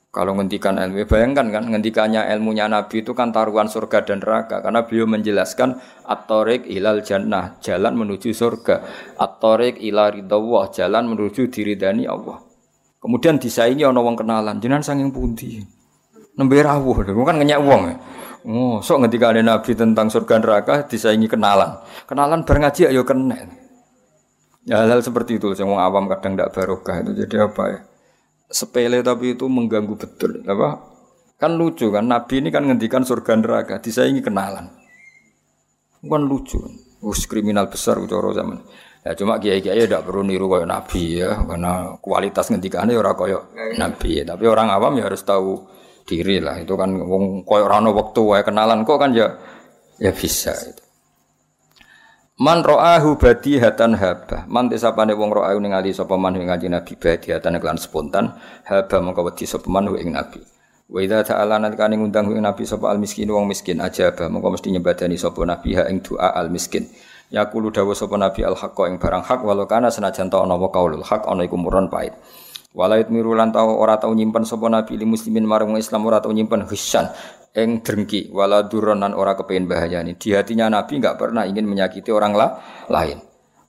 Kalau 0.07 0.33
ngendikan 0.33 0.81
ilmu, 0.81 1.05
bayangkan 1.05 1.51
kan 1.53 1.63
ngendikannya 1.69 2.25
ilmunya 2.33 2.65
Nabi 2.65 3.05
itu 3.05 3.13
kan 3.13 3.29
taruhan 3.29 3.69
surga 3.69 4.01
dan 4.01 4.17
neraka 4.23 4.65
karena 4.65 4.81
beliau 4.81 5.05
menjelaskan 5.05 5.77
at-tariq 6.09 6.65
ilal 6.73 7.05
jannah, 7.05 7.59
jalan 7.61 7.93
menuju 7.93 8.33
surga. 8.33 8.81
At-tariq 9.19 9.77
ridawah, 9.77 10.73
jalan 10.73 11.13
menuju 11.13 11.53
diridani 11.53 12.09
Allah. 12.09 12.41
Kemudian 12.97 13.37
disaingi 13.37 13.85
ana 13.85 14.01
wong 14.01 14.17
kenalan, 14.17 14.57
jenengan 14.57 14.81
sanging 14.81 15.13
pundi? 15.13 15.61
Nembe 16.33 16.65
rawuh, 16.65 16.97
kan 17.05 17.37
ngenyak 17.37 17.61
wong. 17.61 17.81
Ya. 17.85 17.95
Oh, 18.47 18.79
sok 18.79 19.05
ngendikane 19.05 19.43
Nabi 19.43 19.75
tentang 19.75 20.07
surga 20.09 20.39
neraka 20.39 20.87
disaingi 20.87 21.29
kenalan. 21.29 21.83
Kenalan 22.09 22.41
bar 22.47 22.57
ngaji 22.57 22.89
ayo 22.89 23.03
kena. 23.03 23.37
Ya 24.67 24.83
hal, 24.83 24.91
-hal 24.91 25.01
seperti 25.01 25.39
itu 25.39 25.55
yang 25.55 25.79
awam 25.79 26.11
kadang 26.11 26.35
tidak 26.35 26.51
barokah 26.51 26.99
itu. 26.99 27.23
Jadi 27.23 27.35
apa 27.39 27.63
ya? 27.71 27.79
sepele 28.47 29.03
tapi 29.03 29.35
itu 29.35 29.45
mengganggu 29.47 29.95
betul. 29.95 30.43
Apa? 30.47 30.79
Kan 31.37 31.59
lucu 31.59 31.93
kan 31.93 32.07
nabi 32.07 32.41
ini 32.41 32.49
kan 32.49 32.65
ngendikan 32.65 33.05
surga 33.05 33.37
neraka 33.37 33.77
disaingi 33.83 34.23
kenalan. 34.23 34.71
Kan 36.01 36.23
lucu. 36.25 36.57
Us 37.03 37.29
kriminal 37.29 37.69
besar 37.69 38.01
ucoro 38.01 38.33
zaman. 38.33 38.57
Ya 39.05 39.13
cuma 39.13 39.37
kiai 39.37 39.61
kiai 39.61 39.85
tidak 39.85 40.03
perlu 40.03 40.25
niru 40.25 40.49
kayak 40.49 40.67
nabi 40.67 41.21
ya 41.21 41.37
karena 41.45 41.95
kualitas 42.01 42.49
ngendikannya 42.49 42.97
ya 42.97 42.99
orang 42.99 43.15
kayak 43.15 43.43
nabi. 43.77 44.09
Ya. 44.19 44.23
tapi 44.33 44.43
orang 44.49 44.67
awam 44.73 44.97
ya 44.97 45.05
harus 45.05 45.21
tahu 45.21 45.61
diri 46.09 46.41
lah. 46.41 46.57
Itu 46.57 46.73
kan 46.73 46.97
wong 46.97 47.45
rano 47.45 47.93
waktu 47.93 48.19
wae 48.25 48.41
kenalan 48.41 48.81
kok 48.81 48.97
kan 48.97 49.13
ya 49.13 49.37
ya 50.01 50.09
bisa 50.09 50.53
itu 50.65 50.86
Man 52.37 52.61
ro'ahu 52.61 53.17
badihatan 53.17 53.97
haba. 53.97 54.45
Man 54.45 54.69
tisapane 54.69 55.17
wong 55.17 55.33
ro'ahu 55.33 55.57
ningali 55.57 55.89
sapa 55.89 56.21
man 56.21 56.37
ing 56.37 56.45
kanjeng 56.45 56.69
Nabi 56.69 56.93
badihatan 56.93 57.57
kelan 57.57 57.81
spontan 57.81 58.37
haba 58.61 59.01
mongko 59.01 59.25
wedi 59.25 59.49
sapa 59.49 59.65
man 59.65 59.89
ing 59.97 60.13
Nabi. 60.13 60.45
Wa 60.85 61.01
idza 61.01 61.25
ta'ala 61.25 61.57
nalikane 61.57 61.97
ngundang 61.97 62.29
ing 62.29 62.45
Nabi 62.45 62.61
sapa 62.69 62.93
al 62.93 63.01
miskin 63.01 63.25
wong 63.33 63.49
miskin 63.49 63.81
aja 63.81 64.13
ba 64.13 64.29
mongko 64.29 64.53
mesti 64.53 64.69
nyembadani 64.69 65.17
sapa 65.17 65.41
Nabi 65.49 65.81
ha 65.81 65.89
ing 65.89 66.05
doa 66.05 66.37
al 66.37 66.53
miskin. 66.53 66.85
Ya 67.33 67.49
kulo 67.49 67.73
dawuh 67.73 67.97
sapa 67.97 68.21
Nabi 68.21 68.45
al 68.45 68.53
haqqa 68.53 68.85
ing 68.85 69.01
barang 69.01 69.25
hak 69.25 69.41
walau 69.41 69.65
kana 69.65 69.89
senajan 69.89 70.29
ta 70.29 70.37
ana 70.37 70.61
wa 70.61 70.69
kaulul 70.69 71.01
hak 71.01 71.25
ana 71.25 71.41
iku 71.41 71.57
murun 71.57 71.89
pait. 71.89 72.13
Walait 72.77 73.09
mirulan 73.09 73.49
tau 73.49 73.73
ora 73.73 73.97
tau 73.97 74.13
nyimpen 74.13 74.45
sapa 74.45 74.69
Nabi 74.69 75.01
li 75.01 75.05
muslimin 75.09 75.49
marang 75.49 75.73
Islam 75.81 76.05
ora 76.05 76.21
tau 76.21 76.29
nyimpen 76.29 76.69
hisan 76.69 77.09
eng 77.57 77.81
drengki 77.81 78.29
wala 78.29 78.69
duronan 78.69 79.17
ora 79.17 79.33
kepengin 79.33 79.65
bahayani. 79.65 80.13
Di 80.13 80.37
hatinya 80.37 80.69
Nabi 80.69 81.01
enggak 81.01 81.17
pernah 81.17 81.49
ingin 81.49 81.65
menyakiti 81.65 82.13
orang 82.13 82.37
la 82.37 82.61
lain. 82.93 83.17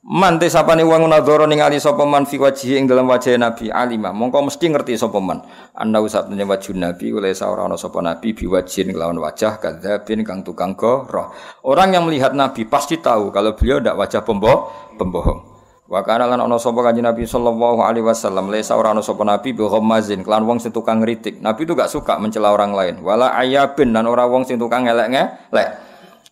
Man 0.05 0.37
te 0.37 0.45
sapane 0.45 0.85
wong 0.85 1.09
nadzara 1.09 1.49
ningali 1.49 1.81
sapa 1.81 2.05
man 2.05 2.29
fi 2.29 2.37
wajhi 2.37 2.77
ing 2.77 2.85
dalam 2.85 3.09
wajah 3.09 3.33
Nabi 3.41 3.73
alima. 3.73 4.13
Mongko 4.13 4.45
mesti 4.45 4.69
ngerti 4.69 4.93
sapa 4.93 5.17
man. 5.17 5.41
Ana 5.73 6.05
usapne 6.05 6.45
wajah 6.45 6.77
Nabi 6.77 7.09
oleh 7.09 7.33
ora 7.33 7.65
ana 7.65 7.81
sapa 7.81 8.05
Nabi 8.05 8.37
biwajhin 8.37 8.93
kelawan 8.93 9.17
wajah 9.17 9.57
kadzabin 9.57 10.21
kang 10.21 10.45
tukang 10.45 10.77
goroh. 10.77 11.33
Orang 11.65 11.97
yang 11.97 12.05
melihat 12.05 12.37
Nabi 12.37 12.69
pasti 12.69 13.01
tahu 13.01 13.33
kalau 13.33 13.57
beliau 13.57 13.81
ndak 13.81 13.97
wajah 13.97 14.21
pembohong 14.21 14.95
pembohong 15.01 15.58
Wa 15.89 16.05
kana 16.05 16.29
lan 16.29 16.37
ana 16.37 16.61
sapa 16.61 16.85
kanjeng 16.85 17.01
Nabi 17.01 17.25
sallallahu 17.25 17.81
alaihi 17.81 18.05
wasallam 18.05 18.53
lesa 18.53 18.77
ora 18.77 18.93
ana 18.93 19.01
sapa 19.01 19.25
nabi 19.25 19.57
bi 19.57 19.65
ghammazin 19.65 20.21
kelan 20.21 20.45
wong 20.45 20.61
sing 20.61 20.69
tukang 20.69 21.01
ngritik. 21.01 21.41
Nabi 21.41 21.65
itu 21.65 21.73
gak 21.73 21.89
suka 21.89 22.21
mencela 22.21 22.53
orang 22.53 22.77
lain. 22.77 23.01
Wala 23.01 23.33
ayabin 23.33 23.89
dan 23.89 24.05
ora 24.05 24.29
wong 24.29 24.45
sing 24.45 24.61
tukang 24.61 24.85
ngelek-ngelek. 24.85 25.69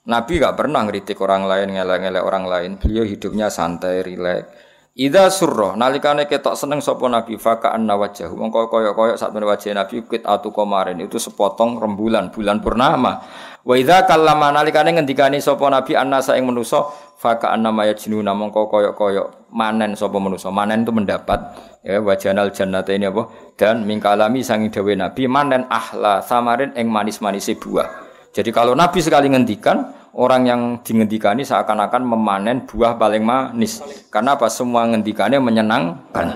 Nabi 0.08 0.34
gak 0.38 0.55
pernah 0.55 0.86
ngritik 0.86 1.18
orang 1.20 1.49
lain, 1.49 1.74
ngelek-ngelek 1.74 2.22
orang 2.22 2.45
lain. 2.45 2.72
Beliau 2.78 3.01
hidupnya 3.01 3.49
santai, 3.49 4.05
rileks. 4.05 4.66
Ida 4.97 5.29
surro 5.29 5.77
nalikane 5.77 6.25
ketok 6.25 6.57
seneng 6.57 6.81
sapa 6.81 7.05
Nabi 7.05 7.37
faka 7.37 7.69
anna 7.69 7.93
wajhahu 7.93 8.33
mongko 8.33 8.65
kaya-kaya 8.65 9.13
sak 9.13 9.29
wajah 9.29 9.77
Nabi 9.77 10.01
kit 10.09 10.25
atu 10.25 10.49
komarin 10.49 10.97
itu 10.97 11.21
sepotong 11.21 11.77
rembulan 11.77 12.33
bulan 12.33 12.57
purnama 12.65 13.21
Wa 13.67 13.75
idza 13.75 14.07
kallama 14.07 14.55
nalikane 14.55 14.95
ngendikani 14.95 15.43
sapa 15.43 15.67
nabi 15.67 15.91
annasa 15.91 16.39
ing 16.39 16.47
manusa 16.47 16.87
faka 17.19 17.51
annama 17.51 17.83
yajnuna 17.83 18.31
mongko 18.31 18.71
koyok-koyok 18.71 19.51
manen 19.51 19.91
sapa 19.99 20.15
manusa. 20.23 20.47
Manen 20.55 20.87
itu 20.87 20.95
mendapat 20.95 21.51
ya 21.83 21.99
wajanal 21.99 22.55
jannata 22.55 22.95
ini 22.95 23.11
apa? 23.11 23.27
Dan 23.59 23.83
mingkalami 23.83 24.39
sangi 24.39 24.71
dawe 24.71 24.95
nabi 24.95 25.27
manen 25.27 25.67
ahla 25.67 26.23
samarin 26.23 26.71
ing 26.79 26.87
manis-manise 26.87 27.59
buah. 27.59 28.07
Jadi 28.31 28.55
kalau 28.55 28.71
nabi 28.71 29.03
sekali 29.03 29.27
ngendikan 29.27 30.07
orang 30.18 30.49
yang 30.49 30.61
dingendikani 30.82 31.45
seakan-akan 31.45 32.01
memanen 32.01 32.65
buah 32.65 32.97
paling 32.97 33.22
manis. 33.22 33.80
Karena 34.09 34.34
apa? 34.34 34.49
Semua 34.49 34.89
ngendikannya 34.89 35.38
menyenangkan. 35.38 36.28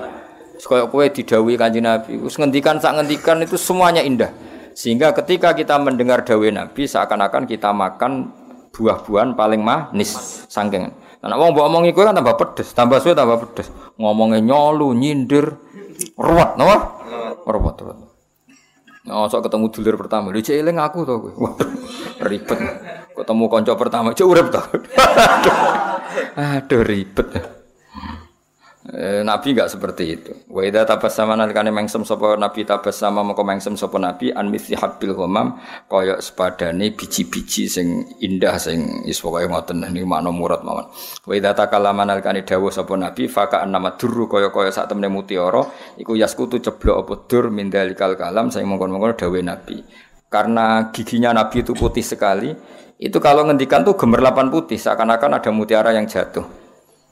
Kaya 0.62 0.86
kowe 0.86 1.02
didhawuhi 1.10 1.58
Kanjeng 1.58 1.90
Nabi, 1.90 2.22
wis 2.22 2.38
ngendikan 2.38 2.78
sak 2.78 2.94
ngendikan 2.94 3.42
itu 3.42 3.58
semuanya 3.58 4.06
indah. 4.06 4.30
Sehingga 4.78 5.10
ketika 5.10 5.58
kita 5.58 5.82
mendengar 5.82 6.22
dawe 6.22 6.48
Nabi 6.54 6.86
seakan-akan 6.86 7.50
kita 7.50 7.74
makan 7.74 8.30
buah-buahan 8.70 9.34
paling 9.34 9.60
manis 9.66 10.46
sangking. 10.48 10.94
Nah, 11.22 11.38
wong 11.38 11.54
mbok 11.54 11.66
omong 11.66 11.84
iku 11.90 12.06
kan 12.06 12.14
tambah 12.14 12.38
pedes, 12.38 12.78
tambah 12.78 13.02
suwe 13.02 13.18
tambah 13.18 13.42
pedes. 13.42 13.74
Ngomongnya 13.98 14.42
nyolu, 14.42 14.94
nyindir, 14.94 15.54
ruwet, 16.18 16.58
napa? 16.58 16.78
Ruwet, 17.46 17.76
ruwet. 17.82 17.98
Oh, 19.10 19.26
sok 19.26 19.50
ketemu 19.50 19.66
dulur 19.74 19.96
pertama, 19.98 20.30
lu 20.30 20.42
cek 20.42 20.62
aku 20.62 20.98
to 21.10 21.14
kowe. 21.18 21.52
ribet. 22.22 22.60
Ketemu 23.22 23.46
kanca 23.54 23.74
pertama, 23.78 24.18
cek 24.18 24.26
urip 24.26 24.50
to. 24.50 24.62
Aduh, 26.42 26.82
ribet. 26.82 27.62
Eh, 28.92 29.22
nabi 29.22 29.54
enggak 29.54 29.70
seperti 29.70 30.04
itu. 30.10 30.34
Wa 30.50 30.66
idza 30.66 30.90
tabassama 30.90 31.38
nalikane 31.38 31.70
mengsem 31.70 32.02
sapa 32.02 32.34
nabi 32.34 32.66
tabassama 32.66 33.22
mengko 33.22 33.46
mengsem 33.46 33.78
sapa 33.78 34.02
nabi 34.02 34.34
an 34.34 34.50
mithli 34.50 34.74
habbil 34.74 35.14
ghamam 35.14 35.62
kaya 35.86 36.18
sepadane 36.18 36.92
biji-biji 36.92 37.70
sing 37.70 38.10
indah 38.20 38.58
sing 38.58 39.06
is 39.06 39.22
pokoke 39.22 39.48
ngoten 39.48 39.86
niku 39.86 40.10
makna 40.10 40.34
murad 40.34 40.66
mawon. 40.66 40.90
Wa 41.24 41.34
idza 41.38 41.54
takallama 41.54 42.10
nalikane 42.10 42.42
dawuh 42.42 42.74
sapa 42.74 42.98
nabi 42.98 43.30
faka 43.30 43.70
nama 43.70 43.96
durru 43.96 44.26
kaya-kaya 44.26 44.74
sak 44.74 44.90
temene 44.90 45.14
mutiara 45.14 45.62
iku 46.02 46.18
yaskutu 46.18 46.58
ceblok 46.58 47.06
apa 47.06 47.14
dur 47.30 47.54
min 47.54 47.70
kalam 47.70 48.50
sing 48.50 48.66
mongkon-mongkon 48.66 49.14
dawuh 49.14 49.46
nabi. 49.46 49.78
Karena 50.32 50.88
giginya 50.96 51.36
nabi 51.36 51.60
itu 51.60 51.76
putih 51.76 52.00
sekali, 52.00 52.56
itu 52.96 53.18
kalau 53.20 53.44
ngendikan 53.44 53.84
tuh 53.84 54.00
gemerlapan 54.00 54.48
putih 54.48 54.80
seakan-akan 54.80 55.44
ada 55.44 55.52
mutiara 55.52 55.92
yang 55.92 56.08
jatuh. 56.08 56.48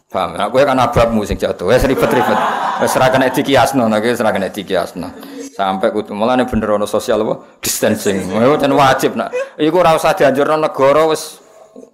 Paham? 0.07 0.39
Nah, 0.39 0.47
kowe 0.47 0.63
kan 0.63 0.79
ababmu 0.79 1.27
sing 1.27 1.35
jatuh. 1.35 1.67
Wis 1.67 1.83
ribet-ribet. 1.83 2.39
Wis 2.79 2.95
ora 2.95 3.11
kena 3.11 3.27
dikiasno, 3.27 3.85
nek 3.91 4.01
wis 4.07 4.23
ora 4.23 4.31
kena 4.31 4.47
dikiasno. 4.47 5.11
Sampai 5.51 5.91
kudu 5.91 6.15
mulane 6.15 6.47
bener 6.47 6.79
ono 6.79 6.87
sosial 6.87 7.19
apa? 7.27 7.59
Distancing. 7.59 8.31
Ten 8.57 8.71
wajib 8.71 9.19
nak. 9.19 9.35
Iku 9.59 9.83
ora 9.83 9.99
usah 9.99 10.15
dianjurno 10.15 10.55
negara 10.55 11.03
wis 11.11 11.43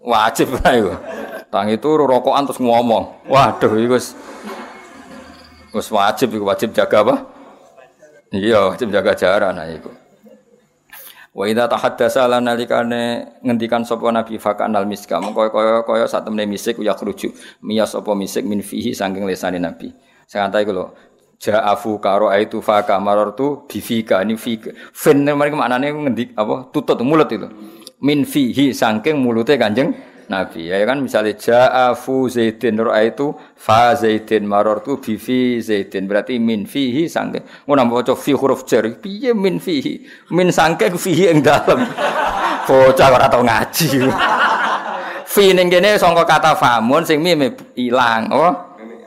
wajib 0.05 0.53
lah 0.61 0.71
iku. 0.79 0.93
Tangi 1.49 1.75
turu 1.81 2.05
rokokan 2.05 2.45
terus 2.45 2.61
ngomong. 2.61 3.25
Waduh 3.25 3.73
iku 3.81 3.97
wis 3.97 4.13
wis 5.73 5.89
wajib 5.89 6.37
iku 6.37 6.45
wajib 6.45 6.71
jaga 6.71 7.01
apa? 7.01 7.15
Iya, 8.29 8.77
wajib 8.77 8.93
jaga 8.93 9.11
jarak 9.17 9.51
nah 9.51 9.65
iku. 9.65 10.04
Wa 11.35 11.51
idza 11.51 11.67
tahaddasa 11.67 12.31
lan 12.31 12.47
nalikane 12.47 13.35
ngendikan 13.43 13.83
sapa 13.83 14.07
nabi 14.07 14.39
fakan 14.39 14.71
al 14.71 14.87
miska 14.87 15.19
mengko 15.19 15.51
kaya 15.51 15.83
kaya 15.83 16.07
sak 16.07 16.23
temene 16.23 16.47
misik 16.47 16.79
ya 16.79 16.95
khruju 16.95 17.35
miyas 17.59 17.91
apa 17.91 18.15
misik 18.15 18.47
min 18.47 18.63
fihi 18.63 18.95
saking 18.95 19.27
lesane 19.27 19.59
nabi. 19.59 19.91
Sing 20.31 20.39
antai 20.39 20.63
lho 20.63 20.95
ja'afu 21.43 21.99
karo 21.99 22.31
aitu 22.31 22.63
faka 22.63 22.95
marartu 23.03 23.67
bifika 23.67 24.23
ini 24.23 24.39
fika. 24.39 24.71
Fin 24.95 25.27
mereka 25.27 25.59
maknane 25.59 25.91
ngendik 25.91 26.39
apa 26.39 26.71
tutut 26.71 27.03
mulut 27.03 27.27
itu. 27.27 27.51
Min 27.99 28.23
fihi 28.23 28.71
saking 28.71 29.19
mulute 29.19 29.59
Kanjeng 29.59 29.91
Nabi. 30.29 30.69
Ya 30.69 30.81
kan 30.85 31.01
misalnya 31.01 31.37
ja'afu 31.37 32.29
zaidin 32.29 32.81
itu 32.81 33.27
fa 33.55 33.93
zaidin 33.93 34.45
marartu 34.49 34.97
bi 34.97 35.17
fi 35.17 35.61
zaidin 35.61 36.09
berarti 36.09 36.41
min 36.41 36.65
fihi 36.65 37.05
sangke. 37.05 37.45
Ngono 37.65 37.85
maca 37.85 38.13
fi 38.17 38.33
huruf 38.33 38.65
jar 38.65 38.85
piye 38.97 39.33
min 39.33 39.61
fihi? 39.61 40.05
Min 40.33 40.49
sangke 40.49 40.89
fihi 40.97 41.29
ing 41.29 41.45
dalem. 41.45 41.85
Bocah 42.67 43.07
ora 43.13 43.29
tau 43.29 43.45
ngaji. 43.45 44.09
fi 45.33 45.53
ning 45.53 45.69
kene 45.69 46.01
sangka 46.01 46.25
kata 46.25 46.57
famun 46.57 47.05
sing 47.05 47.21
mim 47.21 47.45
ilang. 47.77 48.29
Oh. 48.33 48.53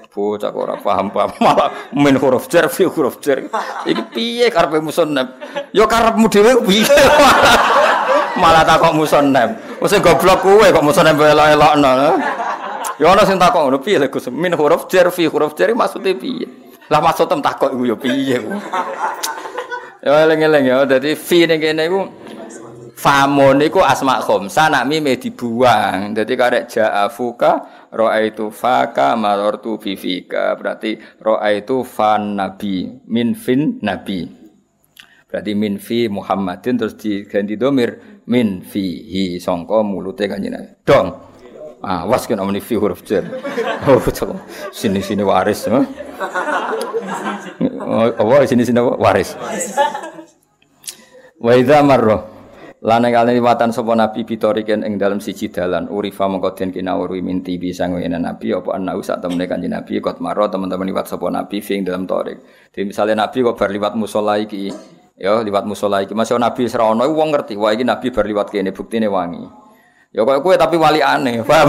Bocah 0.09 0.51
ora 0.51 0.75
paham-paham 0.75 1.31
malah 1.45 1.71
min 1.95 2.19
huruf 2.19 2.51
jar 2.51 2.67
fi 2.67 2.87
huruf 2.87 3.23
jar. 3.23 3.39
Iki 3.87 4.03
piye 4.11 4.47
karepe 4.51 4.83
musannaf? 4.83 5.39
Ya 5.71 5.87
karepmu 5.87 6.27
dhewe 6.27 6.59
piye? 6.67 6.91
Malah 8.39 8.63
takok 8.63 8.95
musannaf. 8.95 9.83
Wes 9.83 9.93
goblok 9.99 10.47
kowe 10.47 10.67
kok 10.67 10.85
musane 10.87 11.13
elok-elokno. 11.13 11.93
Ya 12.99 13.15
ana 13.15 13.23
sing 13.23 13.39
takok 13.39 13.67
ngono 13.67 13.79
piye 13.79 14.03
Gus? 14.11 14.27
Min 14.35 14.59
huruf 14.59 14.91
jar 14.91 15.07
fi 15.15 15.31
huruf 15.31 15.55
jar 15.55 15.71
maksude 15.71 16.19
piye? 16.19 16.47
Lah 16.91 16.99
maksud 16.99 17.31
tem 17.31 17.39
takok 17.39 17.71
iku 17.71 17.85
ya 17.85 17.97
piye 17.99 18.37
ku? 18.43 18.51
Ya 20.03 20.27
eling-eling 20.27 20.65
ya 20.67 20.77
dadi 20.83 21.15
fi 21.15 21.47
ning 21.47 21.63
kene 21.63 21.87
iku 21.87 22.11
famun 22.99 23.63
iku 23.63 23.87
asma 23.87 24.19
khamsa 24.19 24.67
nak 24.67 24.91
mime 24.91 25.15
dibuang. 25.15 26.11
Dadi 26.11 26.35
karek 26.35 26.67
ja'afuka 26.67 27.87
ra'aitu 27.95 28.51
faka 28.51 29.15
marartu 29.15 29.79
fi 29.79 29.95
fika. 29.95 30.59
Berarti 30.59 30.99
ra'aitu 31.23 31.87
fan 31.87 32.35
nabi 32.35 32.99
min 33.07 33.39
fin 33.39 33.79
nabi. 33.79 34.27
Berarti 35.29 35.53
min 35.55 35.79
fi 35.79 36.11
Muhammadin 36.11 36.75
terus 36.81 36.99
diganti 36.99 37.55
domir 37.55 38.18
min 38.29 38.61
fihi 38.61 39.41
sangka 39.41 39.81
mulute 39.81 40.29
kanjeng 40.29 40.53
Nabi. 40.53 40.69
Dong. 40.85 41.09
Ah, 41.81 42.05
was 42.05 42.29
kena 42.29 42.45
muni 42.45 42.61
fi 42.61 42.77
huruf 42.77 43.03
jar. 43.03 43.25
Oh, 43.89 43.97
sini 44.75 45.01
sini 45.01 45.23
waris. 45.25 45.65
Oh, 45.71 45.87
apa 48.11 48.45
sini 48.45 48.67
sini 48.67 48.83
waris. 48.85 49.33
Wa 51.39 51.55
idza 51.55 51.81
marra 51.87 52.39
lan 52.79 53.03
kali 53.11 53.39
liwatan 53.39 53.75
sapa 53.75 53.91
nabi 53.99 54.23
bitoriken 54.23 54.87
ing 54.87 55.03
dalam 55.03 55.19
siji 55.19 55.51
dalan 55.51 55.91
urifa 55.91 56.31
mongko 56.31 56.55
den 56.55 56.71
kinawuri 56.71 57.27
minti 57.27 57.59
bisa 57.59 57.91
ngene 57.91 58.23
nabi 58.23 58.55
apa 58.55 58.79
ana 58.79 58.95
sak 59.03 59.19
temene 59.19 59.51
kanjeng 59.51 59.75
nabi 59.75 59.99
kot 59.99 60.23
maro 60.23 60.47
teman-teman 60.47 60.87
liwat 60.87 61.11
sapa 61.11 61.27
nabi 61.27 61.59
ing 61.59 61.83
dalam 61.83 62.07
torik. 62.07 62.39
Jadi 62.71 62.85
misalnya 62.87 63.27
nabi 63.27 63.43
kok 63.43 63.59
bar 63.59 63.71
liwat 63.75 63.99
musala 63.99 64.39
iki 64.39 64.71
Ya 65.19 65.35
liwat 65.43 65.67
musola 65.67 65.99
iki. 66.07 66.15
Masih 66.15 66.39
nabi 66.39 66.71
serono 66.71 67.03
wong 67.03 67.35
ngerti, 67.35 67.59
wah 67.59 67.75
iki 67.75 67.83
nabi 67.83 68.15
bar 68.15 68.23
liwat 68.23 68.55
kene 68.55 68.71
buktine 68.71 69.11
wangi. 69.11 69.43
Ya 70.15 70.25
kok 70.25 70.41
kowe 70.41 70.55
tapi 70.57 70.79
wali 70.79 71.03
aneh, 71.03 71.43
paham? 71.49 71.69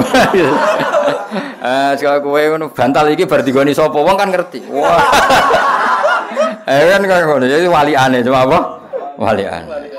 Eh 1.59 1.91
sekali 1.97 2.21
kowe 2.23 2.39
ngono 2.39 2.71
bantal 2.71 3.09
iki 3.11 3.25
bar 3.25 3.41
digoni 3.41 3.73
sapa 3.73 3.97
kan 3.97 4.29
ngerti. 4.29 4.69
Wah. 4.69 5.01
Eh 6.69 6.85
kan 6.85 7.01
kok 7.01 7.17
ngono, 7.25 7.45
jadi 7.49 7.65
wali 7.65 7.97
aneh 7.97 8.21
cuma 8.21 8.45
apa? 8.45 8.59
Wali 9.17 9.41
aneh. 9.41 9.89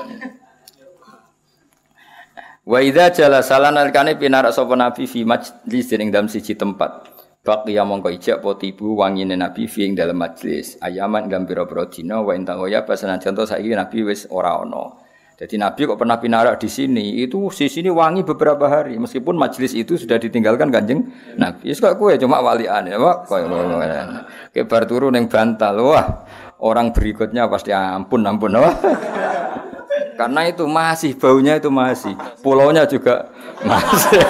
Wa 2.63 2.79
idza 2.79 3.11
jala 3.11 3.43
salan 3.43 3.75
alkane 3.75 4.15
pinarak 4.15 4.55
sapa 4.55 4.79
nabi 4.79 5.03
fi 5.03 5.27
majlis 5.27 5.91
ing 5.91 6.07
dalam 6.07 6.31
siji 6.31 6.55
tempat. 6.55 7.10
Baqiya 7.41 7.81
mongko 7.89 8.13
ijak 8.13 8.37
potibu 8.45 8.93
wangine 9.01 9.33
Nabi 9.33 9.65
fi 9.65 9.89
ing 9.89 9.97
dalam 9.97 10.21
majlis. 10.21 10.77
Ayaman 10.77 11.25
dalam 11.25 11.49
pira-pira 11.49 11.89
dina 11.89 12.21
wa 12.21 12.37
inta 12.37 12.53
ya 12.69 12.85
pasanan 12.85 13.17
contoh 13.17 13.49
saiki 13.49 13.73
Nabi 13.73 14.05
wis 14.05 14.29
ora 14.29 14.61
ana. 14.61 14.93
Jadi 15.41 15.57
Nabi 15.57 15.89
kok 15.89 15.97
pernah 15.97 16.21
pinarak 16.21 16.61
di 16.61 16.69
sini, 16.69 17.17
itu 17.17 17.49
di 17.49 17.65
sini 17.65 17.89
wangi 17.89 18.21
beberapa 18.21 18.69
hari, 18.69 19.01
meskipun 19.01 19.33
majlis 19.33 19.73
itu 19.73 19.97
sudah 19.97 20.21
ditinggalkan 20.21 20.69
kanjeng 20.69 21.09
Nabi. 21.33 21.65
Yes, 21.65 21.81
kok 21.81 21.97
kue 21.97 22.13
cuma 22.21 22.45
walian 22.45 22.85
ya, 22.85 23.01
pak. 23.01 23.25
Kayak 24.53 24.65
bar 24.69 24.85
turun 24.85 25.17
yang 25.17 25.25
bantal, 25.25 25.81
wah 25.81 26.29
orang 26.61 26.93
berikutnya 26.93 27.49
pasti 27.49 27.73
ampun 27.73 28.21
ampun, 28.21 28.53
wah. 28.53 28.77
Karena 30.15 30.41
itu 30.47 30.63
masih 30.67 31.15
baunya 31.17 31.57
itu 31.57 31.69
masih, 31.71 32.13
pulaunya 32.43 32.85
juga 32.85 33.31
masih. 33.63 34.21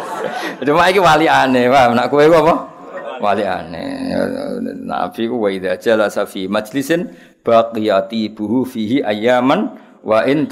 Cuma 0.66 0.88
iki 0.90 1.00
wali 1.00 1.26
aneh, 1.28 1.68
wah 1.70 1.92
nak 1.92 2.08
kowe 2.08 2.24
apa? 2.24 2.54
Wali 3.20 3.44
aneh. 3.44 4.16
Nabi 4.80 5.28
ku 5.28 5.44
wa 5.44 5.52
idza 5.52 5.76
jalasa 5.76 6.24
fi 6.24 6.48
majlisin 6.48 7.12
baqiyati 7.44 8.32
buhu 8.32 8.64
fihi 8.64 9.04
ayaman 9.04 9.76
wa 10.00 10.24
in. 10.24 10.48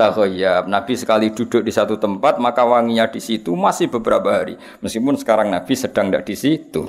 Nabi 0.69 0.93
sekali 0.95 1.33
duduk 1.33 1.65
di 1.65 1.73
satu 1.73 1.97
tempat 1.97 2.37
maka 2.37 2.65
wanginya 2.69 3.09
di 3.09 3.21
situ 3.25 3.57
masih 3.57 3.89
beberapa 3.89 4.29
hari. 4.31 4.61
Meskipun 4.85 5.17
sekarang 5.17 5.49
Nabi 5.49 5.73
sedang 5.75 6.13
tidak 6.13 6.29
di 6.29 6.37
situ. 6.37 6.83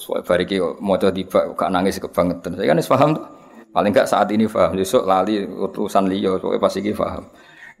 Soalnya 0.00 0.24
bariki 0.24 0.56
mau 0.80 0.96
tiba 0.96 1.52
gak 1.52 1.68
nangis 1.68 2.00
kebangetan. 2.00 2.56
Saya 2.56 2.72
kan 2.72 2.80
paham 2.80 3.10
tuh. 3.20 3.39
Paling 3.70 3.94
gak 3.94 4.10
saat 4.10 4.26
ini 4.34 4.50
paham. 4.50 4.74
Besok 4.74 5.06
lali 5.06 5.46
utusan 5.46 6.10
liya, 6.10 6.38
soalnya 6.42 6.58
pasti 6.58 6.90
paham. 6.90 7.30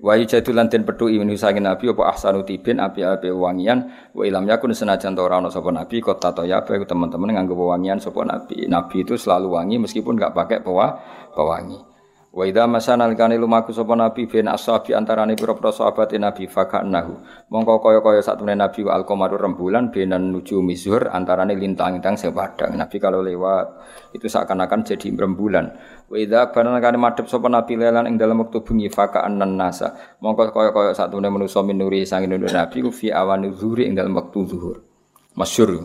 Wa 0.00 0.16
yujadulan 0.16 0.72
den 0.72 0.88
petu 0.88 1.12
min 1.12 1.28
nabi 1.60 1.84
apa 1.92 2.02
ahsanu 2.08 2.40
tibin 2.40 2.80
api-api 2.80 3.28
wangian 3.36 3.84
wa 4.16 4.24
ilam 4.24 4.48
yakun 4.48 4.72
senajan 4.72 5.12
ta 5.12 5.20
ora 5.20 5.44
ana 5.44 5.52
sapa 5.52 5.68
nabi 5.68 6.00
kota 6.00 6.32
to 6.32 6.48
ya 6.48 6.64
teman-teman 6.64 7.36
nganggo 7.36 7.52
wangian 7.52 8.00
sapa 8.00 8.24
nabi. 8.24 8.64
Nabi 8.64 9.04
itu 9.04 9.20
selalu 9.20 9.60
wangi 9.60 9.76
meskipun 9.76 10.16
enggak 10.16 10.32
pakai 10.32 10.64
pewa 10.64 10.96
pewangi. 11.36 11.89
Wa 12.30 12.46
idza 12.46 12.62
masana 12.70 13.10
alikane 13.10 13.34
lumaku 13.34 13.74
sapa 13.74 13.98
nabi 13.98 14.30
bin 14.30 14.46
ashabi 14.46 14.94
antarane 14.94 15.34
pira-pira 15.34 15.74
sahabat 15.74 16.14
nabi 16.14 16.46
fakanahu. 16.46 17.18
Mongko 17.50 17.82
kaya-kaya 17.82 18.22
satune 18.22 18.54
nabi 18.54 18.86
wa 18.86 18.94
alqamaru 18.94 19.34
rembulan 19.34 19.90
benan 19.90 20.30
nuju 20.30 20.62
mizhur 20.62 21.10
antarane 21.10 21.58
lintang-lintang 21.58 22.14
sing 22.14 22.30
padang. 22.30 22.78
Nabi 22.78 23.02
kalau 23.02 23.18
lewat 23.18 23.82
itu 24.14 24.30
seakan-akan 24.30 24.86
jadi 24.86 25.10
rembulan. 25.10 25.74
Wa 26.06 26.16
idza 26.22 26.54
barana 26.54 26.78
kane 26.78 27.02
madhep 27.02 27.26
sapa 27.26 27.50
nabi 27.50 27.74
lelan 27.74 28.06
ing 28.06 28.14
dalam 28.14 28.46
wektu 28.46 28.62
bengi 28.62 28.86
faka'annan 28.86 29.50
nasa. 29.58 29.98
Mongko 30.22 30.54
kaya-kaya 30.54 30.94
satune 30.94 31.26
manusa 31.34 31.66
minuri 31.66 32.06
sang 32.06 32.30
nur 32.30 32.46
nabi 32.46 32.78
fi 32.94 33.10
awan 33.10 33.50
zuhuri 33.50 33.90
ing 33.90 33.98
dalam 33.98 34.14
wektu 34.14 34.46
zuhur. 34.46 34.86
Masyhur. 35.34 35.82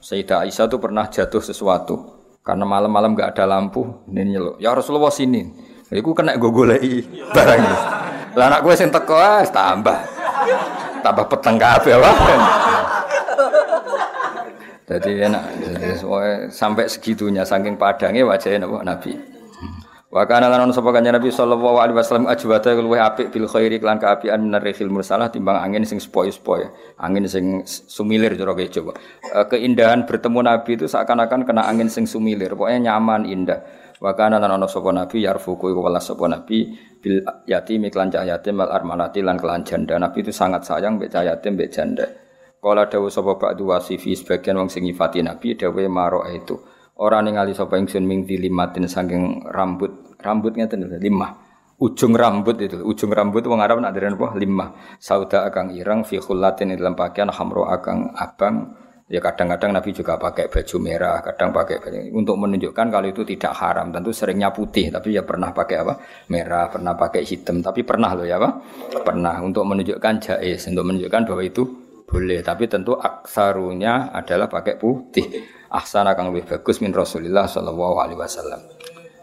Sayyidah 0.00 0.48
Aisyah 0.48 0.72
itu 0.72 0.80
pernah 0.80 1.04
jatuh 1.06 1.44
sesuatu 1.44 2.22
karena 2.42 2.66
malam-malam 2.66 3.14
gak 3.14 3.38
ada 3.38 3.46
lampu 3.46 4.02
ini 4.10 4.34
nyeluk 4.34 4.58
ya 4.58 4.74
Rasulullah 4.74 5.14
sini 5.14 5.61
Iku 5.92 6.16
kena 6.16 6.40
gue 6.40 6.48
golei 6.48 7.04
barang 7.36 7.60
Lah 8.32 8.48
anak 8.48 8.64
gue 8.64 8.72
sing 8.72 8.88
teko 8.88 9.20
tambah 9.52 9.98
tambah 11.04 11.24
peteng 11.28 11.60
kabeh 11.60 11.94
wae. 12.00 12.36
Jadi 14.82 15.24
enak, 15.24 15.44
jadi 15.56 15.94
sampai 16.52 16.84
segitunya 16.84 17.48
saking 17.48 17.80
padangnya 17.80 18.28
wajahnya 18.28 18.66
Nabi. 18.66 19.16
Wa 20.12 20.28
kana 20.28 20.52
lan 20.52 20.68
ono 20.68 20.76
sapa 20.76 20.92
kanjeng 20.92 21.16
Nabi 21.16 21.32
sallallahu 21.32 21.80
alaihi 21.80 21.96
wasallam 21.96 22.28
ajwata 22.28 22.76
luwih 22.76 23.00
apik 23.00 23.32
bil 23.32 23.48
khairi 23.48 23.80
lan 23.80 23.96
kaapian 23.96 24.44
minar 24.44 24.60
rihil 24.60 24.92
mursalah 24.92 25.32
timbang 25.32 25.56
angin 25.56 25.88
sing 25.88 25.96
sepoi-sepoi, 25.96 26.68
angin 27.00 27.24
sing 27.24 27.64
sumilir 27.64 28.36
cara 28.36 28.52
coba. 28.52 28.92
Eh, 29.32 29.46
keindahan 29.48 30.04
bertemu 30.04 30.44
Nabi 30.44 30.76
itu 30.76 30.84
seakan-akan 30.84 31.48
kena 31.48 31.64
angin 31.64 31.88
sing 31.88 32.04
sumilir, 32.04 32.52
pokoknya 32.52 32.92
nyaman, 32.92 33.24
indah. 33.24 33.64
Wa 34.02 34.18
kana 34.18 34.42
lan 34.42 34.58
ono 34.58 34.66
sapa 34.66 34.90
Nabi 34.90 35.22
yarfuku 35.22 35.70
iku 35.70 35.78
welas 35.86 36.10
sapa 36.10 36.26
Nabi 36.26 36.74
bil 36.98 37.22
yatim 37.46 37.86
iklan 37.86 38.10
cah 38.10 38.26
yatim 38.26 38.58
al 38.58 38.74
armalati 38.74 39.22
lan 39.22 39.38
kelan 39.38 39.62
janda. 39.62 39.94
Nabi 39.94 40.26
itu 40.26 40.34
sangat 40.34 40.66
sayang 40.66 40.98
mbek 40.98 41.14
cah 41.14 41.22
yatim 41.22 41.54
mbek 41.54 41.70
janda. 41.70 42.10
Kala 42.58 42.90
dawuh 42.90 43.10
sapa 43.14 43.38
ba'du 43.38 43.70
wasifi 43.70 44.18
sebagian 44.18 44.58
wong 44.58 44.66
sing 44.66 44.82
nyifati 44.82 45.22
Nabi 45.22 45.54
dawuh 45.54 45.86
maro 45.86 46.26
itu. 46.26 46.58
Ora 46.98 47.22
ningali 47.22 47.54
sapa 47.54 47.78
ingsun 47.78 48.02
ming 48.02 48.26
dilimatin 48.26 48.90
saking 48.90 49.46
rambut. 49.46 50.18
Rambut 50.18 50.54
ngeten 50.54 50.86
lho, 50.86 50.98
limah. 50.98 51.30
Ujung 51.82 52.14
rambut 52.14 52.62
itu, 52.62 52.78
ujung 52.78 53.10
rambut 53.10 53.42
wong 53.42 53.58
Arab 53.58 53.82
nak 53.82 53.90
deren 53.90 54.14
apa? 54.14 54.38
Limah. 54.38 54.98
Sauda 55.02 55.50
akang 55.50 55.74
irang 55.74 56.06
fi 56.06 56.22
khullatin 56.22 56.70
dalam 56.78 56.94
pakaian 56.94 57.26
hamro 57.34 57.66
akang 57.66 58.14
abang. 58.14 58.78
Ya 59.10 59.18
kadang-kadang 59.18 59.74
Nabi 59.74 59.90
juga 59.92 60.16
pakai 60.16 60.46
baju 60.48 60.76
merah, 60.78 61.20
kadang 61.20 61.50
pakai 61.50 61.82
baju 61.82 61.98
untuk 62.14 62.36
menunjukkan 62.38 62.86
kalau 62.88 63.08
itu 63.10 63.26
tidak 63.26 63.52
haram. 63.58 63.90
Tentu 63.90 64.14
seringnya 64.14 64.54
putih, 64.54 64.88
tapi 64.88 65.12
ya 65.12 65.26
pernah 65.26 65.50
pakai 65.50 65.76
apa? 65.82 65.94
Merah, 66.30 66.70
pernah 66.70 66.94
pakai 66.96 67.26
hitam, 67.26 67.60
tapi 67.60 67.82
pernah 67.82 68.14
loh 68.16 68.24
ya 68.24 68.40
apa? 68.40 68.62
Pernah 69.02 69.42
untuk 69.42 69.68
menunjukkan 69.68 70.14
jais, 70.22 70.64
untuk 70.70 70.86
menunjukkan 70.86 71.28
bahwa 71.28 71.42
itu 71.44 71.62
boleh. 72.08 72.40
Tapi 72.40 72.64
tentu 72.70 72.96
aksarunya 72.96 74.12
adalah 74.12 74.48
pakai 74.48 74.80
putih 74.80 75.26
ahsan 75.72 76.04
akan 76.04 76.30
lebih 76.30 76.56
bagus 76.56 76.84
min 76.84 76.92
Rasulillah 76.92 77.48
sallallahu 77.48 77.96
alaihi 77.96 78.20
wasallam. 78.20 78.60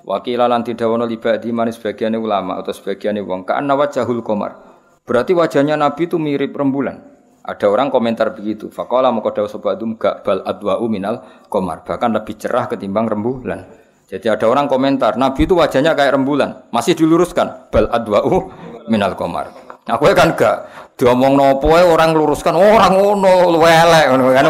Wakila 0.09 0.49
lan 0.49 0.65
didawono 0.65 1.05
libadi 1.05 1.53
manis 1.53 1.77
sebagian 1.77 2.17
ulama 2.17 2.57
atau 2.57 2.73
sebagian 2.73 3.13
wong 3.21 3.45
ka'anna 3.45 3.77
wajahul 3.77 4.25
komar. 4.25 4.57
Berarti 5.05 5.37
wajahnya 5.37 5.77
Nabi 5.77 6.09
itu 6.09 6.17
mirip 6.17 6.49
rembulan. 6.57 7.08
Ada 7.49 7.65
orang 7.65 7.89
komentar 7.89 8.29
begitu. 8.37 8.69
Fakola 8.69 9.09
mau 9.09 9.25
kodau 9.25 9.49
sobadum 9.49 9.97
gak 9.97 10.21
bal 10.21 10.45
adwa'u 10.45 10.85
minal 10.85 11.25
komar. 11.49 11.81
Bahkan 11.81 12.13
lebih 12.13 12.37
cerah 12.37 12.69
ketimbang 12.69 13.09
rembulan. 13.09 13.65
Jadi 14.05 14.29
ada 14.29 14.45
orang 14.45 14.69
komentar, 14.69 15.17
Nabi 15.17 15.49
itu 15.49 15.57
wajahnya 15.57 15.97
kayak 15.97 16.13
rembulan. 16.13 16.69
Masih 16.69 16.93
diluruskan. 16.93 17.73
Bal 17.73 17.89
adwa'u 17.89 18.53
minal 18.85 19.17
komar. 19.17 19.49
Aku 19.89 20.05
kan 20.13 20.37
gak 20.37 20.69
diomong 20.93 21.33
nopo 21.33 21.73
orang 21.73 22.13
luruskan 22.13 22.53
orang 22.53 22.93
ngono 22.93 23.57
elek 23.65 24.05
ngono 24.13 24.35
kan 24.35 24.45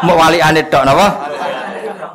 mau 0.00 0.16
wali 0.16 0.40
anit 0.40 0.72
tok 0.72 0.88
napa 0.88 1.30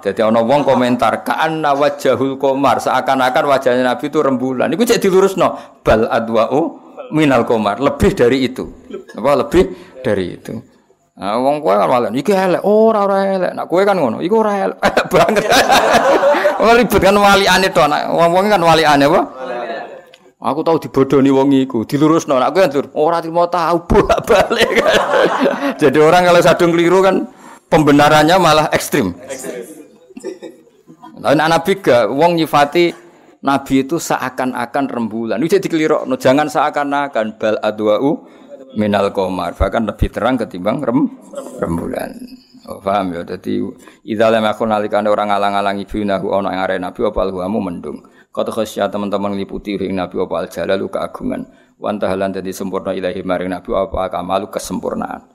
jadi 0.06 0.22
ana 0.22 0.46
wong 0.46 0.62
komentar 0.62 1.26
ka'anna 1.26 1.74
wajahul 1.74 2.38
komar 2.38 2.78
seakan-akan 2.78 3.50
wajahnya 3.50 3.82
Nabi 3.82 4.14
itu 4.14 4.22
rembulan. 4.22 4.70
Iku 4.70 4.86
cek 4.86 5.02
dilurusno 5.02 5.82
bal 5.82 6.06
adwa'u 6.06 6.85
minal 7.14 7.46
komar, 7.46 7.78
lebih 7.82 8.14
dari 8.14 8.48
itu. 8.48 8.66
Apa 9.18 9.46
lebih 9.46 9.64
dari 10.02 10.38
itu. 10.38 10.54
Nah, 11.16 11.40
wong 11.40 11.64
kowe 11.64 11.72
kan 11.80 11.88
malah 11.88 12.12
iki 12.12 12.36
elek, 12.36 12.62
oh, 12.68 12.92
ora 12.92 13.08
ora 13.08 13.18
elek. 13.24 13.52
Nak 13.56 13.66
kowe 13.72 13.82
kan 13.88 13.96
ngono, 13.96 14.20
iku 14.20 14.44
ora 14.44 14.68
elek 14.68 14.78
banget. 15.14 15.48
Wong 16.60 16.72
ribet 16.80 17.04
kan 17.04 17.16
wali 17.20 17.46
ane 17.52 17.68
to, 17.68 17.84
nak 17.84 18.16
wong-wong 18.16 18.48
kan 18.48 18.64
wali 18.64 18.88
ane 18.88 19.12
apa? 19.12 19.22
Aku 20.40 20.64
tahu 20.64 20.80
dibodoni 20.80 21.28
wong 21.32 21.52
iku, 21.52 21.84
dilurusno. 21.88 22.36
Nak 22.36 22.52
kowe 22.52 22.64
kan 22.64 22.72
ora 22.96 23.20
mau 23.32 23.48
tahu 23.48 23.78
bolak-balik. 23.92 24.72
Jadi 25.80 25.98
orang 26.00 26.28
kalau 26.28 26.42
sadung 26.44 26.72
keliru 26.76 27.00
kan 27.00 27.28
pembenarannya 27.72 28.36
malah 28.36 28.68
ekstrim. 28.76 29.16
Lain 31.16 31.40
Nabi 31.40 31.80
gak 31.80 32.12
wong 32.12 32.36
nyifati 32.36 33.05
Nabi 33.46 33.86
itu 33.86 34.02
seakan-akan 34.02 34.90
rembulan. 34.90 35.38
Itu 35.38 35.62
jadi 35.62 35.68
keliru. 35.70 36.02
No, 36.10 36.18
jangan 36.18 36.50
seakan-akan 36.50 37.38
bal 37.38 37.62
adwa'u 37.62 38.26
minal 38.74 39.14
komar. 39.14 39.54
Bahkan 39.54 39.86
lebih 39.86 40.10
terang 40.10 40.42
ketimbang 40.42 40.82
rem, 40.82 41.14
rembulan. 41.62 42.10
Oh, 42.66 42.82
paham 42.82 43.14
ya. 43.14 43.22
Jadi 43.22 43.62
idza 44.10 44.34
lam 44.34 44.50
yakun 44.50 44.74
nalikane 44.74 45.14
orang 45.14 45.30
alang-alangi 45.30 45.86
binahu 45.86 46.34
ana 46.34 46.58
ing 46.58 46.62
arep 46.66 46.82
Nabi 46.82 47.00
apa 47.06 47.20
alhuamu 47.22 47.62
mendung. 47.62 48.02
Kata 48.34 48.50
khasya 48.50 48.90
teman-teman 48.90 49.38
liputi 49.38 49.78
ing 49.78 49.94
Nabi 49.94 50.18
apa 50.18 50.36
al 50.42 50.48
jalalu 50.50 50.90
keagungan. 50.90 51.46
Wantahalan 51.78 52.34
dadi 52.34 52.50
sempurna 52.50 52.98
ilahi 52.98 53.22
maring 53.22 53.54
Nabi 53.54 53.70
apa 53.78 54.10
kamalu 54.10 54.50
kesempurnaan. 54.50 55.35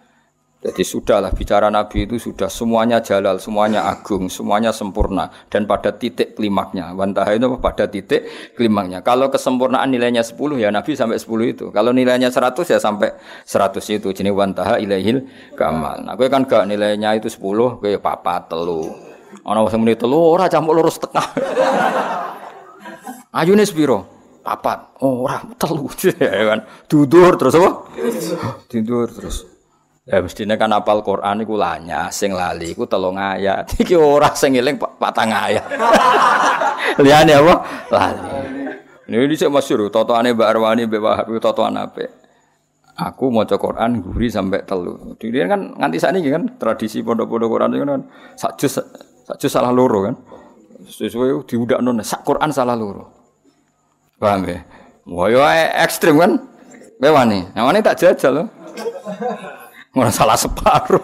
Jadi 0.61 0.84
sudahlah 0.84 1.32
bicara 1.32 1.72
Nabi 1.72 2.04
itu 2.04 2.20
sudah 2.20 2.52
semuanya 2.52 3.00
jalal, 3.00 3.40
semuanya 3.40 3.88
agung, 3.88 4.28
semuanya 4.28 4.76
sempurna 4.76 5.32
dan 5.48 5.64
pada 5.64 5.96
titik 5.96 6.36
klimaknya. 6.36 6.92
Wantaha 6.92 7.32
itu 7.32 7.56
pada 7.56 7.88
titik 7.88 8.28
klimaknya. 8.61 9.00
Kalau 9.00 9.32
kesempurnaan 9.32 9.88
nilainya 9.88 10.20
10 10.20 10.61
ya 10.61 10.68
Nabi 10.68 10.92
sampai 10.92 11.16
10 11.16 11.48
itu. 11.48 11.72
Kalau 11.72 11.96
nilainya 11.96 12.28
100 12.28 12.68
ya 12.68 12.76
sampai 12.76 13.08
100 13.48 13.80
itu. 13.88 14.12
Jadi 14.12 14.28
wantaha 14.28 14.76
ilaihil 14.76 15.24
kamal. 15.56 16.04
Nah, 16.04 16.12
gue 16.12 16.28
kan 16.28 16.44
gak 16.44 16.68
nilainya 16.68 17.16
itu 17.16 17.32
10, 17.32 17.80
gue 17.80 17.96
papa 17.96 18.44
telu. 18.44 18.92
Ana 19.48 19.64
wong 19.64 19.80
muni 19.80 19.96
telu 19.96 20.20
ora 20.20 20.44
campur 20.52 20.76
lurus 20.76 21.00
tengah. 21.00 21.24
Ayune 23.40 23.64
sepiro? 23.64 24.04
Papat. 24.44 25.00
Oh, 25.00 25.24
ora 25.24 25.40
telu. 25.56 25.88
ya 26.20 26.52
kan. 26.52 26.68
Dudur 26.84 27.32
terus 27.40 27.56
apa? 27.56 27.88
Tidur 28.68 29.08
terus. 29.08 29.49
Ya 30.11 30.18
mestinya 30.18 30.58
kan 30.58 30.74
apal 30.74 31.06
Quran 31.06 31.46
iku 31.46 31.54
lanya, 31.54 32.11
sing 32.11 32.34
lali 32.34 32.74
iku 32.74 32.82
telung 32.82 33.14
ayat. 33.14 33.70
Iki 33.82 33.94
ora 33.94 34.34
sing 34.34 34.58
eling 34.58 34.74
patang 34.74 35.30
ayat. 35.30 35.62
Liyane 37.04 37.38
apa? 37.38 37.54
Lali. 37.94 38.22
Ini 39.06 39.26
dhisik 39.30 39.46
masyhur 39.50 39.86
totoane 39.86 40.34
Mbak 40.34 40.48
Arwani 40.50 40.82
Mbak 40.90 41.02
Wahab 41.02 41.30
totoan 41.38 41.78
apik. 41.78 42.11
Aku 42.98 43.30
maca 43.30 43.54
Quran 43.54 44.02
guri 44.02 44.26
sampai 44.26 44.66
telu. 44.66 45.14
Dene 45.14 45.46
kan 45.46 45.61
nganti 45.78 46.02
sakniki 46.02 46.30
kan 46.34 46.58
tradisi 46.58 47.06
pondok-pondok 47.06 47.48
Quran 47.48 47.70
itu 47.74 47.86
kan 47.86 48.02
sak 48.34 48.52
juz 48.58 48.82
sak 49.26 49.36
juz 49.38 49.50
salah 49.50 49.70
loro 49.70 50.11
kan. 50.11 50.14
Sesuai 50.90 51.46
diudakno 51.46 51.94
sak 52.02 52.26
Quran 52.26 52.50
salah 52.50 52.74
loro. 52.74 53.06
Paham 54.18 54.42
ya? 54.42 54.58
Wah, 55.06 55.70
ekstrim 55.86 56.18
kan? 56.18 56.34
Bewani. 56.98 57.46
Yang 57.54 57.82
tak 57.86 57.96
jajal 57.98 58.32
loh. 58.36 58.46
Mana 59.91 60.11
salah 60.14 60.38
separuh. 60.38 61.03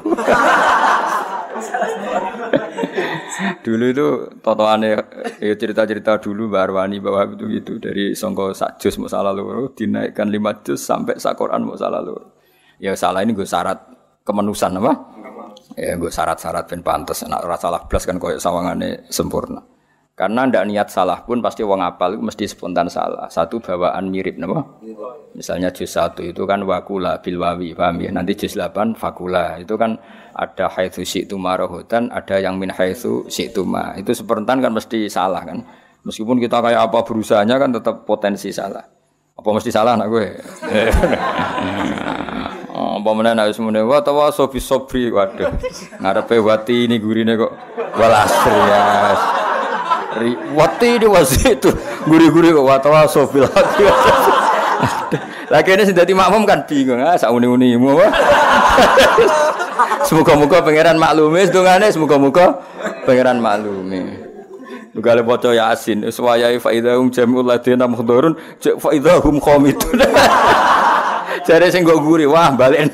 dulu 3.66 3.84
itu 3.90 4.06
totoane 4.40 4.94
ya 5.42 5.54
cerita-cerita 5.58 6.22
dulu 6.22 6.46
Mbak 6.48 6.62
Arwani 6.70 7.02
bahwa 7.02 7.34
itu 7.34 7.44
gitu 7.50 7.72
dari 7.82 8.14
songko 8.14 8.54
sak 8.54 8.78
juz 8.78 8.94
mau 9.02 9.10
salah 9.10 9.34
loro 9.34 9.74
dinaikkan 9.74 10.30
lima 10.30 10.62
juz 10.62 10.80
sampai 10.86 11.18
sak 11.18 11.34
Quran 11.34 11.66
mau 11.66 11.74
salah. 11.74 12.00
Ya 12.78 12.94
salah 12.94 13.26
ini 13.26 13.34
gue 13.34 13.44
syarat 13.44 13.82
kemenusan 14.22 14.78
apa? 14.78 14.92
Ya 15.74 15.98
gue 15.98 16.08
syarat-syarat 16.08 16.70
ben 16.70 16.80
pantes 16.86 17.26
nak 17.26 17.42
ora 17.42 17.58
salah 17.58 17.82
blas 17.84 18.06
kan 18.06 18.22
koyo 18.22 18.38
sawangane 18.38 19.10
sempurna. 19.10 19.75
Karena 20.16 20.48
ndak 20.48 20.64
niat 20.72 20.88
salah 20.88 21.20
pun 21.20 21.44
pasti 21.44 21.60
wong 21.60 21.84
apal 21.84 22.16
mesti 22.16 22.48
spontan 22.48 22.88
salah. 22.88 23.28
Satu 23.28 23.60
bawaan 23.60 24.08
mirip 24.08 24.40
napa? 24.40 24.64
Misalnya 25.36 25.68
juz 25.68 25.92
satu 25.92 26.24
itu 26.24 26.48
kan 26.48 26.64
wakula 26.64 27.20
bil 27.20 27.36
wawi, 27.36 27.76
paham 27.76 28.00
ya? 28.00 28.08
Nanti 28.08 28.32
juz 28.32 28.56
8 28.56 28.96
fakula. 28.96 29.60
Itu 29.60 29.76
kan 29.76 30.00
ada 30.32 30.72
haitsu 30.72 31.04
syi'tu 31.04 31.36
marohutan, 31.36 32.08
ada 32.08 32.40
yang 32.40 32.56
min 32.56 32.72
haitsu 32.72 33.28
syi'tu 33.28 33.68
ma. 33.68 33.92
Itu 34.00 34.16
spontan 34.16 34.64
kan 34.64 34.72
mesti 34.72 35.04
salah 35.12 35.44
kan. 35.44 35.60
Meskipun 36.00 36.40
kita 36.40 36.64
kayak 36.64 36.80
apa 36.88 37.04
berusahanya 37.04 37.60
kan 37.60 37.76
tetap 37.76 38.08
potensi 38.08 38.48
salah. 38.56 38.88
Apa 39.36 39.48
mesti 39.52 39.68
salah 39.68 40.00
anak 40.00 40.08
gue? 40.08 40.26
Oh, 42.76 43.00
apa 43.00 43.08
meneh 43.16 43.32
nek 43.32 43.56
semene 43.56 43.80
wa 43.88 44.04
tawa 44.04 44.28
sobi 44.28 44.60
sobri 44.60 45.08
waduh. 45.08 45.48
Ngarepe 45.96 46.36
wati 46.44 46.84
ini 46.84 47.00
gurine 47.00 47.32
kok 47.32 47.48
walasri 47.96 48.52
ya. 48.52 48.84
Wati 50.56 50.90
di 50.96 51.06
itu 51.52 51.70
guri-guri 52.08 52.48
kok 52.54 52.64
watawa 52.64 53.04
sobil 53.04 53.44
lagi. 53.44 53.84
Lagi 55.46 55.70
ini 55.76 55.82
sudah 55.86 56.04
makmum 56.04 56.42
kan 56.42 56.64
bingung 56.66 57.00
ah 57.04 57.14
sak 57.14 57.30
uni-unimu. 57.30 58.00
Semoga-moga 60.06 60.62
pangeran 60.62 60.98
maklumi 60.98 61.46
sedungane 61.46 61.90
semoga-moga 61.90 62.62
pangeran 63.04 63.38
maklumi. 63.42 64.26
Gale 64.96 65.20
bocah 65.20 65.52
Yasin, 65.52 66.08
suwayai 66.08 66.56
fa 66.56 66.72
idahum 66.72 67.12
jami'ul 67.12 67.44
ladina 67.44 67.84
muhdharun, 67.84 68.32
fa 68.80 68.88
idahum 68.96 69.36
qamidun. 69.36 70.00
Jare 71.44 71.68
sing 71.68 71.84
nggo 71.84 72.00
guri, 72.00 72.24
wah 72.24 72.48
balik 72.56 72.88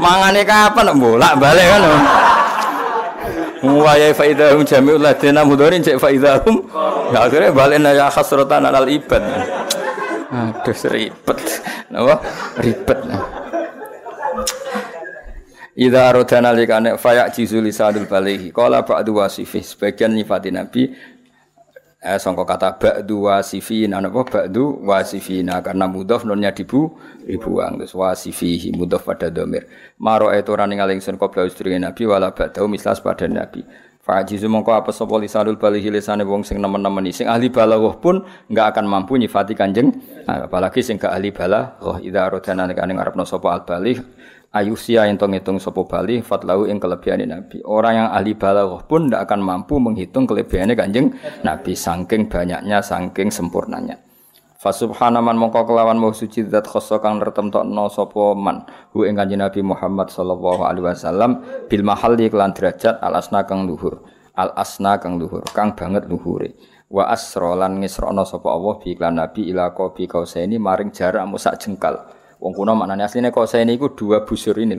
Mangane 0.00 0.42
kapan 0.48 0.96
bolak 0.96 1.36
balik 1.36 1.66
kan. 1.68 1.84
Wa 3.64 3.96
ya 3.96 4.12
faidahum 4.12 4.60
jami'ul 4.68 5.00
ladina 5.00 5.40
mudharin 5.40 5.80
cek 5.80 5.96
faidahum. 5.96 6.68
Ya 7.12 7.24
akhirnya 7.24 7.50
balen 7.56 7.88
ya 7.88 8.12
khasratan 8.12 8.68
alal 8.68 8.88
ibad. 8.92 9.24
Aduh 10.34 10.78
ribet. 10.92 11.40
Napa? 11.88 12.20
Ribet. 12.60 13.00
Idza 15.74 16.06
aradana 16.06 16.54
likane 16.54 16.94
fayak 16.98 17.34
jizul 17.34 17.64
lisanul 17.66 18.06
balighi. 18.06 18.54
Qala 18.54 18.86
ba'du 18.86 19.18
wasifi 19.18 19.58
sebagian 19.62 20.14
nyifati 20.14 20.54
Nabi 20.54 20.94
eh 22.04 22.20
sangka 22.20 22.44
kata 22.44 22.76
ba'du 22.76 23.32
wasifina 23.32 23.96
napa 24.04 24.28
ba'du 24.28 24.84
wasifina. 24.84 25.64
Karena 25.64 25.88
mudhaf 25.88 26.28
nonnya 26.28 26.52
dibu 26.52 26.92
dibuang. 27.24 27.80
Terus 27.80 27.96
wasifihi 27.96 28.76
mudhaf 28.76 29.08
pada 29.08 29.32
domir. 29.32 29.64
Maro 29.96 30.28
itu 30.28 30.52
ora 30.52 30.68
ning 30.68 30.84
ingsun 30.84 31.16
qabla 31.16 31.48
istri 31.48 31.72
nabi 31.80 32.04
wala 32.04 32.36
ba'du 32.36 32.68
mislas 32.68 33.00
pada 33.00 33.24
nabi. 33.24 33.64
Fajizu 34.04 34.52
mongko 34.52 34.76
apa 34.76 34.92
sapa 34.92 35.16
lisanul 35.16 35.56
balighi 35.56 35.88
lisane 35.88 36.28
wong 36.28 36.44
sing 36.44 36.60
nemen-nemen 36.60 37.08
sing 37.08 37.24
ahli 37.24 37.48
balaghah 37.48 37.96
pun 37.96 38.20
enggak 38.52 38.76
akan 38.76 38.84
mampu 38.84 39.16
nyifati 39.16 39.56
kanjeng 39.56 39.96
apalagi 40.28 40.84
sing 40.84 41.00
gak 41.00 41.16
ahli 41.16 41.32
balaghah 41.32 42.04
idza 42.04 42.28
rodana 42.28 42.68
nek 42.68 42.84
ngarepno 42.84 43.24
sapa 43.24 43.56
al 43.56 43.64
baligh 43.64 44.04
ayusia 44.54 45.10
yang 45.10 45.18
ngitung 45.18 45.58
sopo 45.58 45.90
bali 45.90 46.22
fatlau 46.22 46.64
ing 46.70 46.78
kelebihan 46.78 47.26
nabi. 47.26 47.58
Orang 47.66 47.98
yang 47.98 48.08
ahli 48.14 48.38
balaghah 48.38 48.86
pun 48.86 49.10
tidak 49.10 49.26
akan 49.26 49.40
mampu 49.42 49.82
menghitung 49.82 50.30
kelebihannya 50.30 50.78
kanjeng 50.78 51.10
nabi 51.42 51.74
saking 51.74 52.30
banyaknya 52.30 52.78
saking 52.78 53.34
sempurnanya. 53.34 53.98
Fasubhanaman 54.62 55.36
mongko 55.36 55.68
kelawan 55.68 56.00
mau 56.00 56.16
suci 56.16 56.48
zat 56.48 56.64
khoso 56.64 56.96
kang 56.96 57.20
nertemtokno 57.20 57.92
sapa 57.92 58.32
man. 58.32 58.64
Hu 58.96 59.04
ing 59.04 59.12
kanjeng 59.12 59.44
Nabi 59.44 59.60
Muhammad 59.60 60.08
sallallahu 60.08 60.64
alaihi 60.64 60.88
wasallam 60.88 61.44
bil 61.68 61.84
mahalli 61.84 62.32
kelan 62.32 62.56
derajat 62.56 62.96
al 63.04 63.20
asna 63.20 63.44
kang 63.44 63.68
luhur. 63.68 64.00
Al 64.32 64.56
asna 64.56 64.96
kang 64.96 65.20
luhur 65.20 65.44
kang 65.52 65.76
banget 65.76 66.08
luhure. 66.08 66.56
Wa 66.88 67.12
asra 67.12 67.52
lan 67.52 67.84
ngisrono 67.84 68.24
sapa 68.24 68.48
Allah 68.48 68.80
bi 68.80 68.96
iklan 68.96 69.20
Nabi 69.20 69.52
ila 69.52 69.76
qabi 69.76 70.08
kausaini 70.08 70.56
maring 70.56 70.96
jarak 70.96 71.28
musak 71.28 71.60
jengkal 71.60 72.00
Wong 72.44 72.52
kuno 72.52 72.76
maknanya 72.76 73.08
aslinya 73.08 73.32
kok 73.32 73.48
ini 73.56 73.80
dua 73.80 74.28
busur 74.28 74.60
ini. 74.60 74.76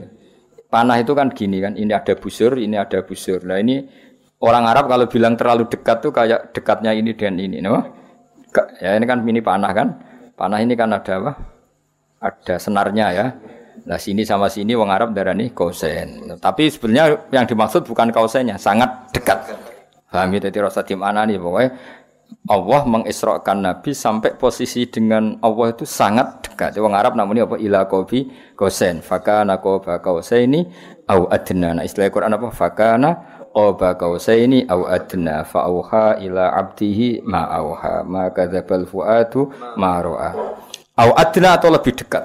Panah 0.70 1.02
itu 1.02 1.14
kan 1.18 1.34
gini 1.34 1.58
kan, 1.58 1.74
ini 1.74 1.90
ada 1.90 2.14
busur, 2.14 2.58
ini 2.62 2.78
ada 2.78 3.02
busur. 3.02 3.42
Nah 3.42 3.58
ini 3.58 3.82
Orang 4.36 4.68
Arab 4.68 4.92
kalau 4.92 5.08
bilang 5.08 5.32
terlalu 5.32 5.64
dekat 5.64 6.04
tuh 6.04 6.12
kayak 6.12 6.52
dekatnya 6.52 6.92
ini 6.92 7.16
dan 7.16 7.40
ini, 7.40 7.64
no? 7.64 7.80
Ya 8.84 8.92
ini 8.92 9.08
kan 9.08 9.24
mini 9.24 9.40
panah 9.40 9.72
kan. 9.72 9.96
Panah 10.36 10.60
ini 10.60 10.76
kan 10.76 10.92
ada 10.92 11.12
apa? 11.16 11.32
Ada 12.20 12.60
senarnya 12.60 13.06
ya. 13.16 13.26
Nah 13.88 13.96
sini 13.96 14.28
sama 14.28 14.52
sini 14.52 14.76
wong 14.76 14.92
Arab 14.92 15.16
darah 15.16 15.32
nih 15.32 15.56
kosen. 15.56 16.36
Tapi 16.36 16.68
sebenarnya 16.68 17.32
yang 17.32 17.48
dimaksud 17.48 17.88
bukan 17.88 18.12
kausennya, 18.12 18.60
sangat 18.60 19.08
dekat. 19.16 19.40
Paham 20.12 20.36
ya? 20.36 20.48
Jadi 20.48 20.58
rasa 20.60 20.84
di 20.84 20.96
mana 20.96 21.24
nih 21.24 21.40
pokoknya 21.40 21.70
Allah 22.46 22.86
mengisrakan 22.86 23.58
Nabi 23.66 23.90
sampai 23.90 24.38
posisi 24.38 24.86
dengan 24.86 25.34
Allah 25.42 25.74
itu 25.74 25.82
sangat 25.82 26.46
dekat. 26.46 26.78
Wong 26.78 26.94
Arab 26.94 27.18
namanya 27.18 27.42
apa? 27.42 27.58
Ila 27.58 27.90
kobi 27.90 28.30
kosen. 28.54 29.02
Fakana 29.02 29.58
koba 29.58 29.98
ini 30.38 30.62
au 31.10 31.26
adna. 31.26 31.74
Nah 31.74 31.82
istilah 31.82 32.06
Quran 32.06 32.38
apa? 32.38 32.54
Fakana 32.54 33.10
koba 33.50 33.98
ini 34.38 34.62
au 34.70 34.86
adna. 34.86 35.42
Fa'auha 35.42 36.22
ila 36.22 36.54
abdihi 36.54 37.26
ma 37.26 37.50
auha. 37.50 38.06
Ma 38.06 38.30
kadzabal 38.30 38.86
fuadu 38.86 39.50
ma 39.74 39.98
ro'a. 39.98 40.30
Au 41.02 41.10
adna 41.18 41.58
atau 41.58 41.74
lebih 41.74 41.98
dekat. 41.98 42.24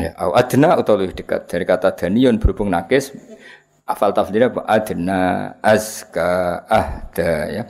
Ya, 0.00 0.16
au 0.24 0.32
adna 0.32 0.80
atau 0.80 0.96
lebih 0.96 1.20
dekat. 1.20 1.52
Dari 1.52 1.68
kata 1.68 1.92
danion 1.92 2.40
berhubung 2.40 2.72
nakis. 2.72 3.12
Afal 3.84 4.16
tafsirnya 4.16 4.48
apa? 4.48 4.64
Adna, 4.64 5.52
azka, 5.60 6.64
ahda 6.64 7.32
ya. 7.52 7.62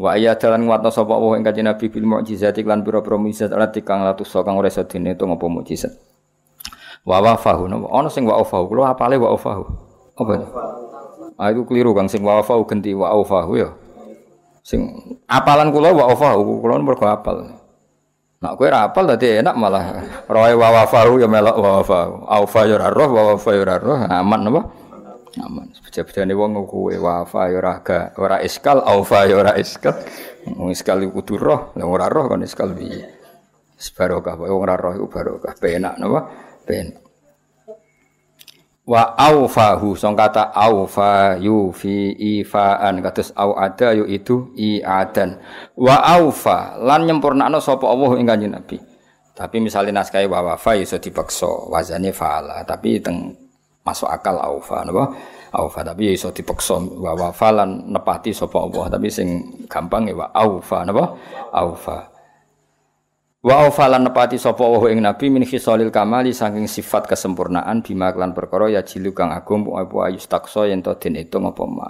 Wa 0.00 0.16
iya 0.16 0.32
dalan 0.32 0.64
nguatno 0.64 0.88
sapa 0.88 1.12
Allah 1.12 1.36
ing 1.36 1.44
kanjeng 1.44 1.68
Nabi 1.68 1.92
bil 1.92 2.08
mukjizat 2.08 2.56
lan 2.64 2.80
pira-pira 2.80 3.20
mukjizat 3.20 3.52
alati 3.52 3.84
kang 3.84 4.00
latus 4.00 4.32
kang 4.32 4.56
ora 4.56 4.72
iso 4.72 4.80
dene 4.88 5.12
itu 5.12 5.28
ngopo 5.28 5.52
mukjizat. 5.52 5.92
Wa 7.04 7.20
wafahu 7.20 7.68
ana 7.68 8.08
sing 8.08 8.24
wa 8.24 8.40
wafahu 8.40 8.64
kula 8.72 8.96
apale 8.96 9.20
wa 9.20 9.36
wafahu. 9.36 9.68
Apa? 10.16 10.32
Ah 11.36 11.52
itu 11.52 11.68
keliru 11.68 11.92
Kang 11.92 12.08
sing 12.08 12.24
wa 12.24 12.40
wafahu 12.40 12.64
ganti 12.64 12.96
wa 12.96 13.12
wafahu 13.12 13.60
ya. 13.60 13.68
Sing 14.64 14.88
apalan 15.28 15.68
kula 15.68 15.92
wa 15.92 16.16
wafahu 16.16 16.64
kula 16.64 16.80
mergo 16.80 17.04
apal. 17.04 17.60
Nak 18.40 18.56
kowe 18.56 18.72
ra 18.72 18.88
apal 18.88 19.04
dadi 19.04 19.44
enak 19.44 19.52
malah 19.52 20.00
roe 20.24 20.52
wa 20.56 20.80
wafahu 20.80 21.20
ya 21.20 21.28
melok 21.28 21.60
wa 21.60 21.84
wafahu. 21.84 22.24
Aufa 22.24 22.60
ya 22.64 22.88
roh 22.88 23.08
wa 23.12 23.22
wafa 23.36 23.50
ya 23.52 23.76
roh 23.76 24.00
aman 24.08 24.40
napa? 24.48 24.60
Aman. 25.38 25.70
Beja-bejane 25.86 26.34
wong 26.34 26.58
kuwe 26.66 26.98
wafa 26.98 27.46
ya 27.52 27.62
ora 27.62 27.74
ora 28.18 28.36
iskal, 28.42 28.82
aufa 28.82 29.30
ya 29.30 29.54
iskal. 29.54 29.94
Wong 30.58 30.74
iskal 30.74 30.98
iku 31.06 31.22
kudu 31.22 31.34
roh, 31.38 31.60
lah 31.78 31.86
ora 31.86 32.10
roh 32.10 32.26
kan 32.26 32.42
iskal 32.42 32.74
piye. 32.74 33.06
Barokah 33.94 34.34
wong 34.34 34.60
ora 34.66 34.74
roh 34.74 34.92
iku 34.98 35.06
barokah. 35.06 35.54
Penak 35.60 35.94
napa? 36.02 36.20
Penak. 36.66 37.10
Wa 38.90 39.14
aufahu 39.14 39.94
song 39.94 40.18
kata 40.18 40.50
aufa 40.50 41.38
yu 41.38 41.70
fi 41.70 42.10
ifaan 42.42 42.98
kados 42.98 43.30
au 43.38 43.54
ada 43.54 43.94
yu 43.94 44.02
itu 44.10 44.50
iadan. 44.58 45.38
Wa 45.78 46.18
aufa 46.18 46.74
lan 46.74 47.06
nyempurnakno 47.06 47.62
sapa 47.62 47.86
Allah 47.86 48.18
ing 48.18 48.26
kanjeng 48.26 48.50
Nabi. 48.50 48.82
Tapi 49.30 49.56
misalnya 49.62 50.02
naskah 50.02 50.26
wa 50.26 50.42
wafa 50.52 50.74
iso 50.74 50.98
dipaksa 50.98 51.70
wazane 51.70 52.10
faala, 52.10 52.60
tapi 52.66 52.98
teng 53.00 53.32
masuk 53.84 54.08
akal 54.08 54.36
aufa 54.38 54.84
napa? 54.84 55.04
Aufa 55.50 55.80
tapi 55.82 56.14
iso 56.14 56.30
dipaksa 56.30 56.78
wa 56.78 57.12
wafalan 57.16 57.90
nepati 57.90 58.30
sapa 58.30 58.60
Allah. 58.60 58.84
Tapi 58.92 59.08
sing 59.10 59.28
gampang 59.66 60.06
ya 60.06 60.14
wa 60.14 60.26
aufa 60.30 60.84
napa? 60.86 61.04
Aufa. 61.50 61.98
Wa 63.40 63.64
aufalan 63.64 64.04
nepati 64.04 64.36
sapa 64.36 64.60
Allah 64.60 64.84
ing 64.92 65.00
nabi 65.00 65.32
min 65.32 65.48
khisalil 65.48 65.88
kamali 65.88 66.36
saking 66.36 66.68
sifat 66.68 67.08
kesempurnaan 67.08 67.80
bima 67.80 68.12
klan 68.12 68.36
perkara 68.36 68.68
ya 68.68 68.84
jilu 68.84 69.16
kang 69.16 69.32
agung 69.32 69.64
apa 69.72 70.12
ayus 70.12 70.28
takso 70.28 70.68
yen 70.68 70.84
to 70.84 70.92
den 71.00 71.16
itu 71.16 71.40
apa 71.40 71.64
ma. 71.64 71.88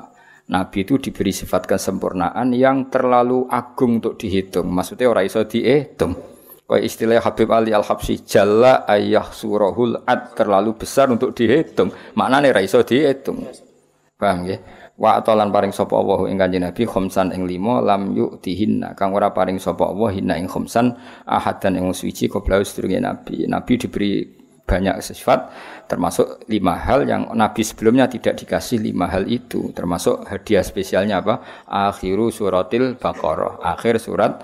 Nabi 0.51 0.83
itu 0.83 0.99
diberi 0.99 1.31
sifat 1.31 1.67
kesempurnaan 1.67 2.51
yang 2.55 2.91
terlalu 2.91 3.47
agung 3.47 4.03
untuk 4.03 4.19
dihitung. 4.19 4.67
Maksudnya 4.67 5.07
orang 5.07 5.31
iso 5.31 5.47
dihitung. 5.47 6.30
Kayak 6.71 6.87
istilah 6.87 7.19
Habib 7.19 7.51
Ali 7.51 7.75
Al-Habsyi 7.75 8.23
jalla 8.23 8.87
ayah 8.87 9.27
surahul 9.27 10.07
ad 10.07 10.39
terlalu 10.39 10.79
besar 10.79 11.11
untuk 11.11 11.35
dihitung. 11.35 11.91
Maknanya 12.15 12.55
ra 12.55 12.63
iso 12.63 12.79
dihitung. 12.87 13.43
Paham 14.15 14.47
ya? 14.47 14.63
Wa 14.95 15.19
atolan 15.19 15.51
paring 15.51 15.75
sapa 15.75 15.99
Allah 15.99 16.31
ing 16.31 16.39
Kanjeng 16.39 16.63
Nabi 16.63 16.87
khamsan 16.87 17.35
ing 17.35 17.49
lima 17.49 17.83
lam 17.83 18.15
yu'tihinna 18.15 18.95
kang 18.95 19.11
ora 19.11 19.35
paring 19.35 19.59
sapa 19.59 19.91
Allah 19.91 20.15
hinna 20.15 20.39
ing 20.39 20.47
khamsan 20.47 20.95
ahadan 21.27 21.75
ing 21.75 21.91
suci 21.91 22.31
qabla 22.31 22.63
sedurunge 22.63 23.03
Nabi. 23.03 23.51
Nabi 23.51 23.73
diberi 23.75 24.40
banyak 24.71 25.03
sifat 25.03 25.51
termasuk 25.91 26.47
lima 26.47 26.79
hal 26.79 27.03
yang 27.03 27.35
Nabi 27.35 27.67
sebelumnya 27.67 28.07
tidak 28.07 28.39
dikasih 28.39 28.79
lima 28.79 29.11
hal 29.11 29.27
itu. 29.27 29.75
Termasuk 29.75 30.23
hadiah 30.31 30.63
spesialnya 30.63 31.19
apa? 31.19 31.67
Akhiru 31.67 32.31
suratil 32.31 32.95
baqarah. 32.95 33.59
Akhir 33.59 33.99
surat. 33.99 34.39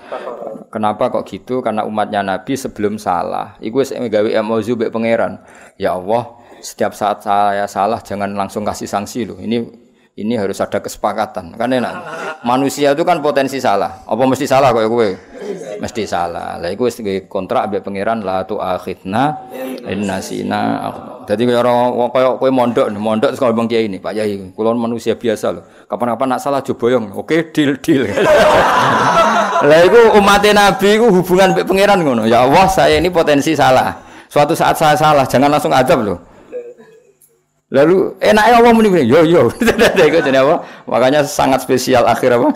Kenapa 0.67 1.07
kok 1.07 1.23
gitu? 1.31 1.63
Karena 1.63 1.87
umatnya 1.87 2.19
Nabi 2.19 2.59
sebelum 2.59 2.99
salah. 2.99 3.55
Iku 3.63 3.79
wis 3.79 3.95
gawe 3.95 4.29
mbek 4.43 4.91
pangeran. 4.91 5.39
Ya 5.79 5.95
Allah 5.95 6.35
setiap 6.59 6.91
saat 6.91 7.23
saya 7.23 7.69
salah 7.69 8.01
jangan 8.01 8.33
langsung 8.33 8.65
kasih 8.65 8.89
sanksi 8.89 9.29
loh 9.29 9.37
ini 9.37 9.86
ini 10.17 10.33
harus 10.33 10.57
ada 10.57 10.81
kesepakatan. 10.81 11.53
Kan 11.53 11.69
enak. 11.69 11.95
Manusia 12.41 12.97
itu 12.97 13.05
kan 13.05 13.21
potensi 13.21 13.61
salah. 13.61 14.01
Apa 14.09 14.23
mesti 14.25 14.49
salah 14.49 14.73
kok 14.73 14.89
gue 14.89 15.09
mesti 15.77 16.03
salah. 16.09 16.57
Lah 16.57 16.73
wis 16.73 16.97
kontrak 17.29 17.69
ambek 17.69 17.85
pangeran 17.85 18.25
la 18.25 18.41
tu 18.43 18.57
akhidna 18.57 19.37
innasina 19.85 20.89
dadi 21.29 21.45
kaya 21.45 21.61
ora 21.61 21.73
kaya 22.09 22.29
kowe 22.39 22.49
mondok 22.49 22.87
mondok 22.97 23.35
terus 23.35 23.41
ngomong 23.43 23.67
kiai 23.69 23.85
ini 23.85 24.01
Pak 24.01 24.13
Yai 24.15 24.51
kula 24.55 24.73
manusia 24.75 25.15
biasa 25.15 25.53
loh 25.53 25.63
kapan-kapan 25.87 26.35
nak 26.35 26.39
salah 26.41 26.59
boyong 26.65 27.13
oke 27.13 27.53
deal 27.53 27.77
deal. 27.77 28.09
Lah 29.69 29.79
iku 29.85 30.17
umat 30.21 30.45
nabi 30.53 30.97
iku 30.97 31.13
hubungan 31.13 31.53
ambek 31.53 31.65
pangeran 31.69 32.01
ngono. 32.01 32.23
Ya 32.25 32.41
Allah 32.45 32.65
saya 32.69 32.97
ini 32.97 33.13
potensi 33.13 33.53
salah. 33.53 34.01
Suatu 34.27 34.57
saat 34.57 34.75
saya 34.75 34.97
salah 34.97 35.23
jangan 35.29 35.47
langsung 35.47 35.71
adab 35.71 36.03
loh 36.03 36.36
Lalu 37.67 38.15
enaknya 38.23 38.63
Allah 38.63 38.71
muni 38.71 38.89
yo 39.03 39.27
yo. 39.27 39.51
Iku 40.07 40.17
apa? 40.23 40.55
Makanya 40.87 41.27
sangat 41.27 41.67
spesial 41.67 42.07
akhir 42.07 42.39
apa? 42.39 42.55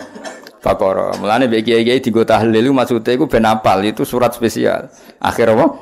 Bakara. 0.62 1.12
Mulane 1.18 1.50
mbek 1.50 1.66
kiai-kiai 1.66 1.98
digo 1.98 2.22
tahlil 2.22 2.70
maksudnya 2.70 3.18
iku 3.18 3.26
ben 3.26 3.42
apal 3.44 3.82
itu 3.82 4.06
surat 4.06 4.30
spesial. 4.30 4.88
Akhir 5.18 5.52
apa? 5.52 5.74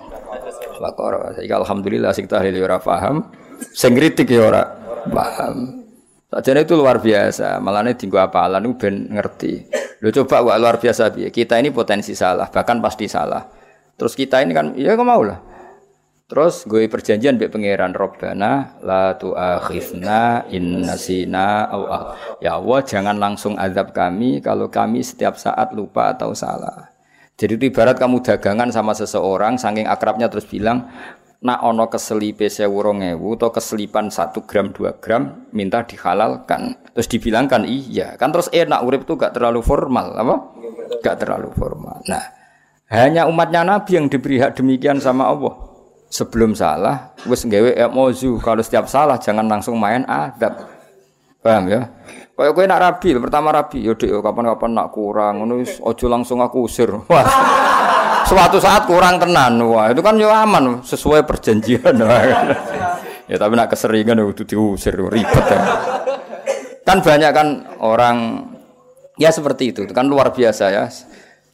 Bakara. 0.81 1.37
Saiki 1.37 1.53
alhamdulillah 1.53 2.17
sing 2.17 2.25
tahlil 2.25 2.57
ora 2.65 2.81
paham, 2.81 3.29
sing 3.77 3.93
kritik 3.93 4.33
ya 4.33 4.49
ora 4.49 4.65
paham. 5.13 5.85
Sajane 6.33 6.65
itu 6.65 6.75
luar 6.81 7.05
biasa. 7.05 7.61
Malahnya 7.61 7.93
tinggu 7.93 8.17
apalan 8.17 8.65
itu 8.65 8.75
ben 8.81 8.95
ngerti. 9.13 9.69
Lo 10.01 10.09
coba 10.09 10.41
wak 10.41 10.57
luar 10.57 10.77
biasa 10.81 11.13
Kita 11.13 11.61
ini 11.61 11.69
potensi 11.69 12.17
salah, 12.17 12.49
bahkan 12.49 12.81
pasti 12.81 13.05
salah. 13.05 13.45
Terus 14.01 14.17
kita 14.17 14.41
ini 14.41 14.57
kan, 14.57 14.73
ya 14.81 14.97
kau 14.97 15.05
mau 15.05 15.21
lah. 15.21 15.50
Terus 16.31 16.63
gue 16.63 16.87
perjanjian 16.87 17.43
be 17.43 17.51
pangeran 17.51 17.91
Robbana 17.91 18.79
la 18.87 19.19
tu'akhizna 19.19 20.47
in 20.55 20.87
nasina 20.87 21.67
au 21.67 22.15
Ya 22.39 22.55
Allah 22.55 22.87
jangan 22.87 23.19
langsung 23.19 23.59
azab 23.59 23.91
kami 23.91 24.39
kalau 24.39 24.71
kami 24.71 25.03
setiap 25.03 25.35
saat 25.35 25.75
lupa 25.75 26.15
atau 26.15 26.31
salah. 26.31 26.95
Jadi 27.35 27.59
itu 27.59 27.65
ibarat 27.75 27.99
kamu 27.99 28.23
dagangan 28.23 28.71
sama 28.71 28.95
seseorang 28.95 29.59
saking 29.59 29.91
akrabnya 29.91 30.31
terus 30.31 30.47
bilang 30.47 30.87
nak 31.43 31.67
ono 31.67 31.91
keselipe 31.91 32.47
sewurongewu 32.47 33.35
atau 33.35 33.51
keselipan 33.51 34.07
satu 34.15 34.47
gram 34.47 34.71
dua 34.71 35.03
gram 35.03 35.51
minta 35.51 35.83
dihalalkan. 35.83 36.79
Terus 36.95 37.11
dibilangkan 37.11 37.67
iya. 37.67 38.15
Kan 38.15 38.31
terus 38.31 38.47
enak 38.55 38.87
urip 38.87 39.03
itu 39.03 39.19
gak 39.19 39.35
terlalu 39.35 39.67
formal 39.67 40.15
apa? 40.15 40.37
Gak 41.03 41.27
terlalu 41.27 41.51
formal. 41.59 42.07
Nah 42.07 42.23
hanya 42.87 43.27
umatnya 43.27 43.67
Nabi 43.67 43.99
yang 43.99 44.07
diberi 44.07 44.39
hak 44.39 44.55
demikian 44.55 45.03
sama 45.03 45.27
Allah 45.27 45.70
sebelum 46.11 46.59
salah 46.59 47.15
wis 47.31 47.47
nggawe 47.47 47.79
emozu 47.87 48.43
kalau 48.43 48.59
setiap 48.61 48.91
salah 48.91 49.17
jangan 49.17 49.47
langsung 49.47 49.79
main 49.79 50.03
adab. 50.05 50.67
Paham 51.41 51.73
ya? 51.73 51.89
Kayak 52.37 52.53
kowe 52.53 52.65
nak 52.69 52.81
rabi 52.83 53.09
pertama 53.17 53.49
rabi 53.55 53.85
yo 53.85 53.97
dek 53.97 54.13
kapan-kapan 54.21 54.71
nak 54.77 54.89
kurang 54.93 55.41
ngono 55.41 55.63
ojo 55.63 56.07
langsung 56.11 56.43
aku 56.43 56.67
usir. 56.69 56.91
Wah 56.91 57.25
suatu 58.29 58.61
saat 58.61 58.85
kurang 58.85 59.17
tenan 59.23 59.57
wah 59.65 59.89
itu 59.89 60.03
kan 60.05 60.19
yo 60.21 60.29
aman 60.29 60.85
sesuai 60.85 61.25
perjanjian. 61.25 61.97
Ya 63.31 63.39
tapi 63.39 63.55
nak 63.55 63.71
keseringan 63.71 64.19
itu 64.27 64.43
diusir 64.43 64.99
ribet 64.99 65.47
ya. 65.47 65.63
Kan 66.83 66.99
banyak 66.99 67.31
kan 67.31 67.63
orang 67.79 68.43
ya 69.15 69.31
seperti 69.31 69.71
itu. 69.71 69.87
Itu 69.87 69.95
kan 69.95 70.11
luar 70.11 70.35
biasa 70.35 70.75
ya. 70.75 70.91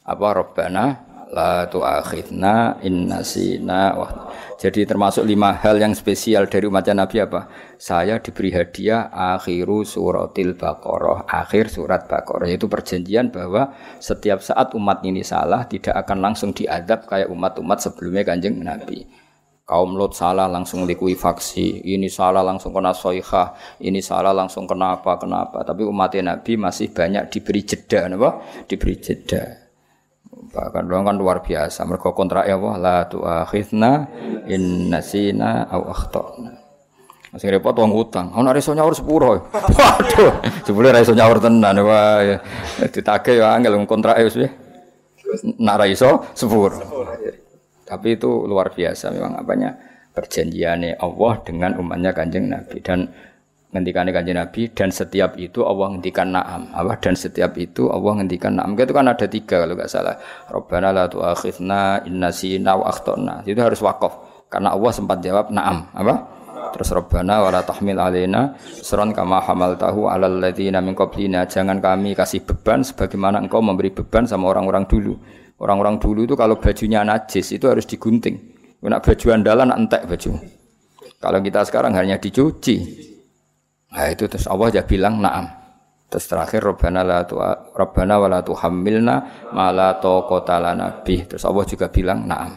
Apa 0.01 0.41
robbana 0.41 1.06
la 1.33 1.67
tu'akhidna 1.67 2.83
in 2.83 3.07
nasina 3.11 3.95
wah 3.97 4.11
jadi 4.57 4.89
termasuk 4.89 5.21
lima 5.21 5.53
hal 5.53 5.77
yang 5.77 5.93
spesial 5.93 6.49
dari 6.49 6.65
umatnya 6.65 7.05
Nabi 7.05 7.21
apa? 7.21 7.45
Saya 7.77 8.17
diberi 8.17 8.49
hadiah 8.49 9.13
akhiru 9.13 9.85
suratil 9.85 10.57
Baqarah, 10.57 11.29
akhir 11.29 11.69
surat 11.69 12.09
Baqarah 12.09 12.49
yaitu 12.49 12.65
perjanjian 12.65 13.29
bahwa 13.29 13.69
setiap 14.01 14.41
saat 14.41 14.73
umat 14.73 15.05
ini 15.05 15.21
salah 15.21 15.69
tidak 15.69 15.93
akan 16.01 16.25
langsung 16.25 16.57
diadab 16.57 17.05
kayak 17.05 17.29
umat-umat 17.29 17.85
sebelumnya 17.85 18.25
Kanjeng 18.25 18.57
Nabi. 18.57 19.05
Kaum 19.61 19.93
Lot 19.93 20.17
salah 20.17 20.49
langsung 20.49 20.89
likuifaksi, 20.89 21.85
ini 21.85 22.09
salah 22.09 22.41
langsung 22.41 22.73
kena 22.73 22.97
soihah, 22.97 23.53
ini 23.77 24.01
salah 24.01 24.33
langsung 24.33 24.65
kenapa 24.65 25.21
kenapa. 25.21 25.61
Tapi 25.61 25.85
umat 25.85 26.17
Nabi 26.17 26.57
masih 26.57 26.89
banyak 26.89 27.29
diberi 27.29 27.61
jeda, 27.61 28.09
apa? 28.09 28.41
Diberi 28.65 28.95
jeda. 28.97 29.66
Bahkan 30.57 30.89
dong 30.89 31.05
kan 31.05 31.13
luar 31.13 31.45
biasa. 31.45 31.85
Mereka 31.85 32.17
kontrak 32.17 32.49
ya 32.49 32.57
Allah, 32.57 32.75
la 32.81 32.97
tu'akhidna 33.05 33.91
in 34.49 34.89
nasina 34.89 35.69
au 35.69 35.85
akhtana. 35.93 36.57
Masih 37.29 37.53
repot 37.53 37.77
wong 37.77 37.93
utang. 37.93 38.33
Ono 38.33 38.49
iso 38.57 38.73
nyaur 38.73 38.97
sepuro. 38.97 39.53
Waduh, 39.77 40.41
jebule 40.65 40.89
ra 40.89 40.97
iso 40.97 41.13
nyaur 41.13 41.37
tenan 41.37 41.77
wah. 41.85 42.25
Ya. 42.25 42.41
Ditagih 42.89 43.37
ya 43.37 43.53
angel 43.53 43.77
kontrake 43.85 44.25
wis 44.25 44.49
nak 45.61 45.77
ra 45.77 45.85
iso 45.85 46.25
sepuro. 46.33 46.81
Tapi 47.85 48.17
itu 48.17 48.49
luar 48.49 48.73
biasa 48.73 49.13
memang 49.13 49.37
apanya 49.37 49.77
perjanjiannya 50.17 50.97
Allah 50.97 51.33
dengan 51.45 51.77
umatnya 51.77 52.11
kanjeng 52.17 52.49
Nabi 52.49 52.81
dan 52.81 53.13
ngendikannya 53.67 54.15
kanjeng 54.15 54.39
Nabi 54.39 54.71
dan 54.71 54.89
setiap 54.95 55.35
itu 55.35 55.63
Allah 55.67 55.91
ngendikan 55.91 56.31
naam. 56.31 56.71
Apa? 56.71 56.99
Dan 57.03 57.19
setiap 57.19 57.59
itu 57.59 57.91
Allah 57.91 58.23
ngendikan 58.23 58.55
naam. 58.55 58.79
Itu 58.79 58.95
kan 58.95 59.11
ada 59.11 59.27
tiga 59.27 59.63
kalau 59.63 59.75
nggak 59.75 59.91
salah. 59.91 60.15
Rabbana 60.47 60.95
la 60.95 61.05
tu'akhidna 61.11 62.07
inna 62.07 62.31
sina 62.31 62.79
wa 62.79 62.87
akhtana. 62.87 63.43
Itu 63.43 63.59
harus 63.59 63.83
wakaf. 63.83 64.45
Karena 64.47 64.71
Allah 64.71 64.91
sempat 64.95 65.19
jawab 65.19 65.51
naam. 65.51 65.91
Apa? 65.91 66.15
Terus 66.71 66.89
Rabbana 66.95 67.43
wala 67.43 67.59
tahmil 67.63 67.99
alaina. 67.99 68.55
Seron 68.59 69.11
kama 69.11 69.43
hamaltahu 69.43 70.07
alal 70.07 70.39
ladzina 70.39 70.79
min 70.79 70.95
qablina. 70.95 71.43
Jangan 71.43 71.83
kami 71.83 72.15
kasih 72.15 72.47
beban 72.47 72.87
sebagaimana 72.87 73.43
engkau 73.43 73.59
memberi 73.59 73.91
beban 73.91 74.23
sama 74.23 74.47
orang-orang 74.47 74.87
dulu. 74.87 75.19
Orang-orang 75.57 75.97
dulu 75.97 76.23
itu 76.23 76.37
kalau 76.37 76.55
bajunya 76.61 77.01
najis 77.03 77.51
itu 77.51 77.65
harus 77.67 77.83
digunting. 77.83 78.55
Nak 78.77 79.03
baju 79.03 79.25
andalan 79.35 79.73
entek 79.73 80.07
baju. 80.07 80.37
Kalau 81.17 81.39
kita 81.43 81.65
sekarang 81.65 81.91
hanya 81.97 82.15
dicuci. 82.21 83.16
Nah 83.93 84.05
itu 84.11 84.27
terus 84.27 84.47
Allah 84.47 84.67
aja 84.73 84.83
bilang 84.83 85.19
naam. 85.23 85.47
Terus 86.07 86.25
terakhir 86.31 86.63
Rabbana 86.63 87.03
la 87.03 87.27
tu 87.27 87.35
Rabbana 87.75 88.15
wa 88.15 88.27
la 88.31 88.39
tuhammilna 88.39 89.15
ma 89.51 89.67
la 89.75 89.99
taqata 89.99 90.55
lana 90.59 91.03
Terus 91.03 91.43
Allah 91.43 91.63
juga 91.67 91.91
bilang 91.91 92.23
naam. 92.23 92.51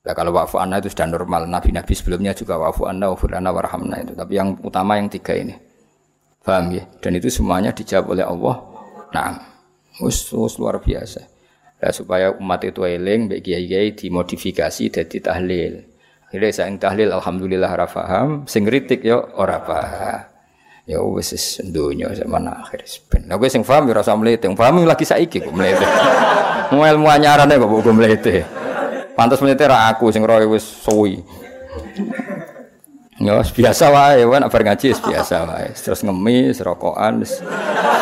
Nah 0.00 0.14
kalau 0.16 0.32
wafu 0.32 0.56
anna 0.62 0.78
itu 0.78 0.88
sudah 0.88 1.10
normal. 1.10 1.50
Nabi-nabi 1.50 1.92
sebelumnya 1.92 2.32
juga 2.32 2.56
wafu 2.56 2.86
anna 2.86 3.10
wa 3.10 3.16
furana 3.18 3.50
warhamna 3.50 4.00
itu. 4.00 4.12
Tapi 4.14 4.32
yang 4.32 4.56
utama 4.62 4.96
yang 4.96 5.10
tiga 5.10 5.34
ini. 5.36 5.54
Paham 6.40 6.72
ya? 6.72 6.88
Dan 7.04 7.20
itu 7.20 7.28
semuanya 7.28 7.74
dijawab 7.74 8.16
oleh 8.16 8.24
Allah. 8.24 8.56
Naam. 9.12 9.34
Us, 10.00 10.32
luar 10.32 10.80
biasa. 10.80 11.20
Ya, 11.80 11.92
supaya 11.92 12.32
umat 12.36 12.64
itu 12.64 12.84
eling, 12.84 13.28
baik 13.28 13.44
kiai-kiai 13.44 13.92
dimodifikasi 13.92 14.84
jadi 14.88 15.16
tahlil. 15.20 15.84
Akhirnya 16.28 16.52
saya 16.52 16.72
tahlil, 16.76 17.12
alhamdulillah 17.12 17.72
rafaham, 17.72 18.44
sing 18.48 18.64
kritik 18.64 19.04
yo 19.04 19.20
ora 19.36 19.60
paham. 19.60 20.29
Ya 20.90 20.98
wis 21.06 21.62
dunya 21.70 22.10
zaman 22.18 22.50
akhir 22.50 22.82
ben. 23.06 23.30
Gue 23.30 23.46
sing 23.46 23.62
paham 23.62 23.86
ya 23.86 24.02
rasa 24.02 24.18
mlete, 24.18 24.50
paham 24.58 24.82
lagi 24.82 25.06
saiki 25.06 25.38
kok 25.38 25.54
mlete. 25.54 25.86
Mau 26.74 26.82
ilmu 26.82 27.06
anyarane 27.06 27.54
kok 27.54 27.70
kok 27.70 27.94
mlete. 27.94 28.42
Pantas 29.14 29.38
mlete 29.38 29.70
ra 29.70 29.86
aku 29.86 30.10
sing 30.10 30.26
roe 30.26 30.42
wis 30.50 30.66
suwi. 30.66 31.22
Ya 33.22 33.38
biasa 33.38 33.86
wae, 33.94 34.26
kan 34.26 34.50
bar 34.50 34.62
ngaji 34.66 34.86
biasa 34.98 35.36
wae. 35.46 35.70
Terus 35.78 36.02
ngemis, 36.02 36.58
rokokan, 36.58 37.22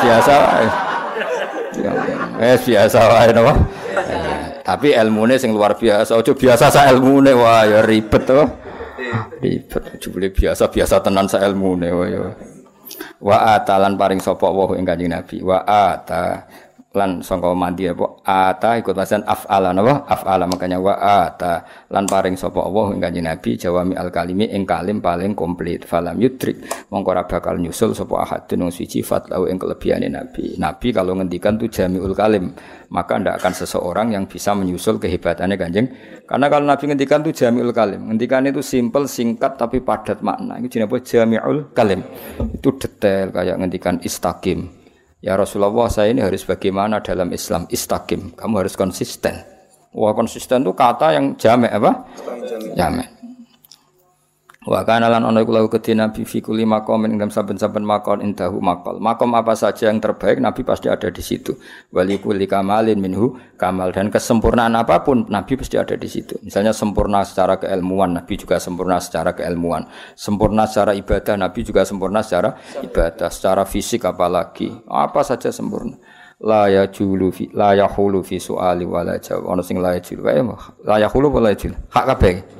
biasa 0.00 0.32
wae. 0.32 0.68
Eh 2.40 2.56
biasa 2.56 2.98
wae 3.04 3.28
napa. 3.36 3.54
Tapi 4.64 4.96
ilmune 4.96 5.36
sing 5.36 5.52
luar 5.52 5.76
biasa. 5.76 6.16
Ojo 6.16 6.32
biasa 6.32 6.72
sa 6.72 6.88
ilmune 6.88 7.36
wah 7.36 7.68
ya 7.68 7.84
ribet 7.84 8.24
to. 8.24 8.48
Ribet 9.44 10.00
jebule 10.00 10.32
biasa 10.32 10.72
biasa 10.72 11.04
tenan 11.04 11.28
sa 11.28 11.44
ilmune 11.44 11.92
wah 11.92 12.08
ya. 12.08 12.24
Wa 13.20 13.58
atalan 13.58 13.94
paring 13.98 14.20
sapa 14.22 14.48
wa 14.48 14.72
ing 14.76 14.86
Kanjeng 14.86 15.12
Nabi. 15.12 15.42
Wa 15.44 15.62
ata 15.64 16.46
lan 16.96 17.20
sangka 17.20 17.52
mandi 17.52 17.84
apa? 17.84 18.24
Ata 18.24 18.80
ikut 18.80 18.96
pasan 18.96 19.20
af'ala 19.22 19.76
napa? 19.76 20.08
Af'ala 20.08 20.48
makanya 20.48 20.80
wa 20.80 20.96
ata 20.96 21.86
lan 21.92 22.08
paring 22.08 22.34
sapa 22.34 22.64
Allah 22.64 22.96
ing 22.96 23.00
kanjeng 23.04 23.28
Nabi 23.28 23.60
jawami 23.60 23.92
al 23.92 24.08
kalimi 24.08 24.48
ing 24.48 24.64
kalim 24.64 25.04
paling 25.04 25.36
komplit. 25.36 25.84
Falam 25.84 26.16
yudrik 26.16 26.64
mongko 26.88 27.08
ora 27.12 27.28
bakal 27.28 27.60
nyusul 27.60 27.92
sapa 27.92 28.24
ahadun 28.24 28.68
wong 28.68 28.72
siji 28.72 29.04
fatlau 29.04 29.44
ing 29.46 29.60
kelebihane 29.60 30.08
Nabi. 30.08 30.56
Nabi 30.56 30.88
kalau 30.90 31.12
ngendikan 31.14 31.60
tu 31.60 31.68
jamiul 31.68 32.16
kalim 32.16 32.56
maka 32.88 33.20
ndak 33.20 33.40
akan 33.40 33.52
seseorang 33.52 34.16
yang 34.16 34.24
bisa 34.24 34.56
menyusul 34.56 34.96
kehebatannya 34.96 35.56
kanjeng 35.60 35.86
karena 36.24 36.46
kalau 36.48 36.64
Nabi 36.64 36.84
ngendikan 36.88 37.20
tu 37.20 37.30
jamiul 37.32 37.72
kalim 37.76 38.08
ngendikan 38.08 38.48
itu 38.48 38.64
simple 38.64 39.04
singkat 39.04 39.60
tapi 39.60 39.84
padat 39.84 40.24
makna 40.24 40.56
itu 40.60 40.80
jenenge 40.80 41.04
jamiul 41.04 41.70
kalim 41.76 42.00
itu 42.40 42.68
detail 42.80 43.28
kayak 43.28 43.60
ngendikan 43.60 44.00
istaqim 44.00 44.78
Ya 45.18 45.34
Rasulullah 45.34 45.90
saya 45.90 46.14
ini 46.14 46.22
harus 46.22 46.46
bagaimana 46.46 47.02
dalam 47.02 47.34
Islam 47.34 47.66
istakim. 47.74 48.38
Kamu 48.38 48.62
harus 48.62 48.78
konsisten. 48.78 49.34
Wah 49.90 50.14
konsisten 50.14 50.62
itu 50.62 50.70
kata 50.78 51.10
yang 51.10 51.34
jamek 51.34 51.74
apa? 51.74 52.06
Jamek. 52.78 53.17
Wa 54.66 54.82
kana 54.82 55.06
lan 55.06 55.22
ana 55.22 55.38
iku 55.38 55.54
lahu 55.54 55.70
kedhi 55.70 55.94
Nabi 55.94 56.26
fi 56.26 56.42
kulli 56.42 56.66
maqamin 56.66 57.14
ing 57.14 57.30
saben-saben 57.30 57.86
maqam 57.86 58.18
indahu 58.18 58.58
maqal. 58.58 58.98
Makom 58.98 59.30
apa 59.38 59.54
saja 59.54 59.86
yang 59.86 60.02
terbaik 60.02 60.42
Nabi 60.42 60.66
pasti 60.66 60.90
ada 60.90 61.06
di 61.14 61.22
situ. 61.22 61.54
Wali 61.94 62.18
kulli 62.18 62.50
kamalin 62.50 62.98
minhu 62.98 63.38
kamal 63.54 63.94
dan 63.94 64.10
kesempurnaan 64.10 64.74
apa 64.74 65.06
pun 65.06 65.30
Nabi 65.30 65.54
pasti 65.54 65.78
ada 65.78 65.94
di 65.94 66.10
situ. 66.10 66.42
Misalnya 66.42 66.74
sempurna 66.74 67.22
secara 67.22 67.54
keilmuan, 67.62 68.18
Nabi 68.18 68.34
juga 68.34 68.58
sempurna 68.58 68.98
secara 68.98 69.30
keilmuan. 69.30 69.86
Sempurna 70.18 70.66
secara 70.66 70.90
ibadah, 70.90 71.38
Nabi 71.38 71.60
juga 71.62 71.86
sempurna 71.86 72.26
secara 72.26 72.58
ibadah, 72.82 73.30
secara 73.30 73.62
fisik 73.62 74.10
apalagi. 74.10 74.74
Apa 74.90 75.22
saja 75.22 75.54
sempurna. 75.54 75.94
La 76.42 76.66
yajulu 76.66 77.30
fi 77.30 77.50
la 77.54 77.78
yahulu 77.78 78.26
fi 78.26 78.42
suali 78.42 78.82
wala 78.82 79.22
jawab. 79.22 79.54
Ono 79.54 79.62
sing 79.62 79.78
la 79.78 79.94
yajulu. 79.94 80.26
La 80.82 80.98
yahulu 80.98 81.30
wala 81.30 81.54
yajulu. 81.54 81.78
Hak 81.94 82.04
kabeh. 82.14 82.57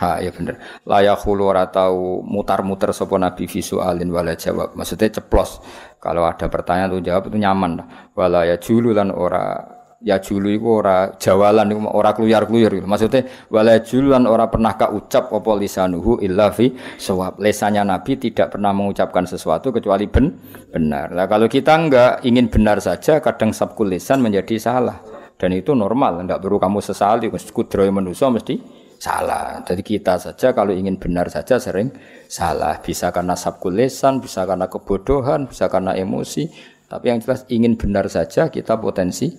Ha 0.00 0.16
ya 0.24 0.32
bener. 0.32 0.56
Layak 0.88 1.20
hulu 1.28 1.52
ora 1.52 1.68
tau 1.68 2.24
mutar-muter 2.24 2.88
sapa 2.96 3.20
nabi 3.20 3.44
visualin 3.44 4.08
wala 4.08 4.32
jawab. 4.32 4.72
Maksudnya 4.72 5.20
ceplos. 5.20 5.60
Kalau 6.00 6.24
ada 6.24 6.48
pertanyaan 6.48 6.96
tuh 6.96 7.04
jawab 7.04 7.28
itu 7.28 7.36
nyaman. 7.36 7.84
Wala 8.16 8.48
ya 8.48 8.56
julu 8.56 8.96
lan 8.96 9.12
ora 9.12 9.60
ya 10.00 10.16
julu 10.16 10.48
iku 10.48 10.80
ora 10.80 11.12
jawalan 11.20 11.76
iku 11.76 11.80
ora 11.92 12.16
kluyar-kluyur. 12.16 12.80
Maksudnya 12.88 13.28
wala 13.52 13.76
julu 13.84 14.16
lan 14.16 14.24
ora 14.24 14.48
pernah 14.48 14.72
ka 14.80 14.88
ucap 14.88 15.28
apa 15.36 15.50
lisanuhu 15.60 16.16
illa 16.24 16.48
fi 16.48 16.72
sawab. 16.96 17.36
Lesannya 17.36 17.84
nabi 17.84 18.16
tidak 18.16 18.56
pernah 18.56 18.72
mengucapkan 18.72 19.28
sesuatu 19.28 19.68
kecuali 19.68 20.08
ben 20.08 20.32
benar. 20.72 21.12
Nah, 21.12 21.28
kalau 21.28 21.44
kita 21.44 21.76
enggak 21.76 22.24
ingin 22.24 22.48
benar 22.48 22.80
saja 22.80 23.20
kadang 23.20 23.52
sabkul 23.52 23.92
lisan 23.92 24.24
menjadi 24.24 24.56
salah. 24.56 24.96
Dan 25.36 25.56
itu 25.56 25.72
normal, 25.72 26.20
enggak 26.20 26.40
perlu 26.40 26.60
kamu 26.60 26.84
sesali, 26.84 27.32
kudroy 27.32 27.88
manusia 27.88 28.28
mesti 28.28 28.79
salah. 29.00 29.64
Jadi 29.64 29.80
kita 29.80 30.20
saja 30.20 30.52
kalau 30.52 30.76
ingin 30.76 31.00
benar 31.00 31.32
saja 31.32 31.56
sering 31.56 31.88
salah. 32.28 32.78
Bisa 32.84 33.08
karena 33.10 33.32
sabkul 33.32 33.72
lesan, 33.80 34.20
bisa 34.20 34.44
karena 34.44 34.68
kebodohan, 34.68 35.48
bisa 35.48 35.66
karena 35.72 35.96
emosi. 35.96 36.52
Tapi 36.86 37.08
yang 37.08 37.18
jelas 37.24 37.48
ingin 37.48 37.80
benar 37.80 38.06
saja 38.12 38.52
kita 38.52 38.76
potensi 38.76 39.32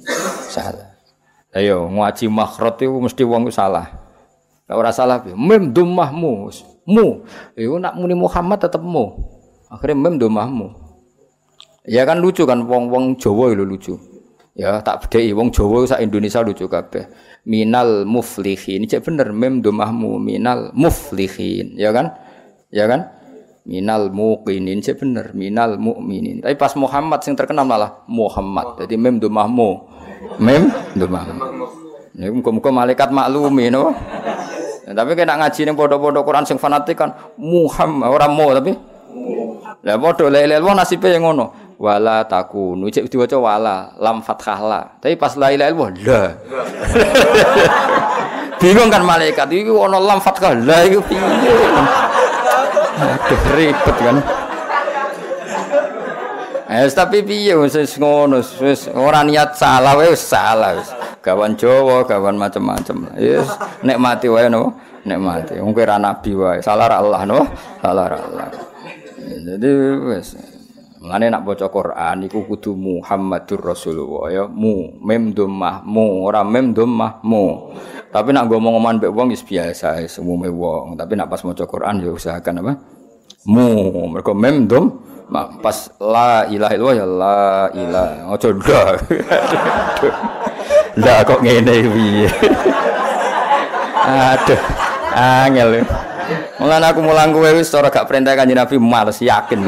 salah. 0.50 0.98
Ayo 1.54 1.86
ngaji 1.88 2.26
makhrot 2.32 2.82
itu 2.82 2.90
mesti 2.90 3.24
wong 3.24 3.54
salah. 3.54 3.86
Ora 4.72 4.96
salah, 4.96 5.20
mem 5.36 5.76
dumahmu, 5.76 6.48
mu. 6.88 7.08
Yo 7.60 7.76
nak 7.76 8.00
muni 8.00 8.16
Muhammad 8.16 8.64
tetap 8.64 8.80
mu. 8.80 9.20
Akhirnya 9.68 10.00
mem 10.00 10.16
dumahmu. 10.16 10.72
Ya 11.84 12.08
kan 12.08 12.24
lucu 12.24 12.48
kan 12.48 12.64
wong-wong 12.64 13.20
Jawa 13.20 13.52
itu 13.52 13.68
lucu. 13.68 13.94
Ya 14.56 14.80
tak 14.80 15.04
bedheki 15.04 15.36
wong 15.36 15.52
Jawa 15.52 15.84
sak 15.84 16.00
Indonesia 16.00 16.40
lucu 16.40 16.72
kabeh 16.72 17.04
minal 17.46 18.06
muflihin. 18.06 18.86
Cek 18.86 19.06
bener 19.06 19.34
mem 19.34 19.62
domahmu 19.62 20.22
minal 20.22 20.70
muflihin, 20.74 21.78
ya 21.78 21.90
kan? 21.94 22.14
Ya 22.70 22.86
kan? 22.86 23.12
Minal 23.62 24.10
muqinin 24.10 24.82
cek 24.82 24.98
bener 25.02 25.38
minal 25.38 25.78
mukminin. 25.78 26.42
Tapi 26.42 26.58
pas 26.58 26.74
Muhammad 26.74 27.22
sing 27.22 27.38
terkenal 27.38 27.66
malah 27.66 28.02
Muhammad. 28.10 28.82
Jadi 28.86 28.98
mem 28.98 29.22
domahmu. 29.22 29.70
Mem 30.42 30.70
domahmu. 30.98 31.42
Ini 32.12 32.28
muka-muka 32.34 32.70
malaikat 32.74 33.10
maklumi 33.14 33.72
no. 33.72 33.94
Ya, 34.82 34.98
tapi 34.98 35.14
kena 35.14 35.38
ngaji 35.38 35.62
ning 35.62 35.78
pondok-pondok 35.78 36.26
Quran 36.26 36.44
sing 36.44 36.58
fanatik 36.58 36.98
kan 36.98 37.14
Muhammad 37.38 38.10
orang 38.10 38.34
mau 38.34 38.50
tapi 38.50 38.74
lah 39.82 39.98
padha 39.98 40.30
lele 40.30 40.62
wong 40.62 40.78
nasibe 40.78 41.10
yang 41.10 41.26
ngono. 41.26 41.74
Wala 41.82 42.22
takunu. 42.30 42.86
Cek 42.94 43.10
diwaca 43.10 43.42
wala 43.42 43.98
lam 43.98 44.22
fathah 44.22 44.60
la. 44.62 44.82
Tapi 45.02 45.18
pas 45.18 45.34
la 45.34 45.50
ilaha 45.50 45.70
illallah 45.74 45.90
la. 46.06 46.22
Bingung 48.62 48.94
kan 48.94 49.02
malaikat. 49.02 49.50
Itu 49.50 49.82
ono 49.82 49.98
lam 49.98 50.22
fathah 50.22 50.54
la 50.54 50.86
itu 50.86 51.02
piye 51.02 51.26
aduh 53.02 53.42
ribet 53.58 53.98
kan. 53.98 54.18
Eh 56.70 56.86
tapi 56.94 57.26
piye 57.26 57.58
wis 57.58 57.76
ngono 57.98 58.46
wis 58.62 58.86
ora 58.94 59.26
niat 59.26 59.58
salah 59.58 59.98
wis 59.98 60.22
salah 60.22 60.78
wis. 60.78 60.94
Gawan 61.22 61.54
Jawa, 61.54 62.02
gawan 62.02 62.34
macam-macam. 62.34 63.14
Yes, 63.14 63.46
nek 63.86 64.02
mati 64.02 64.26
wae 64.26 64.50
no, 64.50 64.74
nek 65.06 65.22
mati. 65.22 65.54
Wong 65.62 65.70
kira 65.70 66.02
nabi 66.02 66.34
wae, 66.34 66.66
salah 66.66 66.90
Allah 66.90 67.22
no, 67.30 67.46
salah 67.78 68.10
Allah. 68.10 68.71
Jadi 69.22 69.70
wes 70.08 70.38
Mulane 71.02 71.34
nak 71.34 71.42
baca 71.42 71.66
Quran 71.66 72.30
iku 72.30 72.46
kudu 72.46 72.78
Muhammadur 72.78 73.74
Rasulullah 73.74 74.30
ya 74.30 74.44
mu 74.46 75.02
mem 75.02 75.34
dhammah 75.34 75.82
mu 75.82 76.30
ora 76.30 76.46
mem 76.46 76.78
dhammah 76.78 77.26
mu. 77.26 77.74
Tapi 78.14 78.30
nak 78.30 78.46
ngomong-ngomongan 78.46 79.02
mbek 79.02 79.10
wong 79.10 79.34
wis 79.34 79.42
biasa 79.42 79.98
semume 80.06 80.54
wong, 80.54 80.94
tapi 80.94 81.18
nak 81.18 81.34
pas 81.34 81.42
maca 81.42 81.66
Quran 81.66 82.06
ya 82.06 82.14
usahakan 82.14 82.62
apa? 82.62 82.74
Mu 83.50 83.66
mergo 84.14 84.38
mem 84.38 84.70
pas 85.58 85.90
la 85.98 86.46
ilaha 86.54 86.74
illallah 86.78 86.94
ya 86.94 87.06
la 87.10 87.42
ilaha. 87.74 88.22
Ojo 88.38 88.50
ndak. 88.62 88.96
Lah 91.02 91.24
kok 91.26 91.42
ngene 91.42 91.76
piye? 91.88 92.30
Aduh. 94.30 94.62
Angel. 95.18 95.82
Mulane 96.60 96.86
aku 96.90 97.00
mulang 97.04 97.34
kowe 97.36 97.50
wis 97.54 97.74
ora 97.74 97.92
gak 97.92 98.08
perintah 98.08 98.36
kanjeng 98.36 98.60
Nabi 98.60 98.76
males 98.78 99.20
yakin. 99.20 99.60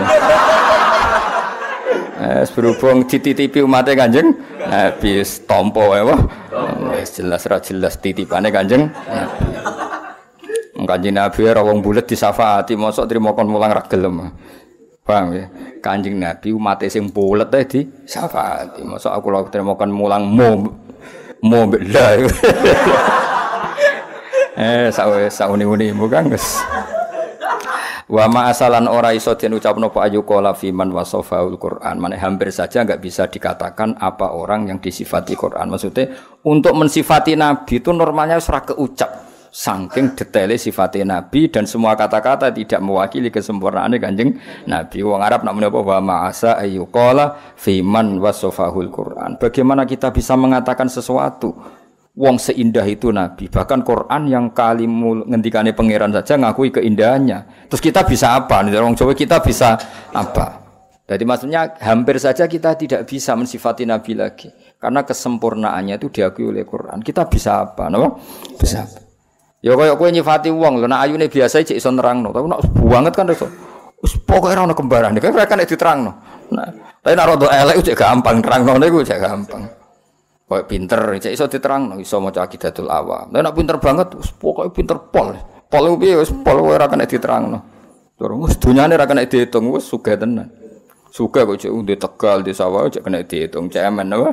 Eh, 2.24 2.48
berhubung 2.56 3.04
dititipi 3.04 3.60
umatnya 3.60 4.00
kanjeng 4.00 4.32
Nabi 4.64 5.28
tompo 5.44 5.92
ya 5.92 6.08
wah 6.08 6.24
jelas 7.04 7.44
ra 7.52 7.60
jelas 7.60 8.00
titipane 8.00 8.48
kanjeng 8.48 8.88
Nabi 8.88 10.88
kanjeng 10.88 11.20
Nabi 11.20 11.52
rawong 11.52 11.84
bulet 11.84 12.08
disafati 12.08 12.80
mosok 12.80 13.12
trimo 13.12 13.36
kon 13.36 13.52
mulang 13.52 13.76
ra 13.76 13.84
gelem 13.92 14.32
paham 15.04 15.36
ya 15.36 15.52
kanjeng 15.84 16.16
Nabi 16.16 16.56
umatnya 16.56 16.88
sing 16.88 17.12
bulet 17.12 17.52
teh 17.52 17.68
di 17.68 17.82
safati 18.08 18.88
mosok 18.88 19.12
aku 19.12 19.28
lagi 19.28 19.52
trimo 19.52 19.76
kon 19.76 19.92
mulang 19.92 20.24
mo 20.24 20.64
mo 21.44 21.60
bela 21.68 22.24
eh 24.58 24.94
sawe 24.94 25.30
sauni-uni 25.30 25.94
bukan 25.94 26.30
guys 26.30 26.62
Wa 28.14 28.28
ma 28.28 28.52
asalan 28.52 28.86
ora 28.92 29.16
iso 29.16 29.34
den 29.40 29.56
ucapno 29.58 29.90
ayu 29.98 30.28
qala 30.28 30.54
fiman 30.54 30.92
wasofaul 30.92 31.56
Quran. 31.56 31.98
Mane 31.98 32.20
hampir 32.20 32.52
saja 32.52 32.84
enggak 32.84 33.00
bisa 33.00 33.32
dikatakan 33.32 33.96
apa 33.98 34.36
orang 34.36 34.70
yang 34.70 34.78
disifati 34.78 35.34
Quran. 35.34 35.72
Maksudnya 35.72 36.12
untuk 36.44 36.76
mensifati 36.76 37.34
nabi 37.34 37.80
itu 37.80 37.90
normalnya 37.96 38.38
ora 38.38 38.62
keucap. 38.62 39.12
Saking 39.54 40.18
detailnya 40.18 40.58
sifatnya 40.58 41.22
Nabi 41.22 41.46
dan 41.46 41.70
semua 41.70 41.94
kata-kata 41.94 42.50
tidak 42.50 42.82
mewakili 42.82 43.30
kesempurnaan 43.30 43.94
kanjeng 44.02 44.42
Nabi. 44.66 45.06
Wong 45.06 45.22
Arab 45.22 45.46
nak 45.46 45.54
apa 45.54 45.78
wa 45.78 45.98
ma'asa 46.02 46.58
ayyuqala 46.58 47.54
fiman 47.54 48.18
wasofahul 48.18 48.90
Quran. 48.90 49.38
Bagaimana 49.38 49.86
kita 49.86 50.10
bisa 50.10 50.34
mengatakan 50.34 50.90
sesuatu 50.90 51.54
Wong 52.14 52.38
seindah 52.38 52.86
itu 52.86 53.10
Nabi. 53.10 53.50
Bahkan 53.50 53.82
Quran 53.82 54.30
yang 54.30 54.54
kalimu 54.54 55.26
ngendikane 55.26 55.74
pangeran 55.74 56.14
saja 56.14 56.38
ngakui 56.38 56.70
keindahannya. 56.70 57.70
Terus 57.74 57.82
kita 57.82 58.06
bisa 58.06 58.38
apa? 58.38 58.62
Nih 58.62 58.78
orang 58.78 58.94
Jawa 58.94 59.18
kita 59.18 59.42
bisa 59.42 59.74
apa? 60.14 60.62
Jadi 61.10 61.26
maksudnya 61.26 61.74
hampir 61.82 62.22
saja 62.22 62.46
kita 62.46 62.78
tidak 62.78 63.10
bisa 63.10 63.34
mensifati 63.34 63.90
Nabi 63.90 64.14
lagi. 64.14 64.54
Karena 64.78 65.02
kesempurnaannya 65.02 65.98
itu 65.98 66.14
diakui 66.14 66.54
oleh 66.54 66.62
Quran. 66.70 67.02
Kita 67.02 67.26
bisa 67.26 67.66
apa? 67.66 67.90
No? 67.90 68.22
Bisa 68.62 68.86
apa? 68.86 69.02
Ya 69.64 69.74
kaya 69.80 69.96
kowe 69.96 70.12
nyifati 70.12 70.52
wong 70.52 70.84
lho 70.84 70.92
nek 70.92 71.08
ayune 71.08 71.32
biasa 71.32 71.64
cek 71.64 71.80
iso 71.80 71.88
nerangno, 71.88 72.36
tapi 72.36 72.52
nek 72.52 72.60
banget 72.84 73.14
kan 73.16 73.32
iso. 73.32 73.48
Wis 74.04 74.20
pokoke 74.20 74.52
ora 74.52 74.76
kembaran. 74.76 75.16
Kayak 75.16 75.40
mereka 75.40 75.56
nek 75.56 75.68
diterangno. 75.72 76.12
Nah, 76.52 76.68
tapi 77.00 77.16
nek 77.16 77.26
rada 77.32 77.48
elek 77.48 77.80
cek 77.80 77.96
gampang 77.96 78.44
nerangno 78.44 78.76
niku 78.76 79.00
cek 79.08 79.24
gampang. 79.24 79.64
Kayak 80.54 80.70
pinter, 80.70 81.02
cek 81.18 81.34
iso 81.34 81.50
diterang, 81.50 81.98
iso 81.98 82.22
maca 82.22 82.46
akidatul 82.46 82.86
awam. 82.94 83.34
Lah 83.34 83.42
nek 83.42 83.58
pinter 83.58 83.82
banget, 83.82 84.14
pokoknya 84.38 84.70
pinter 84.70 84.98
pol. 85.10 85.34
Pol 85.66 85.98
piye 85.98 86.14
wis 86.22 86.30
pol 86.30 86.62
ora 86.62 86.86
kena 86.86 87.10
diterangno. 87.10 87.60
Turun 88.14 88.46
wis 88.46 88.62
dunyane 88.62 88.94
ora 88.94 89.10
kena 89.10 89.26
diitung, 89.26 89.74
wis 89.74 89.90
sugih 89.90 90.14
tenan. 90.14 90.54
Sugih 91.10 91.50
kok 91.50 91.58
cek 91.58 91.74
di 91.82 91.96
Tegal, 91.98 92.46
di 92.46 92.54
sawah 92.54 92.86
cek 92.86 93.02
kena 93.02 93.26
diitung, 93.26 93.74
cemen 93.74 94.14
apa? 94.14 94.30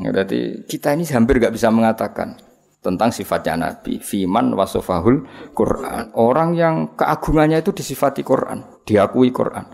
Berarti 0.00 0.64
kita 0.70 0.94
ini 0.94 1.04
hampir 1.10 1.42
gak 1.42 1.52
bisa 1.52 1.68
mengatakan 1.68 2.38
tentang 2.80 3.12
sifatnya 3.12 3.68
Nabi. 3.68 4.00
Fiman 4.00 4.54
wasofahul 4.56 5.26
Quran. 5.52 6.14
Orang 6.16 6.56
yang 6.56 6.96
keagungannya 6.96 7.60
itu 7.60 7.74
disifati 7.74 8.22
Quran, 8.24 8.64
diakui 8.88 9.28
Quran. 9.34 9.66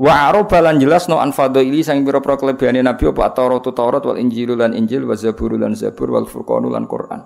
Wa 0.00 0.32
arobalan 0.32 0.80
jelas 0.80 1.12
no 1.12 1.20
anfadoili 1.20 1.84
sang 1.84 2.00
biro 2.08 2.24
pro 2.24 2.40
kelebihane 2.40 2.80
Nabi 2.80 3.12
apa 3.12 3.36
Taurat 3.36 3.60
Taurat 3.68 4.00
wal 4.00 4.16
Injil 4.16 4.56
lan 4.56 4.72
Injil 4.72 5.04
wa 5.04 5.12
Zabur 5.12 5.52
lan 5.60 5.76
Zabur 5.76 6.08
wal 6.08 6.24
Furqan 6.24 6.64
lan 6.72 6.88
Quran. 6.88 7.20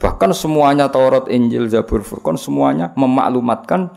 Bahkan 0.00 0.32
semuanya 0.36 0.88
Taurat, 0.88 1.28
Injil, 1.28 1.68
Zabur, 1.68 2.00
Furqan 2.00 2.36
semuanya 2.36 2.92
memaklumatkan 2.96 3.92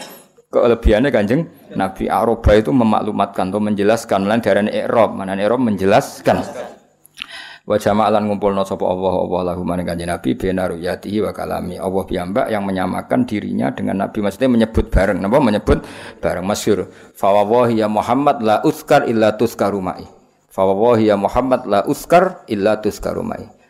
kelebihannya 0.52 1.12
kanjeng 1.12 1.52
Nabi 1.76 2.12
Aroba 2.12 2.56
itu 2.56 2.76
memaklumatkan 2.76 3.52
atau 3.52 3.64
menjelaskan 3.64 4.28
lan 4.28 4.40
darane 4.40 4.72
i'rab, 4.72 5.16
mana 5.16 5.36
i'rab 5.36 5.60
menjelaskan. 5.60 6.44
Wa 7.64 7.80
jama'alan 7.80 8.28
ngumpulna 8.28 8.68
sapa 8.68 8.84
Allah 8.84 9.24
Allah 9.24 9.42
lahu 9.56 9.64
maring 9.64 9.88
kanjeng 9.88 10.12
Nabi 10.12 10.36
bena 10.36 10.68
ruyatihi 10.68 11.24
wa 11.24 11.32
kalami. 11.32 11.80
Allah 11.80 12.04
piyambak 12.04 12.52
yang 12.52 12.68
menyamakan 12.68 13.24
dirinya 13.24 13.72
dengan 13.72 14.04
Nabi 14.04 14.20
maksudnya 14.20 14.52
menyebut 14.52 14.92
bareng 14.92 15.24
napa 15.24 15.40
menyebut 15.40 15.80
bareng 16.20 16.44
masyhur. 16.44 16.92
Fa 17.16 17.32
ya 17.72 17.88
Muhammad 17.88 18.44
la 18.44 18.60
uskar 18.68 19.08
illa 19.08 19.40
tuskarumai. 19.40 20.04
Fa 20.52 20.68
ya 21.00 21.16
Muhammad 21.16 21.64
la 21.64 21.88
uskar 21.88 22.44
illa 22.52 22.84
tuskarumai. 22.84 23.63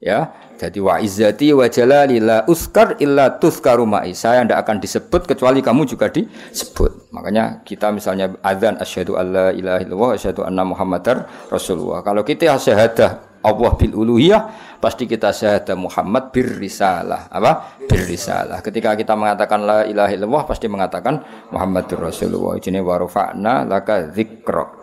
Ya, 0.00 0.32
jadi 0.56 0.80
wa 0.80 0.96
izzati 0.96 1.52
wa 1.52 1.68
jalali 1.68 2.24
la 2.24 2.48
uskar 2.48 2.96
illa 3.04 3.36
tuskaru 3.36 3.84
ma'i. 3.84 4.16
Saya 4.16 4.48
tidak 4.48 4.64
akan 4.64 4.76
disebut 4.80 5.22
kecuali 5.28 5.60
kamu 5.60 5.84
juga 5.84 6.08
disebut. 6.08 7.12
Makanya 7.12 7.60
kita 7.68 7.92
misalnya 7.92 8.32
adzan 8.40 8.80
asyhadu 8.80 9.20
alla 9.20 9.52
ilaha 9.52 9.84
illallah 9.84 10.10
asyhadu 10.16 10.40
anna 10.48 10.64
muhammadar 10.64 11.28
rasulullah. 11.52 12.00
Kalau 12.00 12.24
kita 12.24 12.56
syahadah 12.56 13.28
Allah 13.44 13.72
bil 13.76 13.92
uluhiyah 13.92 14.40
pasti 14.80 15.08
kita 15.08 15.36
syahadah 15.36 15.76
Muhammad 15.76 16.32
bir 16.32 16.48
risalah. 16.60 17.28
Apa? 17.28 17.80
Bir 17.84 18.04
risalah. 18.04 18.64
Ketika 18.64 18.96
kita 18.96 19.16
mengatakan 19.16 19.64
la 19.64 19.84
ilaha 19.84 20.12
illallah 20.12 20.44
pasti 20.48 20.68
mengatakan 20.68 21.20
Muhammadur 21.52 22.08
Rasulullah. 22.08 22.56
Ini 22.56 22.80
wa 22.80 22.96
rafa'na 23.00 23.68
laka 23.68 24.12
dzikra. 24.12 24.79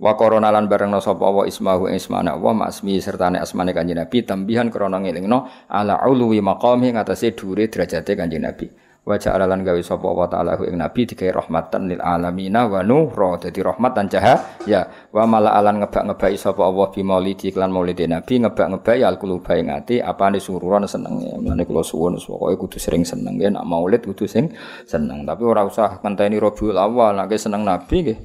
Wa 0.00 0.18
korona 0.18 0.48
lan 0.48 0.66
bareng 0.66 0.96
sapa 0.98 1.28
wa 1.28 1.46
ismahu 1.46 1.86
ismana 1.92 2.34
wa 2.34 2.50
masmi 2.56 2.98
serta 2.98 3.30
ne 3.30 3.38
asmane 3.38 3.70
Kanjeng 3.70 4.00
Nabi 4.00 4.26
tambihan 4.26 4.66
krana 4.72 4.98
ngelingno 4.98 5.68
ala 5.70 6.02
ulwi 6.08 6.42
maqami 6.42 6.96
ngatasé 6.96 7.36
dhuwure 7.38 7.68
derajate 7.68 8.18
Kanjeng 8.18 8.42
Nabi. 8.42 8.66
Wa 9.02 9.18
ja'ala 9.18 9.50
lan 9.50 9.66
gawe 9.66 9.82
sapa 9.82 10.06
wa 10.06 10.30
ta'ala 10.30 10.62
ing 10.62 10.78
Nabi 10.78 11.02
digawe 11.10 11.42
rahmatan 11.42 11.90
lil 11.90 11.98
alamina 11.98 12.70
wa 12.70 12.86
nura 12.86 13.34
dadi 13.34 13.58
rahmat 13.58 13.98
dan 13.98 14.06
cahaya. 14.06 15.10
Wa 15.10 15.26
mala 15.26 15.58
alan 15.58 15.82
ngebak-ngebai 15.82 16.38
sapa 16.38 16.62
Allah 16.62 16.86
bi 16.94 17.02
maulidi 17.02 17.50
iklan 17.50 17.74
maulid 17.74 17.98
Nabi 17.98 18.46
ngebak-ngebai 18.46 19.02
al 19.02 19.18
quluba 19.18 19.58
ing 19.58 19.74
ati 19.74 19.98
apane 19.98 20.38
sururan 20.38 20.86
seneng. 20.86 21.18
Mulane 21.18 21.66
kula 21.66 21.82
suwun 21.82 22.14
pokoke 22.14 22.54
kudu 22.54 22.78
sering 22.78 23.02
seneng 23.02 23.42
ya 23.42 23.50
nak 23.50 23.66
maulid 23.66 24.06
kudu 24.06 24.30
sing 24.30 24.54
seneng. 24.86 25.26
Tapi 25.26 25.42
ora 25.42 25.66
usah 25.66 25.98
ngenteni 25.98 26.38
Rabiul 26.38 26.78
Awal 26.78 27.18
nek 27.18 27.34
seneng 27.34 27.66
Nabi 27.66 28.06
nggih. 28.06 28.18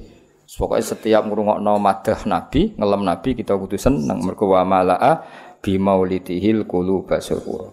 Pokoknya 0.48 0.80
setiap 0.80 1.28
ngrungokno 1.28 1.76
madah 1.76 2.24
Nabi, 2.24 2.72
ngelam 2.72 3.04
Nabi 3.04 3.36
kita 3.36 3.52
kudu 3.52 3.76
seneng 3.76 4.24
mergo 4.24 4.48
wa 4.48 4.64
malaa 4.64 5.20
bi 5.60 5.76
maulidihil 5.76 6.64
quluba 6.64 7.20
surura. 7.20 7.68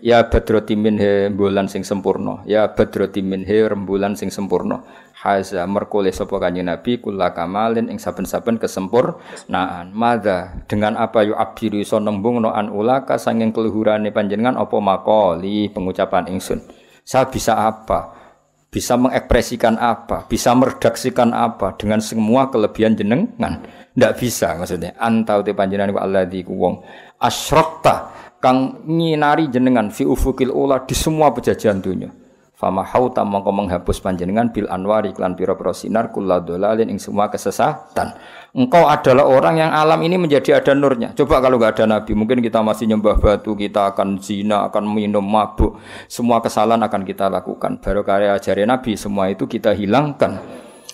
Ya 0.00 0.24
badroti 0.24 0.72
minhe 0.72 1.28
bulan 1.28 1.68
sing 1.68 1.84
sempurna. 1.84 2.40
Ya 2.48 2.64
badroti 2.72 3.20
minhe 3.20 3.68
rembulan 3.68 4.16
sing 4.16 4.32
sempurna. 4.32 4.80
Haza 5.12 5.64
merkole 5.68 6.08
sapa 6.08 6.40
kanjeng 6.40 6.72
Nabi 6.72 6.96
kula 7.04 7.36
kamalin 7.36 7.92
ing 7.92 8.00
saben-saben 8.00 8.56
kesempurnaan. 8.56 9.92
Mada 9.92 10.64
dengan 10.64 10.96
apa 10.96 11.20
yu 11.20 11.36
abiru 11.36 11.76
iso 11.76 12.00
nembungno 12.00 12.48
an 12.56 12.72
ulaka 12.72 13.20
sanging 13.20 13.52
keluhurane 13.52 14.08
panjenengan 14.08 14.56
apa 14.56 14.76
makoli 14.80 15.68
pengucapan 15.68 16.32
ingsun. 16.32 16.64
Saya 17.04 17.28
bisa 17.28 17.60
apa? 17.60 18.25
Bisa 18.68 18.98
mengekspresikan 18.98 19.78
apa, 19.80 20.26
bisa 20.26 20.52
meredaksikan 20.52 21.32
apa 21.32 21.78
dengan 21.78 22.02
semua 22.02 22.50
kelebihan 22.50 22.98
jenengan. 22.98 23.62
Tidak 23.96 24.12
bisa 24.20 24.52
maksudnya. 24.60 24.92
Antau 25.00 25.40
te 25.40 25.56
panjenengan 25.56 25.96
wa 25.96 26.02
alladzi 26.04 26.44
wong 26.44 26.84
asyrokta 27.16 28.12
kang 28.44 28.84
nyinari 28.84 29.48
jenengan 29.48 29.88
fi 29.88 30.04
ufukil 30.04 30.52
ula 30.52 30.84
di 30.84 30.92
semua 30.92 31.32
pejajahan 31.32 31.80
dunia. 31.80 32.25
Fama 32.56 32.80
hauta 32.88 33.20
mongko 33.20 33.52
menghapus 33.52 34.00
panjenengan 34.00 34.48
bil 34.48 34.64
anwari 34.72 35.12
klan 35.12 35.36
pira-pira 35.36 35.76
sinar 35.76 36.08
kula 36.08 36.40
dolalin 36.40 36.88
ing 36.88 36.96
semua 36.96 37.28
kesesatan. 37.28 38.16
Engkau 38.56 38.88
adalah 38.88 39.28
orang 39.28 39.60
yang 39.60 39.76
alam 39.76 40.00
ini 40.00 40.16
menjadi 40.16 40.56
ada 40.56 40.72
nurnya. 40.72 41.12
Coba 41.12 41.44
kalau 41.44 41.60
nggak 41.60 41.76
ada 41.76 41.84
nabi, 41.84 42.16
mungkin 42.16 42.40
kita 42.40 42.64
masih 42.64 42.88
nyembah 42.88 43.20
batu, 43.20 43.52
kita 43.52 43.92
akan 43.92 44.24
zina, 44.24 44.64
akan 44.72 44.88
minum 44.88 45.20
mabuk, 45.20 45.76
semua 46.08 46.40
kesalahan 46.40 46.80
akan 46.80 47.04
kita 47.04 47.28
lakukan. 47.28 47.76
Baru 47.76 48.00
karya 48.08 48.32
ajari 48.32 48.64
nabi, 48.64 48.96
semua 48.96 49.28
itu 49.28 49.44
kita 49.44 49.76
hilangkan. 49.76 50.40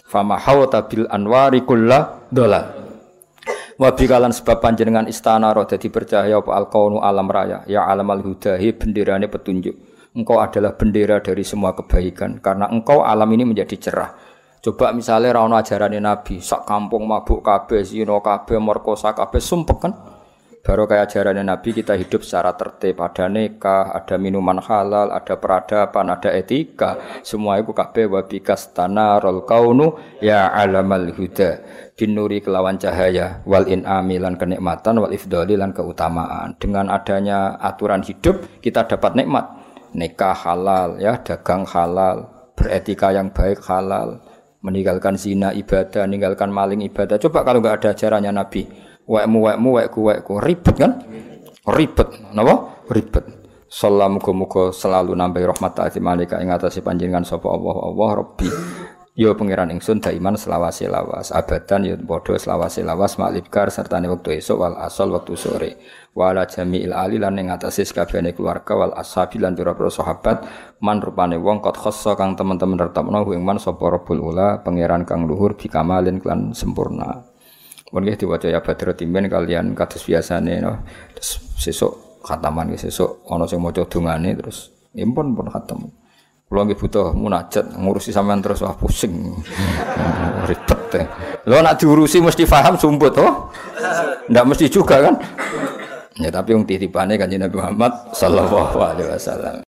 Fama 0.03 0.43
hauta 0.43 0.83
bil 0.83 1.07
anwari 1.15 1.63
kulla 1.63 2.27
dolal. 2.27 2.75
Wabi 3.79 4.11
kalan 4.11 4.35
sebab 4.35 4.59
panjenengan 4.59 5.07
istana 5.07 5.55
roh 5.55 5.63
dadi 5.63 5.87
percaya 5.95 6.43
apa 6.43 6.59
al 6.59 6.67
alam 7.07 7.27
raya 7.31 7.63
ya 7.71 7.87
alam 7.87 8.11
al 8.11 8.19
hudahi 8.19 8.75
benderane 8.75 9.31
petunjuk. 9.31 9.92
Engkau 10.13 10.45
adalah 10.45 10.77
bendera 10.77 11.25
dari 11.25 11.41
semua 11.41 11.73
kebaikan 11.73 12.37
karena 12.45 12.69
engkau 12.69 13.01
alam 13.01 13.33
ini 13.33 13.49
menjadi 13.49 13.77
cerah. 13.81 14.13
Coba 14.63 14.93
misalnya 14.93 15.41
rano 15.41 15.57
ajaran 15.57 15.97
Nabi, 15.99 16.39
sak 16.39 16.69
kampung 16.69 17.09
mabuk 17.09 17.41
kabeh, 17.41 17.83
zino 17.83 18.21
kabeh, 18.21 18.61
merkosa 18.61 19.11
kabeh, 19.17 19.41
sumpek 19.43 19.79
kan? 19.81 19.93
Baru 20.63 20.87
kayak 20.87 21.11
ajaran 21.11 21.43
Nabi 21.43 21.75
kita 21.75 21.99
hidup 21.99 22.23
secara 22.23 22.55
tertib, 22.55 23.03
ada 23.03 23.27
nikah, 23.27 23.91
ada 23.91 24.15
minuman 24.15 24.63
halal, 24.63 25.11
ada 25.11 25.35
peradaban, 25.35 26.07
ada 26.15 26.31
etika. 26.31 27.01
Semua 27.27 27.59
itu 27.59 27.75
kabeh 27.75 28.07
wabikas 28.07 28.71
tanarul 28.71 29.43
kaunu 29.43 29.99
ya 30.23 30.55
alamal 30.55 31.11
huda. 31.11 31.59
Dinuri 31.99 32.39
kelawan 32.39 32.79
cahaya 32.79 33.43
wal 33.43 33.67
in'ami 33.67 34.23
lan 34.23 34.39
kenikmatan 34.39 35.03
wal 35.03 35.11
ifdali 35.11 35.59
lan 35.59 35.75
keutamaan. 35.75 36.55
Dengan 36.61 36.93
adanya 36.95 37.59
aturan 37.59 38.07
hidup 38.07 38.63
kita 38.63 38.87
dapat 38.87 39.19
nikmat. 39.19 39.62
Nikah 39.93 40.33
halal 40.33 40.97
ya, 40.97 41.21
dagang 41.21 41.69
halal, 41.69 42.29
beretika 42.57 43.13
yang 43.13 43.29
baik 43.29 43.61
halal 43.69 44.21
meninggalkan 44.63 45.19
zina 45.19 45.51
ibadah, 45.53 46.07
meninggalkan 46.07 46.49
maling 46.49 46.81
ibadah. 46.87 47.19
Coba 47.19 47.43
kalau 47.43 47.59
nggak 47.59 47.83
ada 47.83 47.89
ajarannya 47.93 48.33
Nabi, 48.33 48.65
wekmu 49.05 49.39
wekmu 49.51 49.71
wekku 49.83 50.01
wekku 50.07 50.33
ribet 50.39 50.77
kan? 50.79 51.03
Ribet, 51.67 52.09
napa? 52.33 52.87
Ribet. 52.91 53.43
Salam 53.73 54.21
muga 54.21 54.69
selalu 54.69 55.17
nambahi 55.17 55.49
rahmat 55.49 55.73
taati 55.73 55.97
malika 55.97 56.37
ing 56.45 56.53
atase 56.53 56.85
panjenengan 56.85 57.25
sapa 57.25 57.49
Allah 57.49 57.77
Allah 57.89 58.11
Rabbi. 58.21 58.49
Yo 59.17 59.33
pangeran 59.33 59.73
ingsun 59.73 60.01
daiman 60.01 60.37
selawase 60.37 60.89
lawas 60.89 61.33
abadan 61.33 61.85
yo 61.85 61.97
padha 62.01 62.37
selawase 62.37 62.85
lawas 62.85 63.17
maklibkar 63.17 63.73
serta 63.73 63.97
wektu 64.01 64.37
esuk 64.37 64.61
wal 64.61 64.77
asal 64.77 65.09
wektu 65.13 65.37
sore 65.37 65.81
wala 66.13 66.45
jami'il 66.45 66.93
ali 66.93 67.17
lan 67.17 67.41
ing 67.41 67.49
atase 67.49 67.89
sakabehane 67.89 68.37
keluarga 68.37 68.77
wal 68.77 68.93
ashabi 68.93 69.41
lan 69.41 69.57
pira-pira 69.57 69.89
sahabat 69.89 70.45
man 70.85 71.01
rupane 71.01 71.41
wong 71.41 71.65
kot 71.65 71.81
khassa 71.81 72.13
kang 72.21 72.37
teman-teman 72.37 72.77
retepno 72.77 73.25
ing 73.33 73.41
man 73.41 73.57
sapa 73.57 73.81
rabbul 73.89 74.21
ula 74.21 74.61
pangeran 74.61 75.09
kang 75.09 75.25
luhur 75.25 75.57
bikamalin 75.57 76.21
klan 76.21 76.53
sempurna. 76.53 77.25
Mun 77.93 78.09
nggih 78.09 78.25
diwaca 78.25 78.49
ya 78.49 78.65
badro 78.65 78.97
timen 78.97 79.29
kalian 79.29 79.77
kados 79.77 80.05
biasane 80.05 80.61
no. 80.61 80.85
Terus 81.17 81.31
sesuk 81.61 82.25
khataman 82.25 82.73
sesuk 82.77 83.25
ana 83.29 83.45
sing 83.49 83.61
maca 83.61 83.85
dongane 83.85 84.37
terus 84.37 84.73
impun 84.97 85.33
pun 85.33 85.49
khatam. 85.49 85.93
Kulo 86.49 86.61
nggih 86.69 86.77
butuh 86.77 87.17
munajat 87.17 87.73
ngurusi 87.77 88.13
sampean 88.13 88.45
terus 88.45 88.61
wah 88.61 88.77
pusing. 88.77 89.33
Ribet. 90.49 90.81
Ya. 90.93 91.05
Lo 91.49 91.57
nak 91.65 91.81
diurusi 91.81 92.21
mesti 92.21 92.45
paham 92.45 92.77
sumput 92.77 93.17
oh. 93.17 93.49
Ndak 94.29 94.45
mesti 94.45 94.69
juga 94.69 95.01
kan? 95.01 95.17
Ya 96.21 96.29
tapi 96.29 96.53
yang 96.53 96.69
titipane 96.69 97.17
kanjeng 97.17 97.41
Nabi 97.41 97.57
Muhammad 97.57 97.93
sallallahu 98.13 98.77
alaihi 98.77 99.09
wasallam. 99.09 99.57